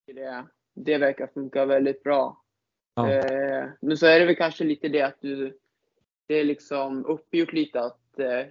det 0.06 0.44
det 0.76 0.98
verkar 0.98 1.26
funka 1.26 1.64
väldigt 1.64 2.02
bra. 2.02 2.42
Ja. 2.94 3.12
Eh, 3.12 3.64
men 3.80 3.96
så 3.96 4.06
är 4.06 4.20
det 4.20 4.26
väl 4.26 4.36
kanske 4.36 4.64
lite 4.64 4.88
det 4.88 5.02
att 5.02 5.20
du, 5.20 5.58
det 6.26 6.34
är 6.34 6.44
liksom 6.44 7.06
uppgjort 7.06 7.52
lite 7.52 7.80
att 7.80 8.18
eh, 8.18 8.46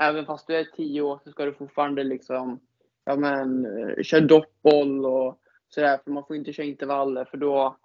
även 0.00 0.26
fast 0.26 0.46
du 0.46 0.56
är 0.56 0.64
10 0.76 1.00
år 1.00 1.20
så 1.24 1.30
ska 1.30 1.44
du 1.44 1.54
fortfarande 1.54 2.04
liksom, 2.04 2.60
ja 3.04 3.16
men, 3.16 3.66
eh, 3.66 4.02
köra 4.02 4.20
doppboll 4.20 5.06
och 5.06 5.40
sådär. 5.74 6.00
För 6.04 6.10
man 6.10 6.26
får 6.26 6.36
inte 6.36 6.52
köra 6.52 6.66
intervaller 6.66 7.24
för 7.24 7.36
då, 7.36 7.76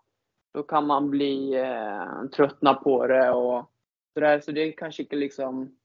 då 0.54 0.64
kan 0.64 0.88
man 0.88 1.10
bli 1.10 1.54
eh, 1.54 2.26
tröttna 2.36 2.74
på 2.74 3.08
det 3.08 3.32
och 3.32 3.72
sådär. 4.14 4.40
Så 4.40 4.52
det 4.52 4.72
kanske 4.72 5.04
inte 5.04 5.16
liksom 5.16 5.78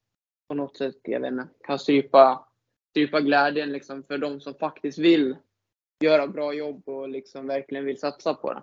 på 0.49 0.55
något 0.55 0.77
sätt, 0.77 0.99
jag 1.03 1.21
vet 1.21 1.33
inte, 1.33 1.49
kan 1.61 1.79
strypa, 1.79 2.49
strypa 2.91 3.21
glädjen 3.21 3.73
liksom 3.73 4.03
för 4.03 4.19
de 4.19 4.41
som 4.41 4.55
faktiskt 4.55 4.99
vill 4.99 5.37
göra 6.05 6.27
bra 6.27 6.53
jobb 6.53 6.89
och 6.89 7.09
liksom 7.09 7.47
verkligen 7.47 7.85
vill 7.85 8.01
satsa 8.01 8.35
på 8.35 8.53
det. 8.53 8.63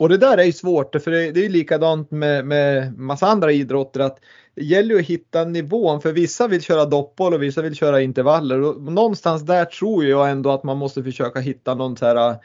Och 0.00 0.08
det 0.08 0.16
där 0.16 0.38
är 0.38 0.44
ju 0.44 0.52
svårt 0.52 0.96
för 1.02 1.10
det, 1.10 1.18
är 1.18 1.44
är 1.44 1.48
likadant 1.48 2.10
med, 2.10 2.46
med 2.46 2.98
massa 2.98 3.26
andra 3.26 3.52
idrotter 3.52 4.00
att 4.00 4.18
det 4.54 4.64
gäller 4.64 4.94
ju 4.94 5.00
att 5.00 5.06
hitta 5.06 5.44
nivån 5.44 6.00
för 6.00 6.12
vissa 6.12 6.48
vill 6.48 6.62
köra 6.62 6.84
doppboll 6.84 7.34
och 7.34 7.42
vissa 7.42 7.62
vill 7.62 7.74
köra 7.74 8.00
intervaller. 8.00 8.60
Och 8.60 8.82
någonstans 8.82 9.42
där 9.42 9.64
tror 9.64 10.04
jag 10.04 10.30
ändå 10.30 10.50
att 10.50 10.64
man 10.64 10.78
måste 10.78 11.02
försöka 11.02 11.40
hitta 11.40 11.74
någon 11.74 11.96
så 11.96 12.06
här 12.06 12.36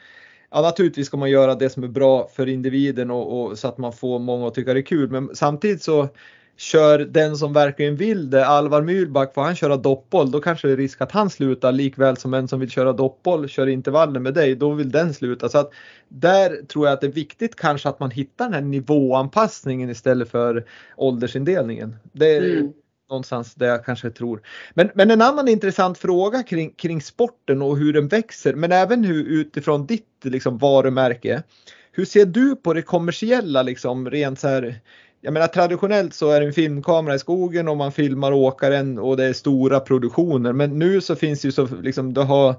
Ja 0.50 0.60
naturligtvis 0.60 1.06
ska 1.06 1.16
man 1.16 1.30
göra 1.30 1.54
det 1.54 1.70
som 1.70 1.84
är 1.84 1.88
bra 1.88 2.28
för 2.28 2.48
individen 2.48 3.10
och, 3.10 3.40
och 3.40 3.58
så 3.58 3.68
att 3.68 3.78
man 3.78 3.92
får 3.92 4.18
många 4.18 4.48
att 4.48 4.54
tycka 4.54 4.74
det 4.74 4.80
är 4.80 4.82
kul. 4.82 5.10
Men 5.10 5.30
samtidigt 5.34 5.82
så 5.82 6.08
kör 6.56 6.98
den 6.98 7.36
som 7.36 7.52
verkligen 7.52 7.96
vill 7.96 8.30
det, 8.30 8.46
Alvar 8.46 8.82
Myhlback, 8.82 9.34
får 9.34 9.42
han 9.42 9.56
köra 9.56 9.76
doppboll 9.76 10.30
då 10.30 10.40
kanske 10.40 10.68
det 10.68 10.72
är 10.72 10.76
risk 10.76 11.00
att 11.00 11.12
han 11.12 11.30
slutar 11.30 11.72
likväl 11.72 12.16
som 12.16 12.34
en 12.34 12.48
som 12.48 12.60
vill 12.60 12.70
köra 12.70 12.92
doppboll 12.92 13.48
kör 13.48 13.66
intervaller 13.66 14.20
med 14.20 14.34
dig, 14.34 14.54
då 14.54 14.70
vill 14.70 14.90
den 14.90 15.14
sluta. 15.14 15.48
Så 15.48 15.58
att 15.58 15.72
där 16.08 16.66
tror 16.66 16.86
jag 16.86 16.94
att 16.94 17.00
det 17.00 17.06
är 17.06 17.12
viktigt 17.12 17.56
kanske 17.56 17.88
att 17.88 18.00
man 18.00 18.10
hittar 18.10 18.44
den 18.44 18.54
här 18.54 18.60
nivåanpassningen 18.60 19.90
istället 19.90 20.30
för 20.30 20.64
åldersindelningen. 20.96 21.96
Det 22.12 22.36
är 22.36 22.58
mm. 22.58 22.72
någonstans 23.08 23.54
det 23.54 23.66
jag 23.66 23.84
kanske 23.84 24.10
tror. 24.10 24.42
Men, 24.74 24.90
men 24.94 25.10
en 25.10 25.22
annan 25.22 25.48
intressant 25.48 25.98
fråga 25.98 26.42
kring, 26.42 26.70
kring 26.70 27.02
sporten 27.02 27.62
och 27.62 27.78
hur 27.78 27.92
den 27.92 28.08
växer, 28.08 28.54
men 28.54 28.72
även 28.72 29.04
hur, 29.04 29.24
utifrån 29.24 29.86
ditt 29.86 30.20
liksom, 30.22 30.58
varumärke. 30.58 31.42
Hur 31.92 32.04
ser 32.04 32.26
du 32.26 32.56
på 32.56 32.72
det 32.72 32.82
kommersiella 32.82 33.62
liksom 33.62 34.10
rent 34.10 34.40
så 34.40 34.48
här 34.48 34.80
jag 35.26 35.32
menar 35.32 35.46
traditionellt 35.46 36.14
så 36.14 36.30
är 36.30 36.40
det 36.40 36.46
en 36.46 36.52
filmkamera 36.52 37.14
i 37.14 37.18
skogen 37.18 37.68
och 37.68 37.76
man 37.76 37.92
filmar 37.92 38.32
åkaren 38.32 38.98
och 38.98 39.16
det 39.16 39.24
är 39.24 39.32
stora 39.32 39.80
produktioner. 39.80 40.52
Men 40.52 40.78
nu 40.78 41.00
så 41.00 41.16
finns 41.16 41.42
det 41.42 41.48
ju 41.48 41.52
så 41.52 41.66
liksom, 41.66 42.14
du 42.14 42.20
har 42.20 42.54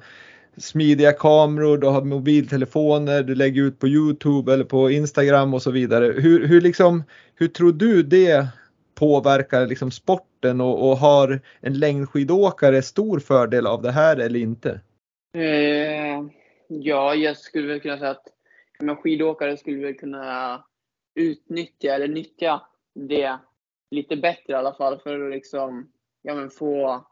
smidiga 0.57 1.11
kameror, 1.13 1.77
du 1.77 1.87
har 1.87 2.01
mobiltelefoner, 2.01 3.23
du 3.23 3.35
lägger 3.35 3.61
ut 3.61 3.79
på 3.79 3.87
Youtube 3.87 4.53
eller 4.53 4.63
på 4.63 4.91
Instagram 4.91 5.53
och 5.53 5.61
så 5.61 5.71
vidare. 5.71 6.05
Hur, 6.05 6.47
hur, 6.47 6.61
liksom, 6.61 7.03
hur 7.35 7.47
tror 7.47 7.71
du 7.71 8.03
det 8.03 8.47
påverkar 8.95 9.67
liksom 9.67 9.91
sporten 9.91 10.61
och, 10.61 10.89
och 10.89 10.97
har 10.97 11.39
en 11.61 11.79
längdskidåkare 11.79 12.81
stor 12.81 13.19
fördel 13.19 13.67
av 13.67 13.81
det 13.81 13.91
här 13.91 14.17
eller 14.17 14.39
inte? 14.39 14.69
Eh, 15.37 16.23
ja, 16.67 17.15
jag 17.15 17.37
skulle 17.37 17.67
väl 17.67 17.79
kunna 17.79 17.97
säga 17.97 18.11
att 18.11 18.27
men 18.79 18.95
skidåkare 18.95 19.57
skulle 19.57 19.85
väl 19.85 19.93
kunna 19.93 20.63
utnyttja 21.17 21.95
eller 21.95 22.07
nyttja 22.07 22.61
det 22.93 23.37
lite 23.91 24.15
bättre 24.17 24.53
i 24.53 24.55
alla 24.55 24.73
fall 24.73 24.99
för 24.99 25.25
att 25.25 25.31
liksom, 25.31 25.91
ja, 26.21 26.35
men 26.35 26.49
få, 26.49 27.05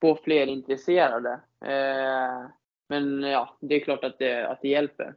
få 0.00 0.18
fler 0.24 0.46
intresserade. 0.46 1.40
Eh, 1.64 2.50
men 2.88 3.22
ja, 3.22 3.58
det 3.60 3.74
är 3.74 3.80
klart 3.80 4.04
att 4.04 4.18
det, 4.18 4.48
att 4.48 4.62
det 4.62 4.68
hjälper. 4.68 5.14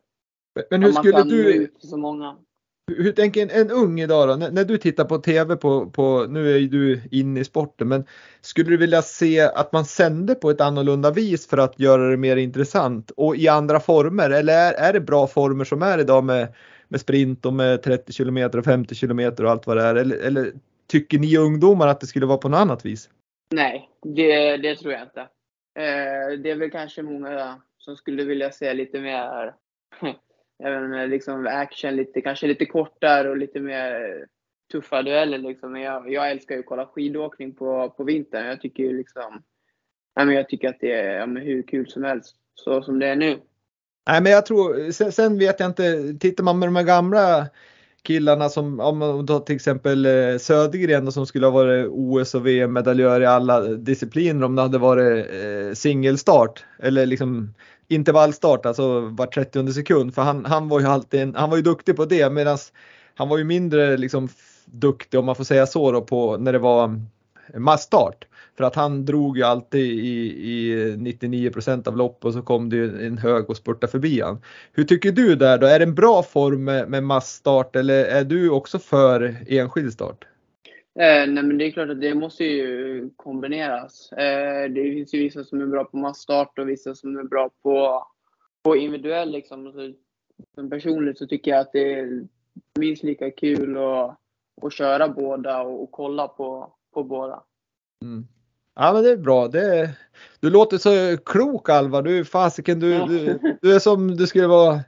Men 0.69 0.83
hur 0.83 0.91
skulle 0.91 1.23
du... 1.23 1.71
så 1.79 1.97
många. 1.97 2.37
Hur 2.87 3.11
tänker 3.11 3.41
en, 3.41 3.49
en 3.49 3.71
ung 3.71 3.99
idag 3.99 4.29
då? 4.29 4.35
När, 4.35 4.51
när, 4.51 4.63
du 4.63 4.77
tittar 4.77 5.05
på 5.05 5.17
TV 5.17 5.55
på, 5.55 5.89
på, 5.89 6.25
nu 6.29 6.53
är 6.53 6.57
ju 6.57 6.67
du 6.67 7.01
inne 7.11 7.39
i 7.39 7.43
sporten, 7.43 7.87
men 7.87 8.05
skulle 8.41 8.69
du 8.69 8.77
vilja 8.77 9.01
se 9.01 9.41
att 9.41 9.71
man 9.71 9.85
sände 9.85 10.35
på 10.35 10.49
ett 10.49 10.61
annorlunda 10.61 11.11
vis 11.11 11.47
för 11.47 11.57
att 11.57 11.79
göra 11.79 12.09
det 12.09 12.17
mer 12.17 12.37
intressant 12.37 13.11
och 13.11 13.35
i 13.35 13.47
andra 13.47 13.79
former? 13.79 14.29
Eller 14.29 14.53
är, 14.53 14.73
är 14.73 14.93
det 14.93 14.99
bra 14.99 15.27
former 15.27 15.65
som 15.65 15.81
är 15.81 15.99
idag 15.99 16.23
med, 16.23 16.53
med 16.93 17.01
sprint 17.01 17.45
och 17.45 17.53
med 17.53 17.83
30 17.83 18.13
kilometer 18.13 18.57
och 18.57 18.65
50 18.65 18.95
kilometer 18.95 19.45
och 19.45 19.51
allt 19.51 19.67
vad 19.67 19.77
det 19.77 19.83
är? 19.83 19.95
Eller, 19.95 20.17
eller 20.17 20.51
tycker 20.87 21.19
ni 21.19 21.37
ungdomar 21.37 21.87
att 21.87 21.99
det 21.99 22.07
skulle 22.07 22.25
vara 22.25 22.37
på 22.37 22.49
något 22.49 22.57
annat 22.57 22.85
vis? 22.85 23.09
Nej, 23.51 23.89
det, 24.01 24.57
det 24.57 24.75
tror 24.75 24.93
jag 24.93 25.01
inte. 25.01 25.21
Eh, 25.79 26.39
det 26.43 26.51
är 26.51 26.55
väl 26.55 26.71
kanske 26.71 27.01
många 27.01 27.61
som 27.77 27.95
skulle 27.95 28.23
vilja 28.23 28.51
se 28.51 28.73
lite 28.73 28.99
mer 28.99 29.53
även 30.63 31.09
liksom 31.09 31.47
action, 31.47 31.95
lite, 31.95 32.21
kanske 32.21 32.47
lite 32.47 32.65
kortare 32.65 33.29
och 33.29 33.37
lite 33.37 33.59
mer 33.59 34.25
tuffa 34.71 35.03
dueller. 35.03 35.37
Liksom. 35.37 35.75
Jag, 35.75 36.11
jag 36.11 36.31
älskar 36.31 36.55
ju 36.55 36.59
att 36.61 36.65
kolla 36.65 36.85
skidåkning 36.85 37.55
på, 37.55 37.89
på 37.89 38.03
vintern. 38.03 38.45
Jag 38.45 38.61
tycker 38.61 38.93
liksom, 38.93 39.43
jag 40.15 40.49
tycker 40.49 40.69
att 40.69 40.79
det 40.79 40.91
är 40.91 41.19
ja, 41.19 41.25
hur 41.25 41.61
kul 41.61 41.89
som 41.89 42.03
helst, 42.03 42.35
så 42.55 42.81
som 42.81 42.99
det 42.99 43.07
är 43.07 43.15
nu. 43.15 43.39
Nej, 44.07 44.21
men 44.21 44.31
jag 44.31 44.45
tror, 44.45 44.91
sen, 44.91 45.11
sen, 45.11 45.39
vet 45.39 45.59
jag 45.59 45.69
inte, 45.69 46.13
tittar 46.19 46.43
man 46.43 46.59
med 46.59 46.67
de 46.67 46.75
här 46.75 46.83
gamla 46.83 47.47
killarna 48.03 48.49
som, 48.49 48.79
om 48.79 48.97
man 48.97 49.27
tar 49.27 49.39
till 49.39 49.55
exempel 49.55 50.05
eh, 50.05 50.37
Södergren 50.37 51.11
som 51.11 51.25
skulle 51.25 51.45
ha 51.45 51.51
varit 51.51 51.87
OS 51.91 52.35
och 52.35 52.47
VM-medaljör 52.47 53.21
i 53.21 53.25
alla 53.25 53.61
discipliner 53.61 54.43
om 54.43 54.55
det 54.55 54.61
hade 54.61 54.77
varit 54.77 55.25
eh, 55.25 55.73
singelstart 55.73 56.65
eller 56.79 57.05
liksom 57.05 57.53
intervallstart, 57.87 58.65
alltså 58.65 58.99
var 58.99 59.25
30 59.25 59.73
sekund. 59.73 60.15
För 60.15 60.21
han, 60.21 60.45
han 60.45 60.69
var 60.69 60.79
ju 60.79 60.85
alltid 60.85 61.21
en, 61.21 61.35
han 61.35 61.49
var 61.49 61.57
ju 61.57 61.63
duktig 61.63 61.95
på 61.95 62.05
det 62.05 62.29
medan 62.29 62.57
han 63.15 63.29
var 63.29 63.37
ju 63.37 63.43
mindre 63.43 63.97
liksom 63.97 64.29
duktig 64.65 65.19
om 65.19 65.25
man 65.25 65.35
får 65.35 65.43
säga 65.43 65.67
så 65.67 65.91
då 65.91 66.01
på 66.01 66.37
när 66.37 66.53
det 66.53 66.59
var 66.59 67.01
start. 67.79 68.25
För 68.57 68.63
att 68.63 68.75
han 68.75 69.05
drog 69.05 69.37
ju 69.37 69.43
alltid 69.43 69.81
i, 69.81 70.49
i 70.49 70.95
99% 70.95 71.87
av 71.87 71.97
lopp 71.97 72.25
och 72.25 72.33
så 72.33 72.41
kom 72.41 72.69
det 72.69 72.75
ju 72.75 73.05
en 73.07 73.17
hög 73.17 73.49
och 73.49 73.57
spurtade 73.57 73.91
förbi 73.91 74.21
han. 74.21 74.41
Hur 74.71 74.83
tycker 74.83 75.11
du 75.11 75.35
där 75.35 75.57
då? 75.57 75.67
Är 75.67 75.79
det 75.79 75.85
en 75.85 75.95
bra 75.95 76.23
form 76.23 76.63
med, 76.63 76.89
med 76.89 77.03
massstart 77.03 77.75
eller 77.75 78.05
är 78.05 78.23
du 78.23 78.49
också 78.49 78.79
för 78.79 79.35
enskild 79.47 79.93
start? 79.93 80.25
Eh, 80.99 81.27
nej 81.27 81.43
men 81.43 81.57
det 81.57 81.65
är 81.65 81.71
klart 81.71 81.89
att 81.89 82.01
det 82.01 82.15
måste 82.15 82.43
ju 82.43 83.09
kombineras. 83.15 84.11
Eh, 84.11 84.69
det 84.69 84.83
finns 84.83 85.13
ju 85.13 85.19
vissa 85.19 85.43
som 85.43 85.61
är 85.61 85.65
bra 85.65 85.83
på 85.83 85.97
massstart 85.97 86.59
och 86.59 86.69
vissa 86.69 86.95
som 86.95 87.17
är 87.17 87.23
bra 87.23 87.49
på, 87.63 88.07
på 88.63 88.75
individuell. 88.75 89.31
Liksom. 89.31 89.67
Alltså, 89.67 89.93
så, 90.55 90.69
personligt 90.69 91.17
så 91.17 91.27
tycker 91.27 91.51
jag 91.51 91.59
att 91.59 91.71
det 91.71 91.93
är 91.93 92.23
minst 92.79 93.03
lika 93.03 93.31
kul 93.31 93.77
att, 93.77 94.17
att 94.61 94.73
köra 94.73 95.09
båda 95.09 95.61
och, 95.61 95.83
och 95.83 95.91
kolla 95.91 96.27
på, 96.27 96.73
på 96.93 97.03
båda. 97.03 97.43
Mm. 98.03 98.27
Ja 98.75 98.93
men 98.93 99.03
det 99.03 99.09
är 99.09 99.17
bra. 99.17 99.47
Det, 99.47 99.89
du 100.39 100.49
låter 100.49 100.77
så 100.77 101.23
klok 101.23 101.69
Alva. 101.69 102.01
Du 102.01 102.25
fasiken 102.25 102.79
du, 102.79 102.93
ja. 102.93 103.05
du, 103.05 103.39
du 103.61 103.75
är 103.75 103.79
som 103.79 104.15
du 104.15 104.27
skulle 104.27 104.47
vara 104.47 104.79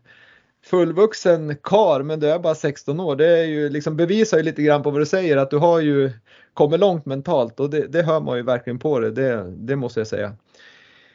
fullvuxen 0.66 1.56
kar 1.56 2.04
men 2.04 2.20
du 2.20 2.30
är 2.30 2.40
bara 2.40 2.56
16 2.56 3.00
år. 3.00 3.16
Det 3.16 3.40
är 3.40 3.44
ju 3.44 3.70
liksom 3.70 3.98
bevisar 3.98 4.38
ju 4.38 4.44
lite 4.44 4.62
grann 4.62 4.84
på 4.84 4.92
vad 4.92 5.02
du 5.02 5.06
säger 5.06 5.38
att 5.38 5.50
du 5.50 5.58
har 5.58 5.80
ju 5.80 6.12
kommit 6.54 6.80
långt 6.80 7.06
mentalt 7.06 7.60
och 7.60 7.70
det, 7.70 7.88
det 7.88 8.04
hör 8.04 8.20
man 8.20 8.38
ju 8.38 8.44
verkligen 8.44 8.80
på 8.80 9.00
det. 9.00 9.12
Det, 9.12 9.52
det 9.58 9.76
måste 9.76 10.00
jag 10.00 10.08
säga. 10.08 10.34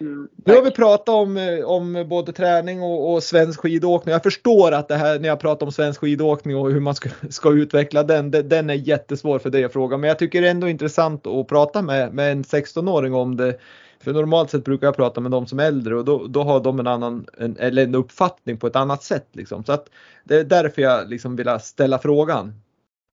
Mm, 0.01 0.29
nu 0.45 0.55
har 0.55 0.63
vi 0.63 0.71
pratat 0.71 1.09
om, 1.09 1.63
om 1.67 2.07
både 2.09 2.33
träning 2.33 2.83
och, 2.83 3.13
och 3.13 3.23
svensk 3.23 3.61
skidåkning. 3.61 4.13
Jag 4.13 4.23
förstår 4.23 4.73
att 4.73 4.89
det 4.89 4.97
här 4.97 5.19
när 5.19 5.29
jag 5.29 5.41
pratar 5.41 5.67
om 5.67 5.73
svensk 5.73 6.01
skidåkning 6.01 6.57
och 6.57 6.71
hur 6.71 6.81
man 6.81 6.95
ska, 6.95 7.09
ska 7.31 7.53
utveckla 7.53 8.03
den, 8.03 8.31
det, 8.31 8.43
den 8.43 8.71
är 8.71 8.75
jättesvår 8.75 9.39
för 9.39 9.51
dig 9.51 9.65
att 9.65 9.73
fråga. 9.73 9.97
Men 9.97 10.09
jag 10.09 10.19
tycker 10.19 10.41
det 10.41 10.47
är 10.47 10.51
ändå 10.51 10.69
intressant 10.69 11.27
att 11.27 11.49
prata 11.49 11.83
med, 11.83 12.15
med 12.15 12.33
en 12.33 12.45
16-åring 12.45 13.15
om 13.15 13.37
det. 13.37 13.59
För 14.01 14.13
normalt 14.13 14.51
sett 14.51 14.65
brukar 14.65 14.87
jag 14.87 14.97
prata 14.97 15.21
med 15.21 15.31
de 15.31 15.47
som 15.47 15.59
är 15.59 15.65
äldre 15.65 15.97
och 15.97 16.05
då, 16.05 16.27
då 16.27 16.43
har 16.43 16.61
de 16.61 16.81
en 16.81 16.87
annan, 16.87 17.27
en, 17.39 17.57
eller 17.59 17.83
en 17.83 17.95
uppfattning 17.95 18.57
på 18.57 18.67
ett 18.67 18.77
annat 18.77 19.03
sätt. 19.03 19.29
Liksom. 19.33 19.65
Så 19.65 19.73
att 19.73 19.91
det 20.25 20.37
är 20.37 20.45
därför 20.45 20.83
jag 20.83 21.09
liksom 21.09 21.37
vill 21.37 21.59
ställa 21.61 21.99
frågan. 21.99 22.55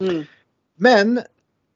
Mm. 0.04 0.24
Men 0.76 1.22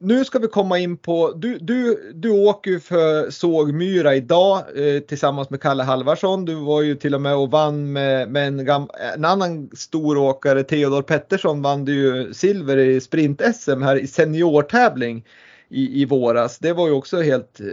nu 0.02 0.24
ska 0.24 0.38
vi 0.38 0.48
komma 0.48 0.78
in 0.78 0.96
på, 0.96 1.32
du, 1.32 1.58
du, 1.58 2.12
du 2.14 2.30
åker 2.30 2.70
ju 2.70 2.80
för 2.80 3.30
Sågmyra 3.30 4.14
idag 4.14 4.58
eh, 4.58 5.00
tillsammans 5.00 5.50
med 5.50 5.62
Kalle 5.62 5.82
Halvarsson. 5.82 6.44
Du 6.44 6.54
var 6.54 6.82
ju 6.82 6.94
till 6.94 7.14
och 7.14 7.20
med 7.20 7.34
och 7.36 7.50
vann 7.50 7.92
med, 7.92 8.30
med 8.30 8.46
en, 8.46 8.64
gam, 8.64 8.88
en 9.14 9.24
annan 9.24 9.70
stor 9.72 10.18
åkare, 10.18 10.62
Theodor 10.62 11.02
Pettersson, 11.02 11.62
vann 11.62 11.84
du 11.84 11.94
ju 11.94 12.34
silver 12.34 12.76
i 12.76 13.00
sprint-SM 13.00 13.82
här 13.82 13.96
i 13.96 14.06
seniortävling 14.06 15.24
i, 15.68 16.02
i 16.02 16.04
våras. 16.04 16.58
Det 16.58 16.72
var 16.72 16.86
ju 16.86 16.92
också 16.92 17.22
helt 17.22 17.60
eh, 17.60 17.66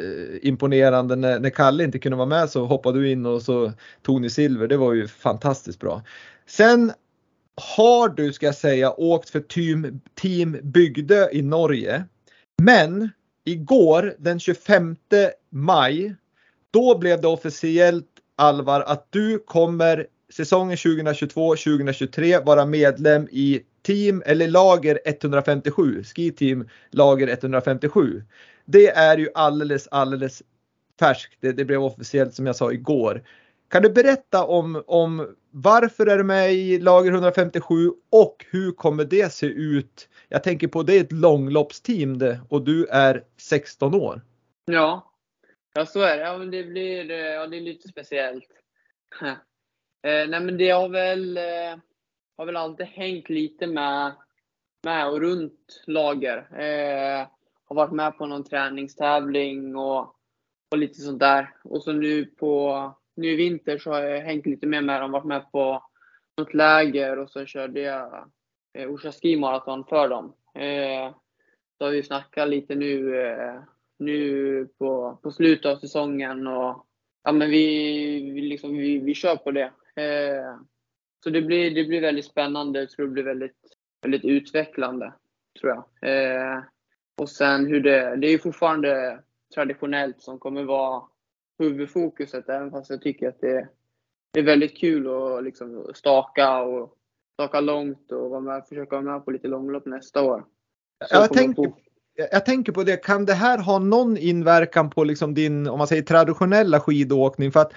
imponerande. 0.47 1.15
När, 1.15 1.39
när 1.39 1.49
Kalle 1.49 1.83
inte 1.83 1.99
kunde 1.99 2.17
vara 2.17 2.27
med 2.27 2.49
så 2.49 2.65
hoppade 2.65 2.99
du 2.99 3.11
in 3.11 3.25
och 3.25 3.41
så 3.41 3.71
tog 4.01 4.21
ni 4.21 4.29
silver. 4.29 4.67
Det 4.67 4.77
var 4.77 4.93
ju 4.93 5.07
fantastiskt 5.07 5.79
bra. 5.79 6.03
Sen 6.47 6.91
har 7.77 8.09
du, 8.09 8.33
ska 8.33 8.45
jag 8.45 8.55
säga, 8.55 8.91
åkt 8.91 9.29
för 9.29 9.39
team, 9.39 10.01
team 10.21 10.57
Bygdö 10.63 11.27
i 11.31 11.41
Norge. 11.41 12.03
Men 12.61 13.09
igår 13.45 14.15
den 14.17 14.39
25 14.39 14.95
maj, 15.49 16.15
då 16.71 16.97
blev 16.97 17.21
det 17.21 17.27
officiellt 17.27 18.05
Alvar 18.35 18.81
att 18.81 19.07
du 19.09 19.39
kommer 19.39 20.07
säsongen 20.33 20.75
2022-2023 20.75 22.45
vara 22.45 22.65
medlem 22.65 23.27
i 23.31 23.61
team 23.81 24.23
eller 24.25 24.47
lager 24.47 24.99
157, 25.05 26.03
Ski 26.03 26.31
Team 26.31 26.67
lager 26.91 27.27
157. 27.27 28.23
Det 28.65 28.89
är 28.89 29.17
ju 29.17 29.29
alldeles, 29.35 29.87
alldeles 29.87 30.43
färskt. 30.99 31.37
Det, 31.39 31.51
det, 31.51 31.65
blev 31.65 31.83
officiellt 31.83 32.33
som 32.35 32.45
jag 32.45 32.55
sa 32.55 32.71
igår. 32.71 33.23
Kan 33.69 33.83
du 33.83 33.89
berätta 33.89 34.45
om, 34.45 34.83
om 34.87 35.27
varför 35.51 36.07
är 36.07 36.17
du 36.17 36.23
med 36.23 36.53
i 36.53 36.79
lager 36.79 37.11
157 37.11 37.91
och 38.09 38.45
hur 38.49 38.71
kommer 38.71 39.05
det 39.05 39.33
se 39.33 39.45
ut? 39.45 40.09
Jag 40.29 40.43
tänker 40.43 40.67
på 40.67 40.83
det 40.83 40.97
är 40.97 41.01
ett 41.01 41.11
långloppsteam 41.11 42.17
det 42.17 42.39
och 42.49 42.61
du 42.61 42.85
är 42.85 43.23
16 43.37 43.95
år. 43.95 44.21
Ja, 44.65 45.13
ja 45.73 45.85
så 45.85 46.01
är 46.01 46.17
det. 46.17 46.23
Ja, 46.23 46.37
men 46.37 46.51
det, 46.51 46.63
blir, 46.63 47.11
eh, 47.11 47.17
ja, 47.17 47.47
det 47.47 47.57
är 47.57 47.61
lite 47.61 47.87
speciellt. 47.87 48.47
eh, 49.21 49.35
nej 50.01 50.39
men 50.39 50.57
det 50.57 50.69
har 50.69 50.89
väl 50.89 51.37
eh, 51.37 51.77
har 52.37 52.45
väl 52.45 52.55
alltid 52.55 52.85
hängt 52.85 53.29
lite 53.29 53.67
med, 53.67 54.11
med 54.83 55.07
och 55.09 55.21
runt 55.21 55.83
lager. 55.87 56.37
Eh, 56.37 57.27
har 57.63 57.75
varit 57.75 57.91
med 57.91 58.17
på 58.17 58.25
någon 58.25 58.43
träningstävling 58.43 59.75
och, 59.75 60.15
och 60.71 60.77
lite 60.77 61.01
sånt 61.01 61.19
där. 61.19 61.53
Och 61.63 61.83
så 61.83 61.91
nu 61.91 62.25
på 62.25 62.93
nu 63.19 63.31
i 63.31 63.35
vinter 63.35 63.77
så 63.77 63.91
har 63.91 64.01
jag 64.01 64.21
hängt 64.21 64.45
lite 64.45 64.67
mer 64.67 64.81
med 64.81 65.01
dem, 65.01 65.11
varit 65.11 65.25
med 65.25 65.51
på 65.51 65.83
något 66.37 66.53
läger 66.53 67.19
och 67.19 67.29
så 67.29 67.45
körde 67.45 67.79
jag 67.79 68.29
eh, 68.73 68.89
Orsa 68.89 69.11
Ski 69.11 69.35
Marathon 69.35 69.85
för 69.85 70.07
dem. 70.09 70.33
Eh, 70.55 71.15
så 71.77 71.85
har 71.85 71.91
vi 71.91 72.03
snackat 72.03 72.49
lite 72.49 72.75
nu, 72.75 73.21
eh, 73.21 73.61
nu 73.99 74.67
på, 74.77 75.19
på 75.23 75.31
slutet 75.31 75.65
av 75.65 75.75
säsongen 75.75 76.47
och 76.47 76.85
ja, 77.23 77.31
men 77.31 77.49
vi, 77.49 78.31
vi, 78.31 78.41
liksom, 78.41 78.77
vi, 78.77 78.97
vi 78.97 79.13
kör 79.13 79.35
på 79.35 79.51
det. 79.51 79.71
Eh, 79.95 80.55
så 81.23 81.29
det 81.29 81.41
blir, 81.41 81.71
det 81.71 81.83
blir 81.83 82.01
väldigt 82.01 82.25
spännande. 82.25 82.79
Jag 82.79 82.89
tror 82.89 83.05
det 83.05 83.11
blir 83.11 83.23
väldigt, 83.23 83.57
väldigt 84.01 84.25
utvecklande. 84.25 85.13
Tror 85.59 85.73
jag. 85.73 86.11
Eh, 86.11 86.63
och 87.17 87.29
sen 87.29 87.65
hur 87.65 87.81
det, 87.81 88.15
det 88.15 88.27
är 88.27 88.31
ju 88.31 88.39
fortfarande 88.39 89.19
traditionellt 89.55 90.21
som 90.21 90.39
kommer 90.39 90.63
vara 90.63 91.03
huvudfokuset. 91.59 92.49
Även 92.49 92.71
fast 92.71 92.89
jag 92.89 93.01
tycker 93.01 93.29
att 93.29 93.41
det, 93.41 93.67
det 94.33 94.39
är 94.39 94.43
väldigt 94.43 94.77
kul 94.77 95.07
att 95.07 95.43
liksom 95.43 95.91
staka 95.93 96.61
och 96.61 96.95
staka 97.33 97.59
långt 97.59 98.11
och 98.11 98.29
vara 98.29 98.41
med, 98.41 98.65
försöka 98.69 98.95
vara 98.95 99.11
med 99.13 99.25
på 99.25 99.31
lite 99.31 99.47
långlopp 99.47 99.85
nästa 99.85 100.23
år. 100.23 100.45
jag, 101.09 101.33
tänker, 101.33 101.71
jag 102.31 102.45
tänker 102.45 102.71
på 102.71 102.83
det, 102.83 102.97
kan 102.97 103.25
det 103.25 103.33
här 103.33 103.57
ha 103.57 103.79
någon 103.79 104.17
inverkan 104.17 104.89
på 104.89 105.03
liksom 105.03 105.33
din, 105.33 105.67
om 105.67 105.77
man 105.77 105.87
säger 105.87 106.01
traditionella 106.01 106.79
skidåkning? 106.79 107.51
För 107.51 107.59
att 107.59 107.73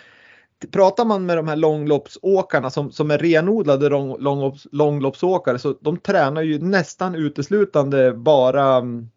pratar 0.71 1.05
man 1.05 1.27
med 1.27 1.37
de 1.37 1.49
här 1.49 1.57
långloppsåkarna 1.57 2.71
som, 2.71 2.93
som 2.93 3.11
är 3.11 3.19
renodlade 3.19 3.89
lång, 3.89 4.17
långlopps, 4.19 4.67
långloppsåkare 4.73 5.59
så 5.59 5.73
de 5.81 5.97
tränar 5.97 6.43
ju 6.43 6.59
nästan 6.59 7.15
uteslutande 7.15 8.13
bara 8.13 8.77
mm, 8.77 9.09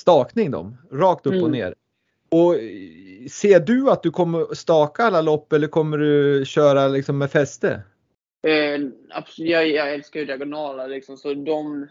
stakning 0.00 0.50
de, 0.50 0.76
rakt 0.92 1.26
upp 1.26 1.32
mm. 1.32 1.44
och 1.44 1.50
ner. 1.50 1.74
Och 2.30 2.54
ser 3.30 3.60
du 3.60 3.90
att 3.90 4.02
du 4.02 4.10
kommer 4.10 4.54
staka 4.54 5.04
alla 5.04 5.20
lopp 5.20 5.52
eller 5.52 5.68
kommer 5.68 5.98
du 5.98 6.44
köra 6.46 6.88
liksom 6.88 7.18
med 7.18 7.30
fäste? 7.30 7.82
Eh, 8.42 8.80
absolut, 9.10 9.50
jag, 9.50 9.68
jag 9.68 9.94
älskar 9.94 10.20
ju 10.20 10.26
diagonaler 10.26 10.88
liksom, 10.88 11.16
så 11.16 11.34
de, 11.34 11.86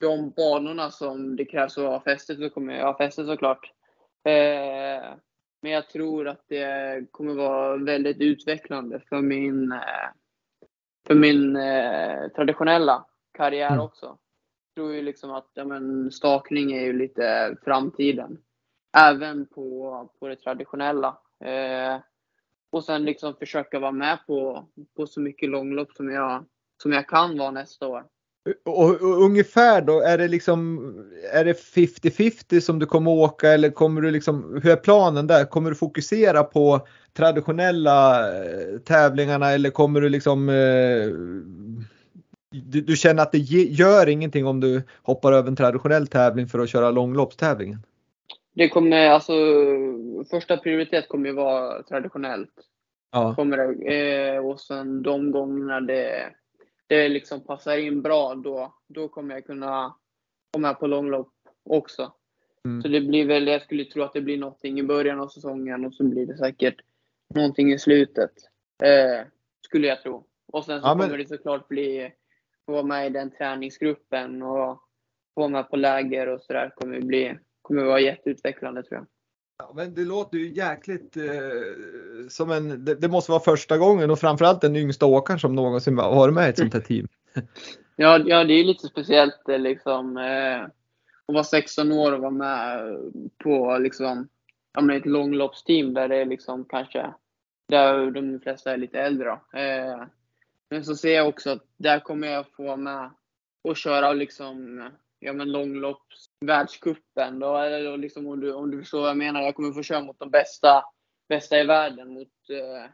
de 0.00 0.30
banorna 0.30 0.90
som 0.90 1.36
det 1.36 1.44
krävs 1.44 1.78
att 1.78 1.84
ha 1.84 2.02
fäste 2.02 2.36
så 2.36 2.50
kommer 2.50 2.74
jag 2.74 2.86
ha 2.86 2.96
fäste 2.96 3.24
såklart. 3.24 3.72
Eh, 4.24 5.14
men 5.62 5.72
jag 5.72 5.88
tror 5.88 6.28
att 6.28 6.44
det 6.48 7.06
kommer 7.10 7.34
vara 7.34 7.76
väldigt 7.76 8.20
utvecklande 8.20 9.00
för 9.08 9.20
min, 9.20 9.72
eh, 9.72 9.78
för 11.06 11.14
min 11.14 11.56
eh, 11.56 12.28
traditionella 12.36 13.06
karriär 13.32 13.70
Mm. 13.72 13.80
också. 13.80 14.06
Jag 14.06 14.74
tror 14.74 14.94
ju 14.94 15.02
liksom 15.02 15.30
att 15.30 15.50
ja, 15.54 15.64
men, 15.64 16.10
stakning 16.10 16.72
är 16.72 16.80
ju 16.80 16.92
lite 16.92 17.56
framtiden. 17.64 18.38
Även 18.96 19.46
på, 19.46 20.10
på 20.20 20.28
det 20.28 20.36
traditionella. 20.36 21.18
Eh, 21.44 22.00
och 22.72 22.84
sen 22.84 23.04
liksom 23.04 23.34
försöka 23.36 23.78
vara 23.78 23.92
med 23.92 24.18
på, 24.26 24.68
på 24.96 25.06
så 25.06 25.20
mycket 25.20 25.48
långlopp 25.48 25.92
som 25.92 26.10
jag, 26.10 26.44
som 26.82 26.92
jag 26.92 27.08
kan 27.08 27.38
vara 27.38 27.50
nästa 27.50 27.86
år. 27.86 28.04
Och, 28.64 28.90
och 28.90 29.22
ungefär 29.22 29.82
då, 29.82 30.00
är 30.00 30.18
det 30.18 30.28
liksom, 30.28 30.78
är 31.32 31.44
det 31.44 31.52
50-50 31.52 32.60
som 32.60 32.78
du 32.78 32.86
kommer 32.86 33.10
åka 33.10 33.48
eller 33.48 33.70
kommer 33.70 34.00
du 34.00 34.10
liksom, 34.10 34.60
hur 34.62 34.72
är 34.72 34.76
planen 34.76 35.26
där? 35.26 35.44
Kommer 35.44 35.70
du 35.70 35.76
fokusera 35.76 36.44
på 36.44 36.86
traditionella 37.12 38.28
eh, 38.28 38.78
tävlingarna 38.78 39.50
eller 39.50 39.70
kommer 39.70 40.00
du 40.00 40.08
liksom, 40.08 40.48
eh, 40.48 40.54
du, 42.50 42.80
du 42.80 42.96
känner 42.96 43.22
att 43.22 43.32
det 43.32 43.38
ge, 43.38 43.68
gör 43.68 44.08
ingenting 44.08 44.46
om 44.46 44.60
du 44.60 44.82
hoppar 45.02 45.32
över 45.32 45.48
en 45.48 45.56
traditionell 45.56 46.06
tävling 46.06 46.48
för 46.48 46.58
att 46.58 46.70
köra 46.70 46.90
långloppstävlingen? 46.90 47.82
Det 48.54 48.68
kommer, 48.68 49.10
alltså, 49.10 49.32
första 50.30 50.56
prioritet 50.56 51.08
kommer 51.08 51.28
ju 51.28 51.34
vara 51.34 51.82
traditionellt. 51.82 52.52
Ja. 53.12 53.34
Kommer 53.34 53.56
det, 53.56 53.96
eh, 54.34 54.46
och 54.46 54.60
sen 54.60 55.02
de 55.02 55.30
gångerna 55.30 55.80
det, 55.80 56.32
det 56.86 57.08
liksom 57.08 57.44
passar 57.44 57.76
in 57.78 58.02
bra, 58.02 58.34
då, 58.34 58.74
då 58.88 59.08
kommer 59.08 59.34
jag 59.34 59.44
kunna 59.46 59.94
komma 60.52 60.74
på 60.74 60.86
långlopp 60.86 61.32
också. 61.64 62.12
Mm. 62.64 62.82
Så 62.82 62.88
det 62.88 63.00
blir 63.00 63.26
väl, 63.26 63.46
jag 63.48 63.62
skulle 63.62 63.84
tro 63.84 64.02
att 64.02 64.12
det 64.12 64.20
blir 64.20 64.38
någonting 64.38 64.78
i 64.78 64.82
början 64.82 65.20
av 65.20 65.28
säsongen 65.28 65.84
och 65.84 65.94
så 65.94 66.04
blir 66.04 66.26
det 66.26 66.36
säkert 66.36 66.76
någonting 67.34 67.72
i 67.72 67.78
slutet. 67.78 68.32
Eh, 68.82 69.26
skulle 69.66 69.86
jag 69.86 70.02
tro. 70.02 70.26
Och 70.52 70.64
sen 70.64 70.80
så 70.80 70.86
Ja, 70.86 70.94
men- 70.94 71.06
kommer 71.06 71.18
det 71.18 71.28
såklart 71.28 71.68
bli, 71.68 72.12
få 72.66 72.72
vara 72.72 72.82
med 72.82 73.06
i 73.06 73.10
den 73.10 73.30
träningsgruppen 73.30 74.42
och 74.42 74.80
få 75.34 75.40
vara 75.40 75.48
med 75.48 75.70
på 75.70 75.76
läger 75.76 76.26
och 76.26 76.42
sådär 76.42 76.72
kommer 76.76 76.94
det 76.94 77.06
bli, 77.06 77.38
kommer 77.70 77.84
vara 77.84 78.00
jätteutvecklande 78.00 78.82
tror 78.82 78.98
jag. 78.98 79.06
Ja, 79.58 79.72
men 79.74 79.94
det 79.94 80.04
låter 80.04 80.38
ju 80.38 80.52
jäkligt 80.54 81.16
eh, 81.16 81.22
som 82.28 82.50
en, 82.50 82.84
det, 82.84 82.94
det 82.94 83.08
måste 83.08 83.30
vara 83.30 83.42
första 83.42 83.78
gången 83.78 84.10
och 84.10 84.18
framförallt 84.18 84.60
den 84.60 84.76
yngsta 84.76 85.06
åkaren 85.06 85.40
som 85.40 85.54
någonsin 85.54 85.96
varit 85.96 86.34
med 86.34 86.46
i 86.46 86.50
ett 86.50 86.58
sånt 86.58 86.74
här 86.74 86.80
team. 86.80 87.08
Ja, 87.96 88.18
ja 88.18 88.44
det 88.44 88.54
är 88.54 88.64
lite 88.64 88.86
speciellt 88.86 89.48
eh, 89.48 89.58
liksom 89.58 90.16
eh, 90.16 90.62
att 90.62 91.34
vara 91.34 91.44
16 91.44 91.92
år 91.92 92.12
och 92.12 92.20
vara 92.20 92.30
med 92.30 92.96
på 93.38 93.78
liksom, 93.78 94.28
ja, 94.72 94.80
men 94.80 94.96
ett 94.96 95.06
långloppsteam 95.06 95.94
där 95.94 96.08
det 96.08 96.16
är 96.16 96.24
liksom 96.24 96.64
kanske 96.64 97.14
där 97.68 98.10
de 98.10 98.40
flesta 98.40 98.72
är 98.72 98.76
lite 98.76 99.00
äldre. 99.00 99.30
Eh, 99.30 100.04
men 100.70 100.84
så 100.84 100.96
ser 100.96 101.14
jag 101.14 101.28
också 101.28 101.50
att 101.50 101.64
där 101.76 102.00
kommer 102.00 102.28
jag 102.28 102.46
få 102.56 102.62
vara 102.62 102.76
med 102.76 103.10
och 103.64 103.76
köra 103.76 104.12
liksom, 104.12 104.88
ja 105.20 105.32
men 105.32 105.52
långlopps 105.52 106.26
världscupen 106.46 107.38
då, 107.38 107.56
eller 107.56 107.96
liksom 107.96 108.26
om 108.26 108.40
du, 108.40 108.52
om 108.52 108.70
du 108.70 108.78
förstår 108.78 109.00
vad 109.00 109.10
jag 109.10 109.16
menar. 109.16 109.42
Jag 109.42 109.54
kommer 109.54 109.72
få 109.72 109.82
köra 109.82 110.02
mot 110.02 110.18
de 110.18 110.30
bästa, 110.30 110.84
bästa 111.28 111.60
i 111.60 111.64
världen 111.64 112.14
mot, 112.14 112.28
eh, 112.50 112.90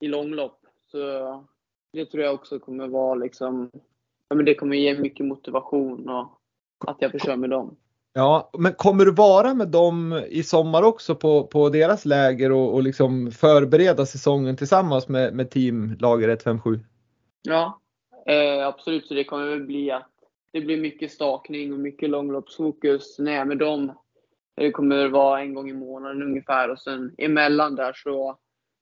i 0.00 0.08
långlopp. 0.08 0.60
Så 0.90 0.98
det 1.92 2.06
tror 2.06 2.22
jag 2.22 2.34
också 2.34 2.58
kommer 2.58 2.88
vara 2.88 3.14
liksom, 3.14 3.70
ja 4.28 4.36
men 4.36 4.44
det 4.44 4.54
kommer 4.54 4.76
ge 4.76 4.98
mycket 4.98 5.26
motivation 5.26 6.08
och 6.08 6.38
att 6.86 6.96
jag 7.00 7.12
får 7.12 7.18
köra 7.18 7.36
med 7.36 7.50
dem. 7.50 7.76
Ja, 8.12 8.50
men 8.58 8.72
kommer 8.72 9.04
du 9.04 9.12
vara 9.12 9.54
med 9.54 9.68
dem 9.68 10.24
i 10.28 10.42
sommar 10.42 10.82
också 10.82 11.14
på, 11.14 11.46
på 11.46 11.68
deras 11.68 12.04
läger 12.04 12.52
och, 12.52 12.74
och 12.74 12.82
liksom 12.82 13.30
förbereda 13.30 14.06
säsongen 14.06 14.56
tillsammans 14.56 15.08
med, 15.08 15.34
med 15.34 15.50
team 15.50 15.96
Lager 16.00 16.28
157? 16.28 16.80
Ja, 17.42 17.80
eh, 18.26 18.66
absolut. 18.66 19.06
Så 19.06 19.14
det 19.14 19.24
kommer 19.24 19.46
väl 19.46 19.64
bli 19.64 19.90
att 19.90 20.15
det 20.56 20.60
blir 20.60 20.80
mycket 20.80 21.12
stakning 21.12 21.72
och 21.72 21.78
mycket 21.78 22.10
långloppsfokus 22.10 23.18
när 23.18 23.32
jag 23.32 23.40
är 23.40 23.44
med 23.44 23.58
dem. 23.58 23.92
Det 24.56 24.70
kommer 24.70 25.08
vara 25.08 25.40
en 25.40 25.54
gång 25.54 25.70
i 25.70 25.72
månaden 25.72 26.22
ungefär 26.22 26.70
och 26.70 26.78
sen 26.78 27.14
emellan 27.18 27.74
där 27.74 27.92
så, 27.92 28.38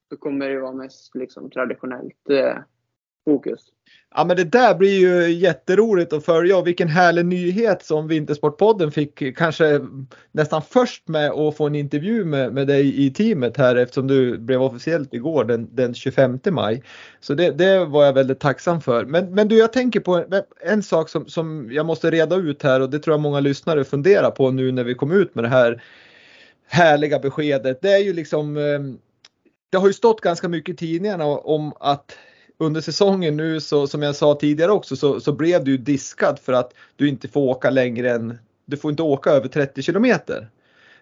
så 0.09 0.17
kommer 0.17 0.49
det 0.49 0.61
vara 0.61 0.73
mest 0.73 1.15
liksom 1.15 1.51
traditionellt 1.51 2.31
eh, 2.31 2.57
fokus. 3.25 3.61
Ja 4.17 4.25
men 4.25 4.37
det 4.37 4.45
där 4.45 4.75
blir 4.75 4.99
ju 4.99 5.33
jätteroligt 5.33 6.13
att 6.13 6.25
följa 6.25 6.59
och 6.59 6.67
vilken 6.67 6.89
härlig 6.89 7.27
nyhet 7.27 7.85
som 7.85 8.09
Vintersportpodden 8.09 8.91
fick 8.93 9.37
kanske 9.37 9.81
nästan 10.33 10.63
först 10.63 11.09
med 11.09 11.31
att 11.31 11.57
få 11.57 11.67
en 11.67 11.75
intervju 11.75 12.25
med, 12.25 12.53
med 12.53 12.67
dig 12.67 13.07
i 13.07 13.11
teamet 13.11 13.57
här 13.57 13.77
eftersom 13.77 14.07
du 14.07 14.39
blev 14.39 14.63
officiellt 14.63 15.15
igår 15.15 15.45
den, 15.45 15.69
den 15.73 15.95
25 15.95 16.39
maj. 16.51 16.83
Så 17.21 17.35
det, 17.35 17.51
det 17.51 17.85
var 17.85 18.05
jag 18.05 18.13
väldigt 18.13 18.41
tacksam 18.41 18.81
för. 18.81 19.05
Men, 19.05 19.35
men 19.35 19.49
du 19.49 19.59
jag 19.59 19.73
tänker 19.73 20.01
på 20.01 20.15
en, 20.15 20.43
en 20.65 20.83
sak 20.83 21.09
som, 21.09 21.27
som 21.27 21.69
jag 21.73 21.87
måste 21.87 22.11
reda 22.11 22.37
ut 22.37 22.63
här 22.63 22.81
och 22.81 22.91
det 22.91 22.99
tror 22.99 23.15
jag 23.15 23.21
många 23.21 23.41
lyssnare 23.41 23.85
funderar 23.85 24.31
på 24.31 24.51
nu 24.51 24.73
när 24.73 24.85
vi 24.85 24.95
kom 24.95 25.13
ut 25.13 25.35
med 25.35 25.45
det 25.45 25.49
här 25.49 25.83
härliga 26.67 27.19
beskedet. 27.19 27.79
Det 27.83 27.93
är 27.93 28.05
ju 28.05 28.13
liksom 28.13 28.57
eh, 28.57 28.81
det 29.71 29.79
har 29.79 29.87
ju 29.87 29.93
stått 29.93 30.21
ganska 30.21 30.49
mycket 30.49 30.73
i 30.73 30.77
tidningarna 30.77 31.25
om 31.25 31.73
att 31.81 32.19
under 32.65 32.81
säsongen 32.81 33.37
nu 33.37 33.61
så 33.61 33.87
som 33.87 34.03
jag 34.03 34.15
sa 34.17 34.35
tidigare 34.35 34.73
också 34.73 34.97
så, 34.97 35.21
så 35.21 35.33
blev 35.33 35.65
du 35.65 35.77
diskad 35.77 36.39
för 36.39 36.53
att 36.53 36.75
du 36.97 37.09
inte 37.09 37.29
får 37.29 37.41
åka 37.41 37.71
längre 37.71 38.11
än, 38.11 38.39
du 38.67 38.77
får 38.77 38.91
inte 38.91 39.03
åka 39.03 39.31
över 39.31 39.49
30 39.49 39.83
kilometer. 39.83 40.49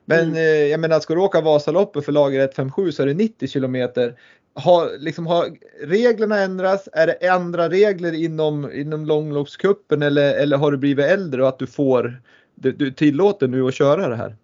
Men 0.04 0.20
Mm. 0.28 0.36
eh, 0.36 0.42
jag 0.42 0.80
menar 0.80 1.00
ska 1.00 1.14
du 1.14 1.20
åka 1.20 1.40
Vasaloppet 1.40 2.04
för 2.04 2.12
lager 2.12 2.40
157 2.40 2.92
så 2.92 3.02
är 3.02 3.06
det 3.06 3.14
90 3.14 3.48
kilometer. 3.48 4.14
Har, 4.54 4.98
liksom, 4.98 5.26
har 5.26 5.46
reglerna 5.82 6.38
ändrats? 6.38 6.88
Är 6.92 7.06
det 7.06 7.28
andra 7.30 7.68
regler 7.68 8.12
inom, 8.24 8.72
inom 8.72 9.06
långloppscupen 9.06 10.02
eller, 10.02 10.34
eller 10.34 10.56
har 10.56 10.70
du 10.70 10.76
blivit 10.76 11.04
äldre 11.06 11.42
och 11.42 11.48
att 11.48 11.58
du 11.58 11.66
får, 11.66 12.22
du, 12.54 12.72
du 12.72 12.90
tillåter 12.90 13.48
nu 13.48 13.66
att 13.66 13.74
köra 13.74 14.08
det 14.08 14.16
här? 14.16 14.36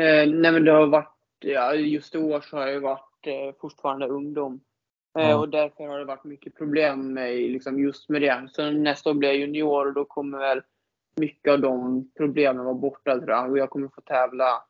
Eh, 0.00 0.28
nej 0.28 0.52
men 0.52 0.64
det 0.64 0.72
har 0.72 0.86
varit, 0.86 1.14
ja, 1.40 1.74
just 1.74 2.14
i 2.14 2.18
år 2.18 2.44
så 2.50 2.56
har 2.56 2.66
jag 2.66 2.80
varit 2.80 3.26
eh, 3.26 3.60
fortfarande 3.60 4.06
ungdom. 4.06 4.60
Eh, 5.18 5.30
Ja. 5.30 5.36
Och 5.36 5.48
därför 5.48 5.86
har 5.86 5.98
det 5.98 6.04
varit 6.04 6.24
mycket 6.24 6.56
problem 6.56 7.14
med, 7.14 7.36
liksom, 7.36 7.78
just 7.78 8.08
med 8.08 8.22
det. 8.22 8.48
Så 8.52 8.70
nästa 8.70 9.10
år 9.10 9.14
blir 9.14 9.28
jag 9.28 9.38
junior 9.38 9.86
och 9.86 9.92
då 9.92 10.04
kommer 10.04 10.38
väl 10.38 10.62
mycket 11.16 11.52
av 11.52 11.60
de 11.60 12.10
problemen 12.16 12.64
vara 12.64 12.74
borta 12.74 13.14
tror 13.14 13.30
jag. 13.30 13.50
Och 13.50 13.58
jag 13.58 13.70
kommer 13.70 13.88
få 13.88 14.00
tävla 14.00 14.62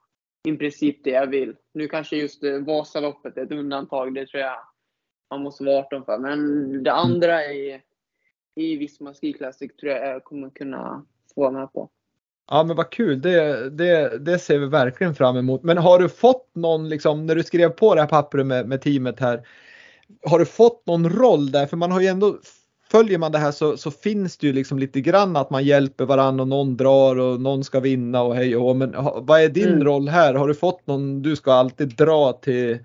i 0.49 0.57
princip 0.57 1.05
det 1.05 1.11
jag 1.11 1.27
vill. 1.27 1.57
Nu 1.75 1.89
kanske 1.89 2.17
just 2.17 2.45
eh, 2.45 2.59
Vasaloppet 2.59 3.37
är 3.37 3.43
ett 3.43 3.53
undantag. 3.53 4.15
Det 4.15 4.27
tror 4.27 4.43
jag 4.43 4.59
man 5.31 5.43
måste 5.43 5.65
vara 5.65 5.79
18 5.79 6.05
för. 6.05 6.19
Men 6.19 6.83
det 6.83 6.93
andra 6.93 7.45
i, 7.45 7.83
i 8.55 8.77
Visma 8.77 9.15
Ski 9.15 9.33
Classic 9.33 9.77
tror 9.77 9.93
jag 9.93 10.09
jag 10.09 10.25
kommer 10.25 10.51
kunna 10.51 11.05
få 11.35 11.41
vara 11.41 11.51
med 11.51 11.73
på. 11.73 11.91
Ja 12.51 12.65
men 12.65 12.77
vad 12.77 12.91
kul, 12.91 13.21
det, 13.21 13.71
det, 13.71 14.19
det 14.19 14.39
ser 14.39 14.59
vi 14.59 14.67
verkligen 14.67 15.15
fram 15.15 15.37
emot. 15.37 15.63
Men 15.63 15.79
har 15.79 15.99
du 15.99 16.09
fått 16.09 16.51
någon, 16.53 16.89
liksom, 16.89 17.27
när 17.27 17.35
du 17.35 17.43
skrev 17.43 17.69
på 17.69 17.95
det 17.95 18.01
här 18.01 18.09
pappret 18.09 18.47
med, 18.47 18.69
med 18.69 18.83
teamet 18.83 19.21
här, 19.21 19.47
har 20.23 20.39
du 20.39 20.45
fått 20.47 20.87
någon 20.87 21.09
roll 21.11 21.51
där? 21.51 21.67
För 21.67 21.77
man 21.77 21.93
har 21.93 22.01
ju 22.01 22.07
ändå, 22.07 22.39
följer 22.91 23.19
man 23.19 23.33
det 23.33 23.39
här 23.39 23.53
så, 23.53 23.77
så 23.77 23.91
finns 23.91 24.39
det 24.39 24.47
ju 24.47 24.53
liksom 24.53 24.79
lite 24.79 25.01
grann 25.01 25.37
att 25.37 25.51
man 25.51 25.65
hjälper 25.65 26.05
varandra 26.05 26.43
och 26.43 26.49
någon 26.49 26.77
drar 26.77 27.19
och 27.19 27.41
någon 27.41 27.65
ska 27.65 27.81
vinna 27.81 28.23
och 28.23 28.35
hej 28.35 28.57
och. 28.57 28.77
Men 28.77 28.95
ha- 28.95 29.21
vad 29.21 29.41
är 29.41 29.49
din 29.49 29.69
Mm. 29.69 29.85
roll 29.85 30.09
här? 30.09 30.35
Har 30.35 30.49
du 30.49 30.55
fått 30.55 30.87
någon, 30.87 31.23
du 31.23 31.37
ska 31.37 31.53
alltid 31.53 31.89
dra 31.89 32.33
till, 32.33 32.79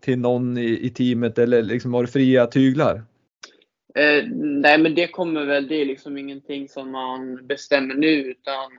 till 0.00 0.18
någon 0.18 0.58
i, 0.58 0.86
i 0.86 0.90
teamet 0.90 1.38
eller 1.38 1.62
liksom 1.62 1.94
har 1.94 2.02
du 2.02 2.08
fria 2.08 2.46
tyglar? 2.46 3.02
Eh, 3.94 4.24
nej, 4.36 4.78
men 4.78 4.94
det 4.94 5.08
kommer 5.08 5.44
väl, 5.44 5.68
det 5.68 5.74
är 5.74 5.84
liksom 5.86 6.18
ingenting 6.18 6.68
som 6.68 6.90
man 6.90 7.46
bestämmer 7.46 7.94
nu, 7.94 8.08
utan 8.08 8.70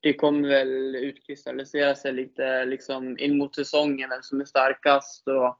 det 0.00 0.12
kommer 0.12 0.48
väl 0.48 0.96
utkristallisera 0.96 1.94
sig 1.94 2.12
lite 2.12 2.64
liksom 2.64 3.18
in 3.18 3.38
mot 3.38 3.54
säsongen, 3.54 4.10
vem 4.10 4.22
som 4.22 4.40
är 4.40 4.44
starkast. 4.44 5.28
Och, 5.28 5.58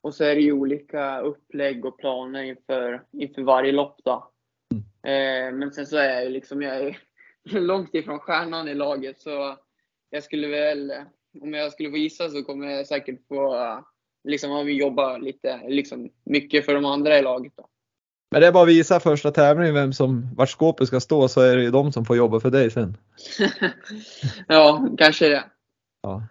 och 0.00 0.14
så 0.14 0.24
är 0.24 0.34
det 0.34 0.40
ju 0.40 0.52
olika 0.52 1.20
upplägg 1.20 1.84
och 1.84 1.98
planer 1.98 2.42
inför, 2.42 3.02
inför 3.12 3.42
varje 3.42 3.72
lopp. 3.72 4.00
Då. 4.04 4.30
Eh, 5.02 5.52
men 5.52 5.72
sen 5.72 5.86
så 5.86 5.96
är 5.96 6.14
jag 6.14 6.24
ju 6.24 6.30
liksom, 6.30 6.62
jag 6.62 6.76
är 6.76 6.98
långt 7.60 7.94
ifrån 7.94 8.18
stjärnan 8.18 8.68
i 8.68 8.74
laget, 8.74 9.20
så 9.20 9.58
jag 10.10 10.22
skulle 10.22 10.48
väl, 10.48 10.92
om 11.42 11.54
jag 11.54 11.72
skulle 11.72 11.90
få 11.90 11.96
gissa 11.96 12.28
så 12.28 12.42
kommer 12.42 12.66
jag 12.66 12.86
säkert 12.86 13.26
få 13.28 13.84
liksom, 14.24 14.68
jobba 14.68 15.16
lite, 15.16 15.60
liksom, 15.68 16.10
mycket 16.24 16.64
för 16.64 16.74
de 16.74 16.84
andra 16.84 17.18
i 17.18 17.22
laget. 17.22 17.52
Då. 17.56 17.68
Men 18.30 18.40
det 18.40 18.46
är 18.46 18.52
bara 18.52 18.62
att 18.62 18.68
visa 18.68 19.00
första 19.00 19.30
tävlingen 19.30 19.74
vem 19.74 19.92
som, 19.92 20.34
vart 20.34 20.48
skåpet 20.48 20.88
ska 20.88 21.00
stå 21.00 21.28
så 21.28 21.40
är 21.40 21.56
det 21.56 21.62
ju 21.62 21.70
de 21.70 21.92
som 21.92 22.04
får 22.04 22.16
jobba 22.16 22.40
för 22.40 22.50
dig 22.50 22.70
sen. 22.70 22.96
ja, 24.48 24.88
kanske 24.98 25.28
det. 25.28 25.44
Ja. 26.02 26.22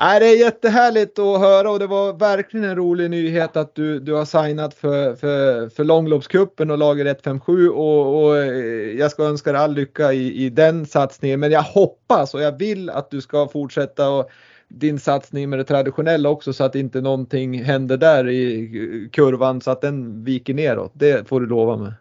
Nej, 0.00 0.20
det 0.20 0.26
är 0.26 0.36
jättehärligt 0.36 1.18
att 1.18 1.40
höra 1.40 1.70
och 1.70 1.78
det 1.78 1.86
var 1.86 2.12
verkligen 2.12 2.64
en 2.66 2.76
rolig 2.76 3.10
nyhet 3.10 3.56
att 3.56 3.74
du, 3.74 4.00
du 4.00 4.12
har 4.12 4.24
signat 4.24 4.74
för, 4.74 5.14
för, 5.14 5.68
för 5.68 5.84
långloppscupen 5.84 6.70
och 6.70 6.78
lager 6.78 7.04
157 7.04 7.68
och, 7.68 8.22
och 8.22 8.38
eh, 8.38 8.98
jag 8.98 9.10
ska 9.10 9.24
önska 9.24 9.52
dig 9.52 9.60
all 9.60 9.74
lycka 9.74 10.12
i, 10.12 10.44
i 10.44 10.50
den 10.50 10.86
satsningen. 10.86 11.40
Men 11.40 11.50
jag 11.50 11.62
hoppas 11.62 12.34
och 12.34 12.40
jag 12.40 12.58
vill 12.58 12.90
att 12.90 13.10
du 13.10 13.20
ska 13.20 13.48
fortsätta 13.48 14.10
och 14.10 14.30
din 14.68 14.98
satsning 14.98 15.50
med 15.50 15.58
det 15.58 15.64
traditionella 15.64 16.28
också 16.28 16.52
så 16.52 16.64
att 16.64 16.74
inte 16.74 17.00
någonting 17.00 17.62
händer 17.62 17.96
där 17.96 18.28
i 18.28 19.08
kurvan 19.12 19.60
så 19.60 19.70
att 19.70 19.80
den 19.80 20.24
viker 20.24 20.54
neråt. 20.54 20.92
Det 20.94 21.28
får 21.28 21.40
du 21.40 21.46
lova 21.46 21.76
mig. 21.76 21.92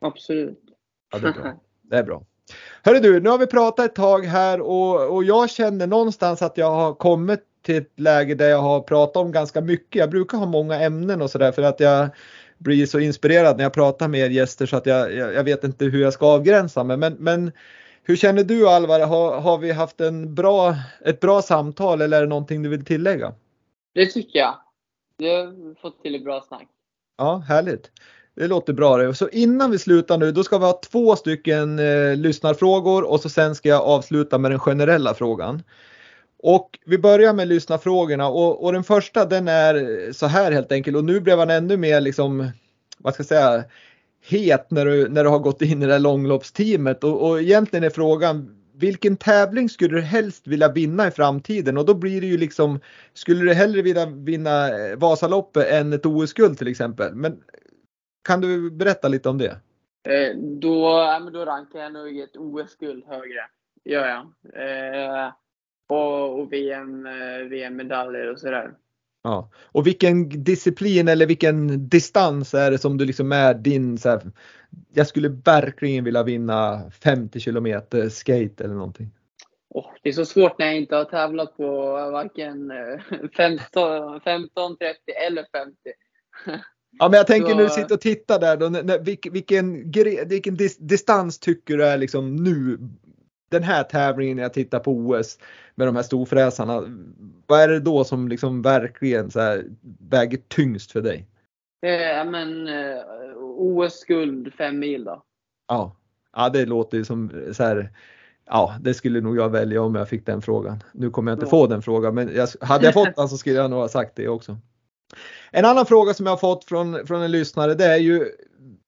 Absolut. 0.00 0.58
Ja, 1.12 1.18
det 1.18 1.28
är 1.28 1.32
bra. 1.32 1.60
det 1.82 1.96
är 1.96 2.02
bra. 2.02 2.22
Hörru 2.84 3.00
du, 3.00 3.20
nu 3.20 3.30
har 3.30 3.38
vi 3.38 3.46
pratat 3.46 3.84
ett 3.84 3.94
tag 3.94 4.24
här 4.24 4.60
och, 4.60 5.14
och 5.14 5.24
jag 5.24 5.50
känner 5.50 5.86
någonstans 5.86 6.42
att 6.42 6.58
jag 6.58 6.70
har 6.70 6.94
kommit 6.94 7.40
till 7.62 7.76
ett 7.76 8.00
läge 8.00 8.34
där 8.34 8.48
jag 8.48 8.58
har 8.58 8.80
pratat 8.80 9.16
om 9.16 9.32
ganska 9.32 9.60
mycket. 9.60 10.00
Jag 10.00 10.10
brukar 10.10 10.38
ha 10.38 10.46
många 10.46 10.80
ämnen 10.80 11.22
och 11.22 11.30
sådär 11.30 11.52
för 11.52 11.62
att 11.62 11.80
jag 11.80 12.08
blir 12.58 12.86
så 12.86 12.98
inspirerad 12.98 13.56
när 13.56 13.64
jag 13.64 13.72
pratar 13.72 14.08
med 14.08 14.20
er 14.20 14.30
gäster 14.30 14.66
så 14.66 14.76
att 14.76 14.86
jag, 14.86 15.14
jag, 15.14 15.34
jag 15.34 15.44
vet 15.44 15.64
inte 15.64 15.84
hur 15.84 16.02
jag 16.02 16.12
ska 16.12 16.26
avgränsa 16.26 16.84
mig. 16.84 16.96
Men, 16.96 17.12
men 17.18 17.52
hur 18.02 18.16
känner 18.16 18.44
du 18.44 18.68
Alvar? 18.68 19.00
Har, 19.00 19.40
har 19.40 19.58
vi 19.58 19.72
haft 19.72 20.00
en 20.00 20.34
bra, 20.34 20.74
ett 21.04 21.20
bra 21.20 21.42
samtal 21.42 22.00
eller 22.00 22.16
är 22.16 22.20
det 22.22 22.28
någonting 22.28 22.62
du 22.62 22.68
vill 22.68 22.84
tillägga? 22.84 23.34
Det 23.94 24.06
tycker 24.06 24.38
jag. 24.38 24.54
Du 25.18 25.28
har 25.28 25.80
fått 25.80 26.02
till 26.02 26.14
ett 26.14 26.24
bra 26.24 26.40
snack. 26.40 26.68
Ja, 27.18 27.44
härligt. 27.48 27.90
Det 28.34 28.46
låter 28.46 28.72
bra. 28.72 29.14
Så 29.14 29.28
innan 29.28 29.70
vi 29.70 29.78
slutar 29.78 30.18
nu, 30.18 30.32
då 30.32 30.44
ska 30.44 30.58
vi 30.58 30.64
ha 30.64 30.80
två 30.90 31.16
stycken 31.16 31.78
eh, 31.78 32.16
lyssnarfrågor 32.16 33.02
och 33.02 33.20
så 33.20 33.28
sen 33.28 33.54
ska 33.54 33.68
jag 33.68 33.82
avsluta 33.82 34.38
med 34.38 34.50
den 34.50 34.60
generella 34.60 35.14
frågan. 35.14 35.62
Och 36.42 36.78
vi 36.86 36.98
börjar 36.98 37.32
med 37.32 37.48
lyssnarfrågorna 37.48 38.28
och, 38.28 38.64
och 38.64 38.72
den 38.72 38.84
första 38.84 39.24
den 39.24 39.48
är 39.48 40.12
så 40.12 40.26
här 40.26 40.52
helt 40.52 40.72
enkelt 40.72 40.96
och 40.96 41.04
nu 41.04 41.20
blev 41.20 41.38
han 41.38 41.50
ännu 41.50 41.76
mer 41.76 42.00
liksom, 42.00 42.50
vad 42.98 43.14
ska 43.14 43.20
jag 43.20 43.28
säga, 43.28 43.64
het 44.24 44.70
när 44.70 44.84
du, 44.84 45.08
när 45.08 45.24
du 45.24 45.30
har 45.30 45.38
gått 45.38 45.62
in 45.62 45.82
i 45.82 45.86
det 45.86 45.92
här 45.92 46.00
långloppsteamet 46.00 47.04
och, 47.04 47.28
och 47.28 47.40
egentligen 47.40 47.84
är 47.84 47.90
frågan 47.90 48.58
vilken 48.74 49.16
tävling 49.16 49.68
skulle 49.68 49.96
du 49.96 50.00
helst 50.00 50.46
vilja 50.46 50.72
vinna 50.72 51.08
i 51.08 51.10
framtiden? 51.10 51.78
Och 51.78 51.86
då 51.86 51.94
blir 51.94 52.20
det 52.20 52.26
ju 52.26 52.38
liksom, 52.38 52.80
skulle 53.14 53.44
du 53.44 53.54
hellre 53.54 53.82
vilja 53.82 54.06
vinna 54.06 54.68
eh, 54.68 54.96
Vasaloppet 54.96 55.66
än 55.66 55.92
ett 55.92 56.06
OS-guld 56.06 56.58
till 56.58 56.68
exempel? 56.68 57.14
Men 57.14 57.36
kan 58.24 58.40
du 58.40 58.70
berätta 58.70 59.08
lite 59.08 59.28
om 59.28 59.38
det? 59.38 59.60
Eh, 60.08 60.36
då, 60.36 60.74
ja, 60.84 61.30
då 61.32 61.44
rankar 61.44 61.78
jag 61.78 61.92
nog 61.92 62.18
ett 62.18 62.36
OS-guld 62.36 63.04
högre. 63.06 63.40
Gör 63.84 64.08
jag. 64.08 64.20
Eh, 64.54 65.32
och, 65.88 66.40
och 66.40 66.52
VM, 66.52 67.06
eh, 67.06 67.48
VM-medaljer 67.48 68.32
och 68.32 68.38
sådär. 68.38 68.74
Ja. 69.22 69.50
Och 69.72 69.86
vilken 69.86 70.44
disciplin 70.44 71.08
eller 71.08 71.26
vilken 71.26 71.88
distans 71.88 72.54
är 72.54 72.70
det 72.70 72.78
som 72.78 72.98
du 72.98 73.04
liksom 73.04 73.32
är 73.32 73.54
din 73.54 73.98
så 73.98 74.08
här, 74.08 74.20
jag 74.94 75.06
skulle 75.06 75.28
verkligen 75.28 76.04
vilja 76.04 76.22
vinna 76.22 76.90
50 76.90 77.40
kilometer 77.40 78.08
skate 78.08 78.64
eller 78.64 78.74
någonting? 78.74 79.10
Oh, 79.74 79.90
det 80.02 80.08
är 80.08 80.12
så 80.12 80.24
svårt 80.24 80.58
när 80.58 80.66
jag 80.66 80.76
inte 80.76 80.96
har 80.96 81.04
tävlat 81.04 81.56
på 81.56 81.66
varken 81.92 82.72
15, 83.36 84.20
15 84.20 84.76
30 84.76 84.98
eller 85.26 85.46
50. 85.52 85.76
Ja, 86.98 87.08
men 87.08 87.16
jag 87.16 87.26
tänker 87.26 87.50
så... 87.50 87.56
när 87.56 87.62
du 87.62 87.70
sitter 87.70 87.94
och 87.94 88.00
tittar 88.00 88.40
där, 88.40 88.56
då, 88.56 88.68
när, 88.68 88.98
vilken, 88.98 89.90
vilken, 90.28 90.56
distans 90.78 91.38
tycker 91.38 91.76
du 91.76 91.84
är 91.84 91.98
liksom 91.98 92.36
nu 92.36 92.78
den 93.50 93.62
här 93.62 93.82
tävlingen 93.82 94.36
när 94.36 94.42
jag 94.42 94.52
tittar 94.52 94.78
på 94.78 94.92
OS 94.92 95.38
med 95.74 95.88
de 95.88 95.96
här 95.96 96.02
storfräsarna. 96.02 96.82
Vad 97.46 97.60
är 97.60 97.68
det 97.68 97.80
då 97.80 98.04
som 98.04 98.28
liksom 98.28 98.62
verkligen 98.62 99.30
så 99.30 99.62
väger 100.10 100.38
tyngst 100.48 100.92
för 100.92 101.00
dig? 101.00 101.26
Eh, 101.86 102.30
men 102.30 102.68
eh, 102.68 103.02
OS-guld 103.40 104.54
fem 104.54 104.78
mil 104.78 105.04
då. 105.04 105.22
Ja, 105.68 105.96
ja 106.36 106.48
det 106.48 106.66
låter 106.66 106.98
ju 106.98 107.04
som 107.04 107.30
så 107.52 107.62
här. 107.62 107.90
Ja, 108.46 108.74
det 108.80 108.94
skulle 108.94 109.20
nog 109.20 109.36
jag 109.36 109.50
välja 109.50 109.82
om 109.82 109.94
jag 109.94 110.08
fick 110.08 110.26
den 110.26 110.42
frågan. 110.42 110.82
Nu 110.92 111.10
kommer 111.10 111.32
jag 111.32 111.36
inte 111.36 111.46
ja. 111.46 111.50
få 111.50 111.66
den 111.66 111.82
frågan, 111.82 112.14
men 112.14 112.34
jag, 112.34 112.48
hade 112.60 112.84
jag 112.84 112.94
fått 112.94 113.16
den 113.16 113.28
så 113.28 113.36
skulle 113.36 113.56
jag 113.56 113.70
nog 113.70 113.80
ha 113.80 113.88
sagt 113.88 114.16
det 114.16 114.28
också. 114.28 114.56
En 115.52 115.64
annan 115.64 115.86
fråga 115.86 116.14
som 116.14 116.26
jag 116.26 116.32
har 116.32 116.36
fått 116.36 116.64
från, 116.64 117.06
från 117.06 117.22
en 117.22 117.30
lyssnare 117.30 117.74
det 117.74 117.84
är 117.84 117.98
ju 117.98 118.30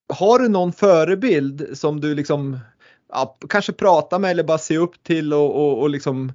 Har 0.09 0.39
du 0.39 0.49
någon 0.49 0.73
förebild 0.73 1.79
som 1.79 2.01
du 2.01 2.15
liksom 2.15 2.59
ja, 3.09 3.39
kanske 3.49 3.73
pratar 3.73 4.19
med 4.19 4.31
eller 4.31 4.43
bara 4.43 4.59
ser 4.59 4.79
upp 4.79 5.03
till 5.03 5.33
och, 5.33 5.57
och, 5.57 5.81
och 5.81 5.91
liksom 5.91 6.33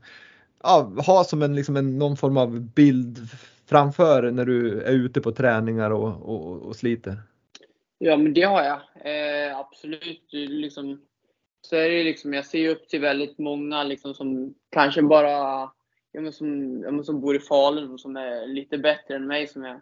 ja, 0.64 0.92
ha 1.06 1.24
som 1.24 1.42
en, 1.42 1.56
liksom 1.56 1.78
en, 1.78 1.98
någon 1.98 2.18
form 2.18 2.38
av 2.38 2.60
bild 2.60 3.18
framför 3.70 4.32
när 4.32 4.46
du 4.46 4.82
är 4.82 4.92
ute 4.92 5.22
på 5.22 5.32
träningar 5.32 5.92
och, 5.92 6.30
och, 6.30 6.62
och 6.62 6.76
sliter? 6.76 7.18
Ja, 7.98 8.18
men 8.18 8.34
det 8.34 8.42
har 8.44 8.64
jag. 8.64 8.80
Eh, 9.06 9.58
absolut. 9.58 10.28
Liksom, 10.32 11.02
så 11.62 11.76
är 11.76 11.90
det 11.90 12.04
liksom, 12.04 12.34
jag 12.34 12.46
ser 12.46 12.70
upp 12.70 12.88
till 12.90 13.02
väldigt 13.02 13.38
många 13.38 13.84
liksom, 13.84 14.14
som 14.14 14.54
kanske 14.70 15.02
bara 15.02 15.70
ja, 16.12 16.22
men 16.22 16.34
som, 16.34 16.82
ja, 16.84 16.92
men 16.92 17.04
som 17.04 17.22
bor 17.22 17.36
i 17.36 17.40
Falun 17.40 17.92
och 17.92 18.00
som 18.00 18.16
är 18.16 18.48
lite 18.48 18.78
bättre 18.78 19.16
än 19.16 19.28
mig. 19.28 19.48
Som 19.48 19.64
jag, 19.64 19.82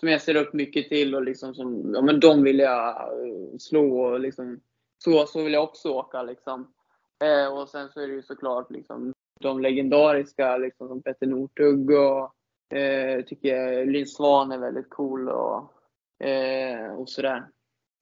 som 0.00 0.08
jag 0.08 0.22
ser 0.22 0.34
upp 0.34 0.52
mycket 0.52 0.88
till 0.88 1.14
och 1.14 1.22
liksom 1.22 1.54
som, 1.54 1.92
ja, 1.94 2.02
men 2.02 2.20
de 2.20 2.42
vill 2.42 2.58
jag 2.58 2.88
eh, 2.88 3.58
slå 3.58 4.00
och 4.00 4.20
liksom, 4.20 4.60
så, 5.04 5.26
så 5.26 5.42
vill 5.42 5.52
jag 5.52 5.64
också 5.64 5.88
åka. 5.88 6.22
Liksom. 6.22 6.72
Eh, 7.24 7.58
och 7.58 7.68
sen 7.68 7.88
så 7.88 8.00
är 8.00 8.08
det 8.08 8.14
ju 8.14 8.22
såklart 8.22 8.70
liksom, 8.70 9.12
de 9.40 9.60
legendariska 9.60 10.56
liksom, 10.56 10.88
som 10.88 11.02
Petter 11.02 11.26
Northug 11.26 11.90
och 11.90 12.34
eh, 12.78 13.24
tycker 13.24 13.86
Linn 13.86 14.06
Svan 14.06 14.52
är 14.52 14.58
väldigt 14.58 14.90
cool 14.90 15.28
och, 15.28 15.72
eh, 16.26 16.94
och 16.94 17.08
sådär. 17.08 17.46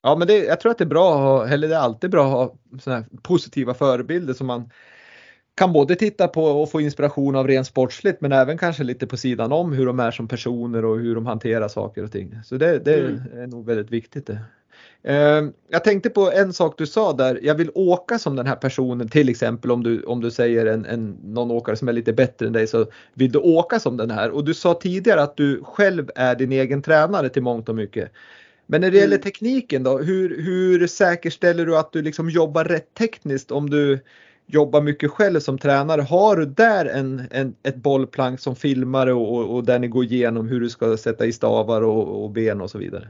Ja 0.02 0.16
men 0.16 0.28
det, 0.28 0.44
jag 0.44 0.60
tror 0.60 0.72
att 0.72 0.78
det 0.78 0.84
är 0.84 0.86
bra, 0.86 1.46
eller 1.46 1.68
det 1.68 1.74
är 1.74 1.80
alltid 1.80 2.10
bra 2.10 2.24
att 2.24 2.32
ha 2.32 2.56
såna 2.80 3.04
positiva 3.22 3.74
förebilder 3.74 4.34
som 4.34 4.46
man 4.46 4.70
kan 5.58 5.72
både 5.72 5.96
titta 5.96 6.28
på 6.28 6.44
och 6.44 6.70
få 6.70 6.80
inspiration 6.80 7.36
av 7.36 7.46
rent 7.46 7.66
sportsligt 7.66 8.20
men 8.20 8.32
även 8.32 8.58
kanske 8.58 8.84
lite 8.84 9.06
på 9.06 9.16
sidan 9.16 9.52
om 9.52 9.72
hur 9.72 9.86
de 9.86 10.00
är 10.00 10.10
som 10.10 10.28
personer 10.28 10.84
och 10.84 10.98
hur 10.98 11.14
de 11.14 11.26
hanterar 11.26 11.68
saker 11.68 12.04
och 12.04 12.12
ting. 12.12 12.38
Så 12.44 12.56
det, 12.56 12.78
det 12.78 13.00
mm. 13.00 13.20
är 13.36 13.46
nog 13.46 13.66
väldigt 13.66 13.90
viktigt 13.90 14.26
det. 14.26 14.38
Ehm, 15.02 15.52
jag 15.68 15.84
tänkte 15.84 16.10
på 16.10 16.32
en 16.32 16.52
sak 16.52 16.74
du 16.78 16.86
sa 16.86 17.12
där, 17.12 17.40
jag 17.42 17.54
vill 17.54 17.70
åka 17.74 18.18
som 18.18 18.36
den 18.36 18.46
här 18.46 18.56
personen 18.56 19.08
till 19.08 19.28
exempel 19.28 19.70
om 19.70 19.82
du, 19.82 20.02
om 20.02 20.20
du 20.20 20.30
säger 20.30 20.66
en, 20.66 20.84
en, 20.84 21.16
någon 21.24 21.50
åkare 21.50 21.76
som 21.76 21.88
är 21.88 21.92
lite 21.92 22.12
bättre 22.12 22.46
än 22.46 22.52
dig 22.52 22.66
så 22.66 22.86
vill 23.14 23.32
du 23.32 23.38
åka 23.38 23.80
som 23.80 23.96
den 23.96 24.10
här 24.10 24.30
och 24.30 24.44
du 24.44 24.54
sa 24.54 24.74
tidigare 24.74 25.22
att 25.22 25.36
du 25.36 25.62
själv 25.64 26.10
är 26.14 26.34
din 26.34 26.52
egen 26.52 26.82
tränare 26.82 27.28
till 27.28 27.42
mångt 27.42 27.68
och 27.68 27.74
mycket. 27.74 28.12
Men 28.66 28.80
när 28.80 28.90
det 28.90 28.96
gäller 28.96 29.16
mm. 29.16 29.22
tekniken 29.22 29.82
då, 29.82 29.98
hur, 29.98 30.42
hur 30.42 30.86
säkerställer 30.86 31.66
du 31.66 31.76
att 31.76 31.92
du 31.92 32.02
liksom 32.02 32.30
jobbar 32.30 32.64
rätt 32.64 32.94
tekniskt 32.94 33.50
om 33.50 33.70
du 33.70 33.98
jobbar 34.48 34.80
mycket 34.80 35.10
själv 35.10 35.40
som 35.40 35.58
tränare? 35.58 36.02
Har 36.02 36.36
du 36.36 36.46
där 36.46 36.86
en, 36.86 37.22
en 37.30 37.56
ett 37.62 37.76
bollplank 37.76 38.40
som 38.40 38.56
filmare 38.56 39.12
och, 39.12 39.36
och, 39.36 39.54
och 39.54 39.64
där 39.64 39.78
ni 39.78 39.88
går 39.88 40.04
igenom 40.04 40.48
hur 40.48 40.60
du 40.60 40.70
ska 40.70 40.96
sätta 40.96 41.26
i 41.26 41.32
stavar 41.32 41.82
och, 41.82 42.24
och 42.24 42.30
ben 42.30 42.60
och 42.60 42.70
så 42.70 42.78
vidare? 42.78 43.08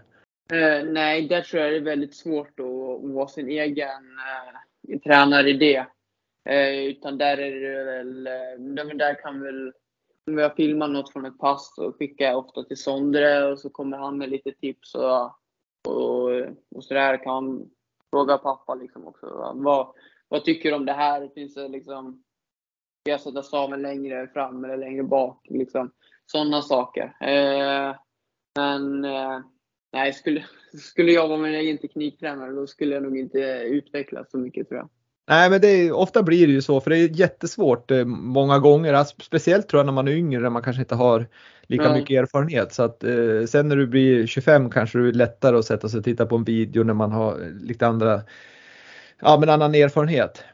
Uh, 0.52 0.92
nej, 0.92 1.28
där 1.28 1.42
tror 1.42 1.62
jag 1.62 1.72
det 1.72 1.76
är 1.76 1.80
väldigt 1.80 2.14
svårt 2.14 2.60
att, 2.60 3.04
att 3.04 3.10
vara 3.10 3.28
sin 3.28 3.48
egen 3.48 4.04
uh, 4.88 4.98
tränare 4.98 5.50
i 5.50 5.52
det. 5.52 5.86
Uh, 6.50 6.88
utan 6.90 7.18
där 7.18 7.38
är 7.38 7.60
det 7.60 7.84
väl, 7.84 8.28
uh, 8.88 8.96
där 8.96 9.22
kan 9.22 9.40
väl, 9.42 9.72
om 10.26 10.38
jag 10.38 10.56
filmar 10.56 10.88
något 10.88 11.12
från 11.12 11.26
ett 11.26 11.38
pass 11.38 11.74
så 11.74 11.92
skickar 11.92 12.24
jag 12.24 12.38
ofta 12.38 12.62
till 12.62 12.76
Sondre 12.76 13.44
och 13.44 13.58
så 13.58 13.70
kommer 13.70 13.98
han 13.98 14.18
med 14.18 14.28
lite 14.28 14.52
tips 14.52 14.94
och, 14.94 15.24
och, 15.88 16.30
och 16.74 16.84
sådär 16.84 17.24
kan 17.24 17.70
fråga 18.10 18.38
pappa 18.38 18.74
liksom 18.74 19.06
också. 19.06 19.52
Vad, 19.54 19.86
vad 20.28 20.44
tycker 20.44 20.68
du 20.68 20.76
om 20.76 20.86
det 20.86 20.92
här? 20.92 21.28
Finns 21.34 21.54
det 21.54 21.68
liksom, 21.68 22.22
ska 23.02 23.10
jag 23.10 23.20
sätta 23.20 23.42
staven 23.42 23.82
längre 23.82 24.28
fram 24.28 24.64
eller 24.64 24.76
längre 24.76 25.02
bak? 25.02 25.46
Liksom, 25.50 25.90
sådana 26.26 26.62
saker. 26.62 27.16
men 28.56 29.06
Nej, 29.92 30.12
skulle, 30.12 30.44
skulle 30.78 31.12
jag 31.12 31.28
vara 31.28 31.38
min 31.38 31.54
egen 31.54 31.78
tekniktränare 31.78 32.52
då 32.52 32.66
skulle 32.66 32.94
jag 32.94 33.02
nog 33.02 33.18
inte 33.18 33.38
utvecklas 33.64 34.30
så 34.30 34.38
mycket 34.38 34.68
tror 34.68 34.80
jag. 34.80 34.88
Nej 35.28 35.50
men 35.50 35.60
det 35.60 35.68
är, 35.68 35.92
ofta 35.92 36.22
blir 36.22 36.46
det 36.46 36.52
ju 36.52 36.62
så 36.62 36.80
för 36.80 36.90
det 36.90 36.96
är 36.98 37.08
jättesvårt 37.08 37.90
eh, 37.90 38.04
många 38.04 38.58
gånger. 38.58 38.92
Alltså, 38.92 39.16
speciellt 39.20 39.68
tror 39.68 39.78
jag 39.78 39.86
när 39.86 39.92
man 39.92 40.08
är 40.08 40.12
yngre 40.12 40.40
när 40.40 40.50
man 40.50 40.62
kanske 40.62 40.82
inte 40.82 40.94
har 40.94 41.26
lika 41.66 41.88
Nej. 41.88 42.00
mycket 42.00 42.22
erfarenhet. 42.22 42.74
Så 42.74 42.82
att, 42.82 43.04
eh, 43.04 43.44
sen 43.48 43.68
när 43.68 43.76
du 43.76 43.86
blir 43.86 44.26
25 44.26 44.70
kanske 44.70 44.98
det 44.98 45.08
är 45.08 45.12
lättare 45.12 45.56
att 45.56 45.64
sätta 45.64 45.88
sig 45.88 45.98
och 45.98 46.04
titta 46.04 46.26
på 46.26 46.36
en 46.36 46.44
video 46.44 46.84
när 46.84 46.94
man 46.94 47.12
har 47.12 47.60
lite 47.60 47.86
andra, 47.86 48.20
ja 49.20 49.36
men 49.40 49.48
annan 49.48 49.74
erfarenhet. 49.74 50.44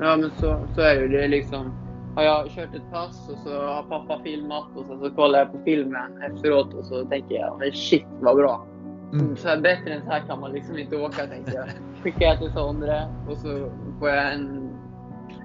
Ja 0.00 0.16
men 0.16 0.30
så, 0.30 0.66
så 0.74 0.80
är 0.80 1.00
det. 1.00 1.08
Det 1.08 1.24
är 1.24 1.28
liksom, 1.28 1.72
har 2.16 2.22
jag 2.22 2.50
kört 2.50 2.74
ett 2.74 2.92
pass 2.92 3.28
och 3.28 3.38
så 3.38 3.62
har 3.62 3.82
pappa 3.82 4.20
filmat 4.24 4.66
och 4.76 4.84
så, 4.86 4.98
så 4.98 5.10
kollar 5.10 5.38
jag 5.38 5.52
på 5.52 5.58
filmen 5.64 6.22
efteråt 6.22 6.74
och 6.74 6.84
så 6.84 7.04
tänker 7.04 7.34
jag 7.34 7.58
men 7.58 7.72
shit 7.72 8.06
vad 8.20 8.36
bra. 8.36 8.66
Mm. 9.12 9.36
Så 9.36 9.48
här, 9.48 9.60
bättre 9.60 9.94
än 9.94 10.02
så 10.04 10.10
här 10.10 10.22
kan 10.26 10.40
man 10.40 10.52
liksom 10.52 10.78
inte 10.78 10.96
åka 10.96 11.26
tänkte 11.26 11.52
jag. 11.54 11.68
Skickar 12.02 12.26
jag 12.26 12.38
till 12.38 12.52
Sondre 12.52 13.06
och 13.30 13.36
så 13.36 13.70
får 13.98 14.08
jag 14.08 14.32
en, 14.32 14.70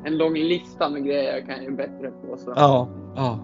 en 0.05 0.17
lång 0.17 0.34
lista 0.34 0.89
med 0.89 1.05
grejer 1.05 1.34
jag 1.34 1.45
kan 1.45 1.63
göra 1.63 1.76
bättre 1.76 2.11
på. 2.11 2.38
Så. 2.38 2.53
Ja, 2.55 2.89
ja. 3.15 3.39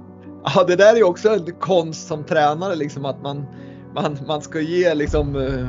ja, 0.55 0.63
det 0.63 0.75
där 0.75 0.93
är 0.93 0.97
ju 0.97 1.03
också 1.03 1.30
en 1.30 1.55
konst 1.59 2.07
som 2.07 2.23
tränare 2.23 2.75
liksom 2.75 3.05
att 3.05 3.21
man 3.21 3.45
man, 3.93 4.17
man 4.27 4.41
ska 4.41 4.59
ge 4.59 4.93
liksom 4.93 5.35
uh, 5.35 5.67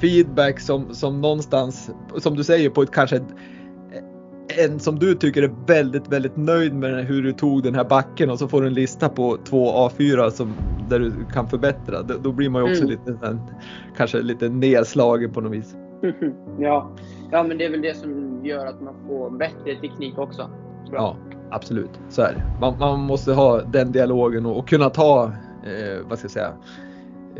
feedback 0.00 0.60
som, 0.60 0.94
som 0.94 1.20
någonstans, 1.20 1.90
som 2.16 2.36
du 2.36 2.44
säger, 2.44 2.70
på 2.70 2.82
ett 2.82 2.90
kanske 2.90 3.16
ett, 3.16 3.34
en 4.58 4.80
som 4.80 4.98
du 4.98 5.14
tycker 5.14 5.42
är 5.42 5.54
väldigt, 5.66 6.08
väldigt 6.08 6.36
nöjd 6.36 6.74
med 6.74 7.04
hur 7.04 7.22
du 7.22 7.32
tog 7.32 7.62
den 7.62 7.74
här 7.74 7.84
backen 7.84 8.30
och 8.30 8.38
så 8.38 8.48
får 8.48 8.60
du 8.60 8.66
en 8.66 8.74
lista 8.74 9.08
på 9.08 9.38
två 9.44 9.88
A4 9.88 10.30
som, 10.30 10.54
där 10.88 10.98
du 10.98 11.12
kan 11.32 11.48
förbättra. 11.48 12.02
Då, 12.02 12.14
då 12.22 12.32
blir 12.32 12.48
man 12.48 12.64
ju 12.64 12.70
också 12.70 12.84
mm. 12.84 12.90
lite, 12.90 13.38
kanske 13.96 14.22
lite 14.22 14.48
nedslagen 14.48 15.32
på 15.32 15.40
något 15.40 15.52
vis. 15.52 15.76
ja. 16.58 16.90
ja, 17.30 17.42
men 17.42 17.58
det 17.58 17.64
är 17.64 17.70
väl 17.70 17.82
det 17.82 17.96
som 17.96 18.40
gör 18.44 18.66
att 18.66 18.80
man 18.80 18.94
får 19.06 19.30
bättre 19.30 19.74
teknik 19.80 20.18
också. 20.18 20.50
Ja, 20.92 21.16
absolut. 21.50 22.00
Så 22.08 22.22
är 22.22 22.32
det. 22.32 22.60
Man, 22.60 22.78
man 22.78 23.00
måste 23.00 23.32
ha 23.32 23.60
den 23.60 23.92
dialogen 23.92 24.46
och, 24.46 24.58
och 24.58 24.68
kunna 24.68 24.90
ta, 24.90 25.24
eh, 25.64 26.06
vad 26.08 26.18
ska 26.18 26.24
jag 26.24 26.30
säga, 26.30 26.52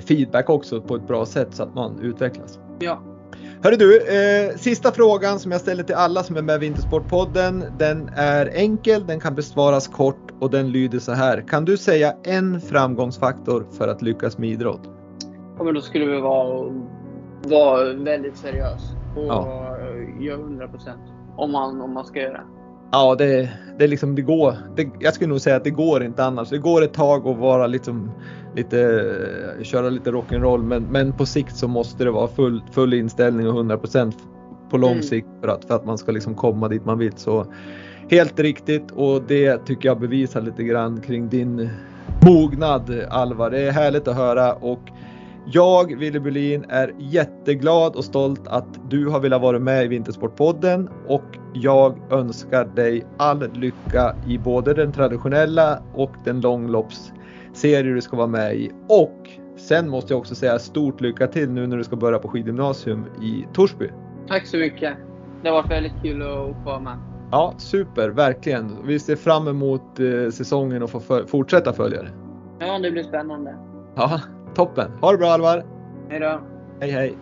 feedback 0.01 0.51
också 0.51 0.81
på 0.81 0.95
ett 0.97 1.07
bra 1.09 1.27
sätt 1.27 1.49
så 1.55 1.63
att 1.63 1.75
man 1.75 1.99
utvecklas. 2.03 2.59
Ja. 2.79 3.03
Hörru 3.63 3.77
du, 3.77 3.99
eh, 3.99 4.57
sista 4.57 4.93
frågan 4.93 5.39
som 5.39 5.53
jag 5.53 5.61
ställer 5.61 5.83
till 5.83 5.95
alla 5.95 6.23
som 6.23 6.37
är 6.37 6.43
med 6.43 6.57
i 6.57 6.59
Vintersportpodden. 6.59 7.65
Den 7.79 8.11
är 8.17 8.51
enkel, 8.55 9.07
den 9.07 9.21
kan 9.21 9.35
besvaras 9.35 9.89
kort 9.89 10.31
och 10.41 10.51
den 10.51 10.73
lyder 10.73 10.99
så 10.99 11.13
här. 11.13 11.45
Kan 11.49 11.65
du 11.65 11.77
säga 11.77 12.15
en 12.23 12.61
framgångsfaktor 12.61 13.67
för 13.79 13.89
att 13.89 14.03
lyckas 14.03 14.39
med 14.39 14.49
idrott? 14.51 14.81
Ja, 15.59 15.65
men 15.65 15.75
då 15.75 15.81
skulle 15.81 16.07
vi 16.07 16.21
vara, 16.21 16.73
vara 17.43 17.93
väldigt 17.93 18.37
seriös 18.37 18.83
och 19.17 19.25
Ja. 19.27 19.77
göra 20.21 20.37
100 20.39 20.69
procent 20.69 21.01
om 21.37 21.53
man, 21.53 21.81
om 21.81 21.95
man 21.95 22.05
ska 22.05 22.21
göra. 22.21 22.41
Ja, 22.93 23.15
det, 23.15 23.51
det, 23.79 23.87
liksom, 23.87 24.15
det 24.15 24.23
går. 24.23 24.55
Det, 24.77 24.89
jag 25.01 25.15
skulle 25.15 25.29
nog 25.29 25.41
säga 25.41 25.57
att 25.57 25.65
det 25.65 25.71
går 25.71 26.05
inte 26.05 26.25
annars. 26.25 26.49
Det 26.49 26.59
går 26.59 26.83
ett 26.83 26.93
tag 26.93 27.27
att 27.29 27.37
vara 27.37 27.67
liksom, 27.67 28.11
lite, 28.57 29.13
köra 29.63 29.89
lite 29.89 30.11
rock'n'roll 30.11 30.63
men, 30.63 30.83
men 30.83 31.13
på 31.13 31.27
sikt 31.27 31.57
så 31.57 31.69
måste 31.69 32.05
det 32.05 32.11
vara 32.11 32.29
full, 32.29 32.63
full 32.73 32.95
inställning 32.95 33.49
och 33.49 33.55
100% 33.55 34.13
på 34.71 34.79
lång 34.79 34.91
Mm. 34.91 35.03
sikt 35.03 35.29
för 35.41 35.49
att, 35.49 35.65
för 35.65 35.75
att 35.75 35.85
man 35.87 35.99
ska 35.99 36.13
liksom 36.13 36.35
komma 36.35 36.69
dit 36.69 36.85
man 36.85 36.99
vill. 36.99 37.13
Så 37.17 37.47
helt 38.11 38.41
riktigt 38.41 38.91
och 38.91 39.23
det 39.23 39.67
tycker 39.67 39.89
jag 39.89 40.01
bevisar 40.01 40.41
lite 40.41 40.63
grann 40.63 41.01
kring 41.01 41.29
din 41.29 41.69
mognad 42.27 43.05
Alvar. 43.11 43.51
Det 43.51 43.61
är 43.61 43.71
härligt 43.73 44.09
att 44.09 44.17
höra 44.17 44.55
och 44.55 44.81
jag, 45.47 45.99
Wille 45.99 46.21
Bulin, 46.21 46.65
är 46.69 46.95
jätteglad 46.99 47.97
och 47.97 48.05
stolt 48.05 48.49
att 48.49 48.91
du 48.91 49.09
har 49.09 49.21
velat 49.21 49.43
vara 49.43 49.59
med 49.59 49.85
i 49.85 49.89
Vintersportpodden 49.89 50.89
och 51.07 51.39
jag 51.55 52.13
önskar 52.13 52.65
dig 52.65 53.07
all 53.17 53.53
lycka 53.53 54.17
i 54.27 54.39
både 54.39 54.75
den 54.75 54.93
traditionella 54.93 55.83
och 55.95 56.13
den 56.25 56.41
långloppsserie 56.41 57.95
du 57.95 58.01
ska 58.01 58.17
vara 58.17 58.27
med 58.27 58.55
i. 58.55 58.71
Och 58.89 59.31
sen 59.57 59.89
måste 59.89 60.13
jag 60.13 60.21
också 60.21 60.35
säga 60.35 60.59
stort 60.59 61.01
lycka 61.01 61.27
till 61.27 61.51
nu 61.51 61.67
när 61.67 61.77
du 61.77 61.85
ska 61.85 61.97
börja 61.97 62.19
på 62.19 62.29
skidgymnasium 62.29 63.05
i 63.23 63.47
Torsby. 63.53 63.91
Tack 64.29 64.47
så 64.47 64.57
mycket. 64.57 64.97
Det 65.43 65.49
har 65.49 65.63
varit 65.63 65.71
väldigt 65.71 66.03
kul 66.03 66.23
att 66.23 66.29
få 66.29 66.55
vara 66.65 66.81
med. 66.81 66.99
Ja, 67.31 67.55
super, 67.59 68.09
verkligen. 68.09 68.87
Vi 68.87 68.99
ser 68.99 69.17
fram 69.17 69.49
emot 69.49 70.01
eh, 70.01 70.31
säsongen 70.31 70.83
och 70.83 70.91
få 70.91 71.01
fortsätta 71.27 71.73
följa 71.73 72.03
det. 72.03 72.11
Ja, 72.59 72.79
det 72.79 72.91
blir 72.91 73.03
spännande. 73.03 73.57
Ja, 73.95 74.21
toppen. 74.55 74.91
Ha 75.01 75.13
det 75.13 75.19
bra 75.19 75.31
Alvar. 75.31 75.65
Hej 76.11 76.21
då. 76.21 76.41
Hej 76.81 76.91
hej. 76.91 77.15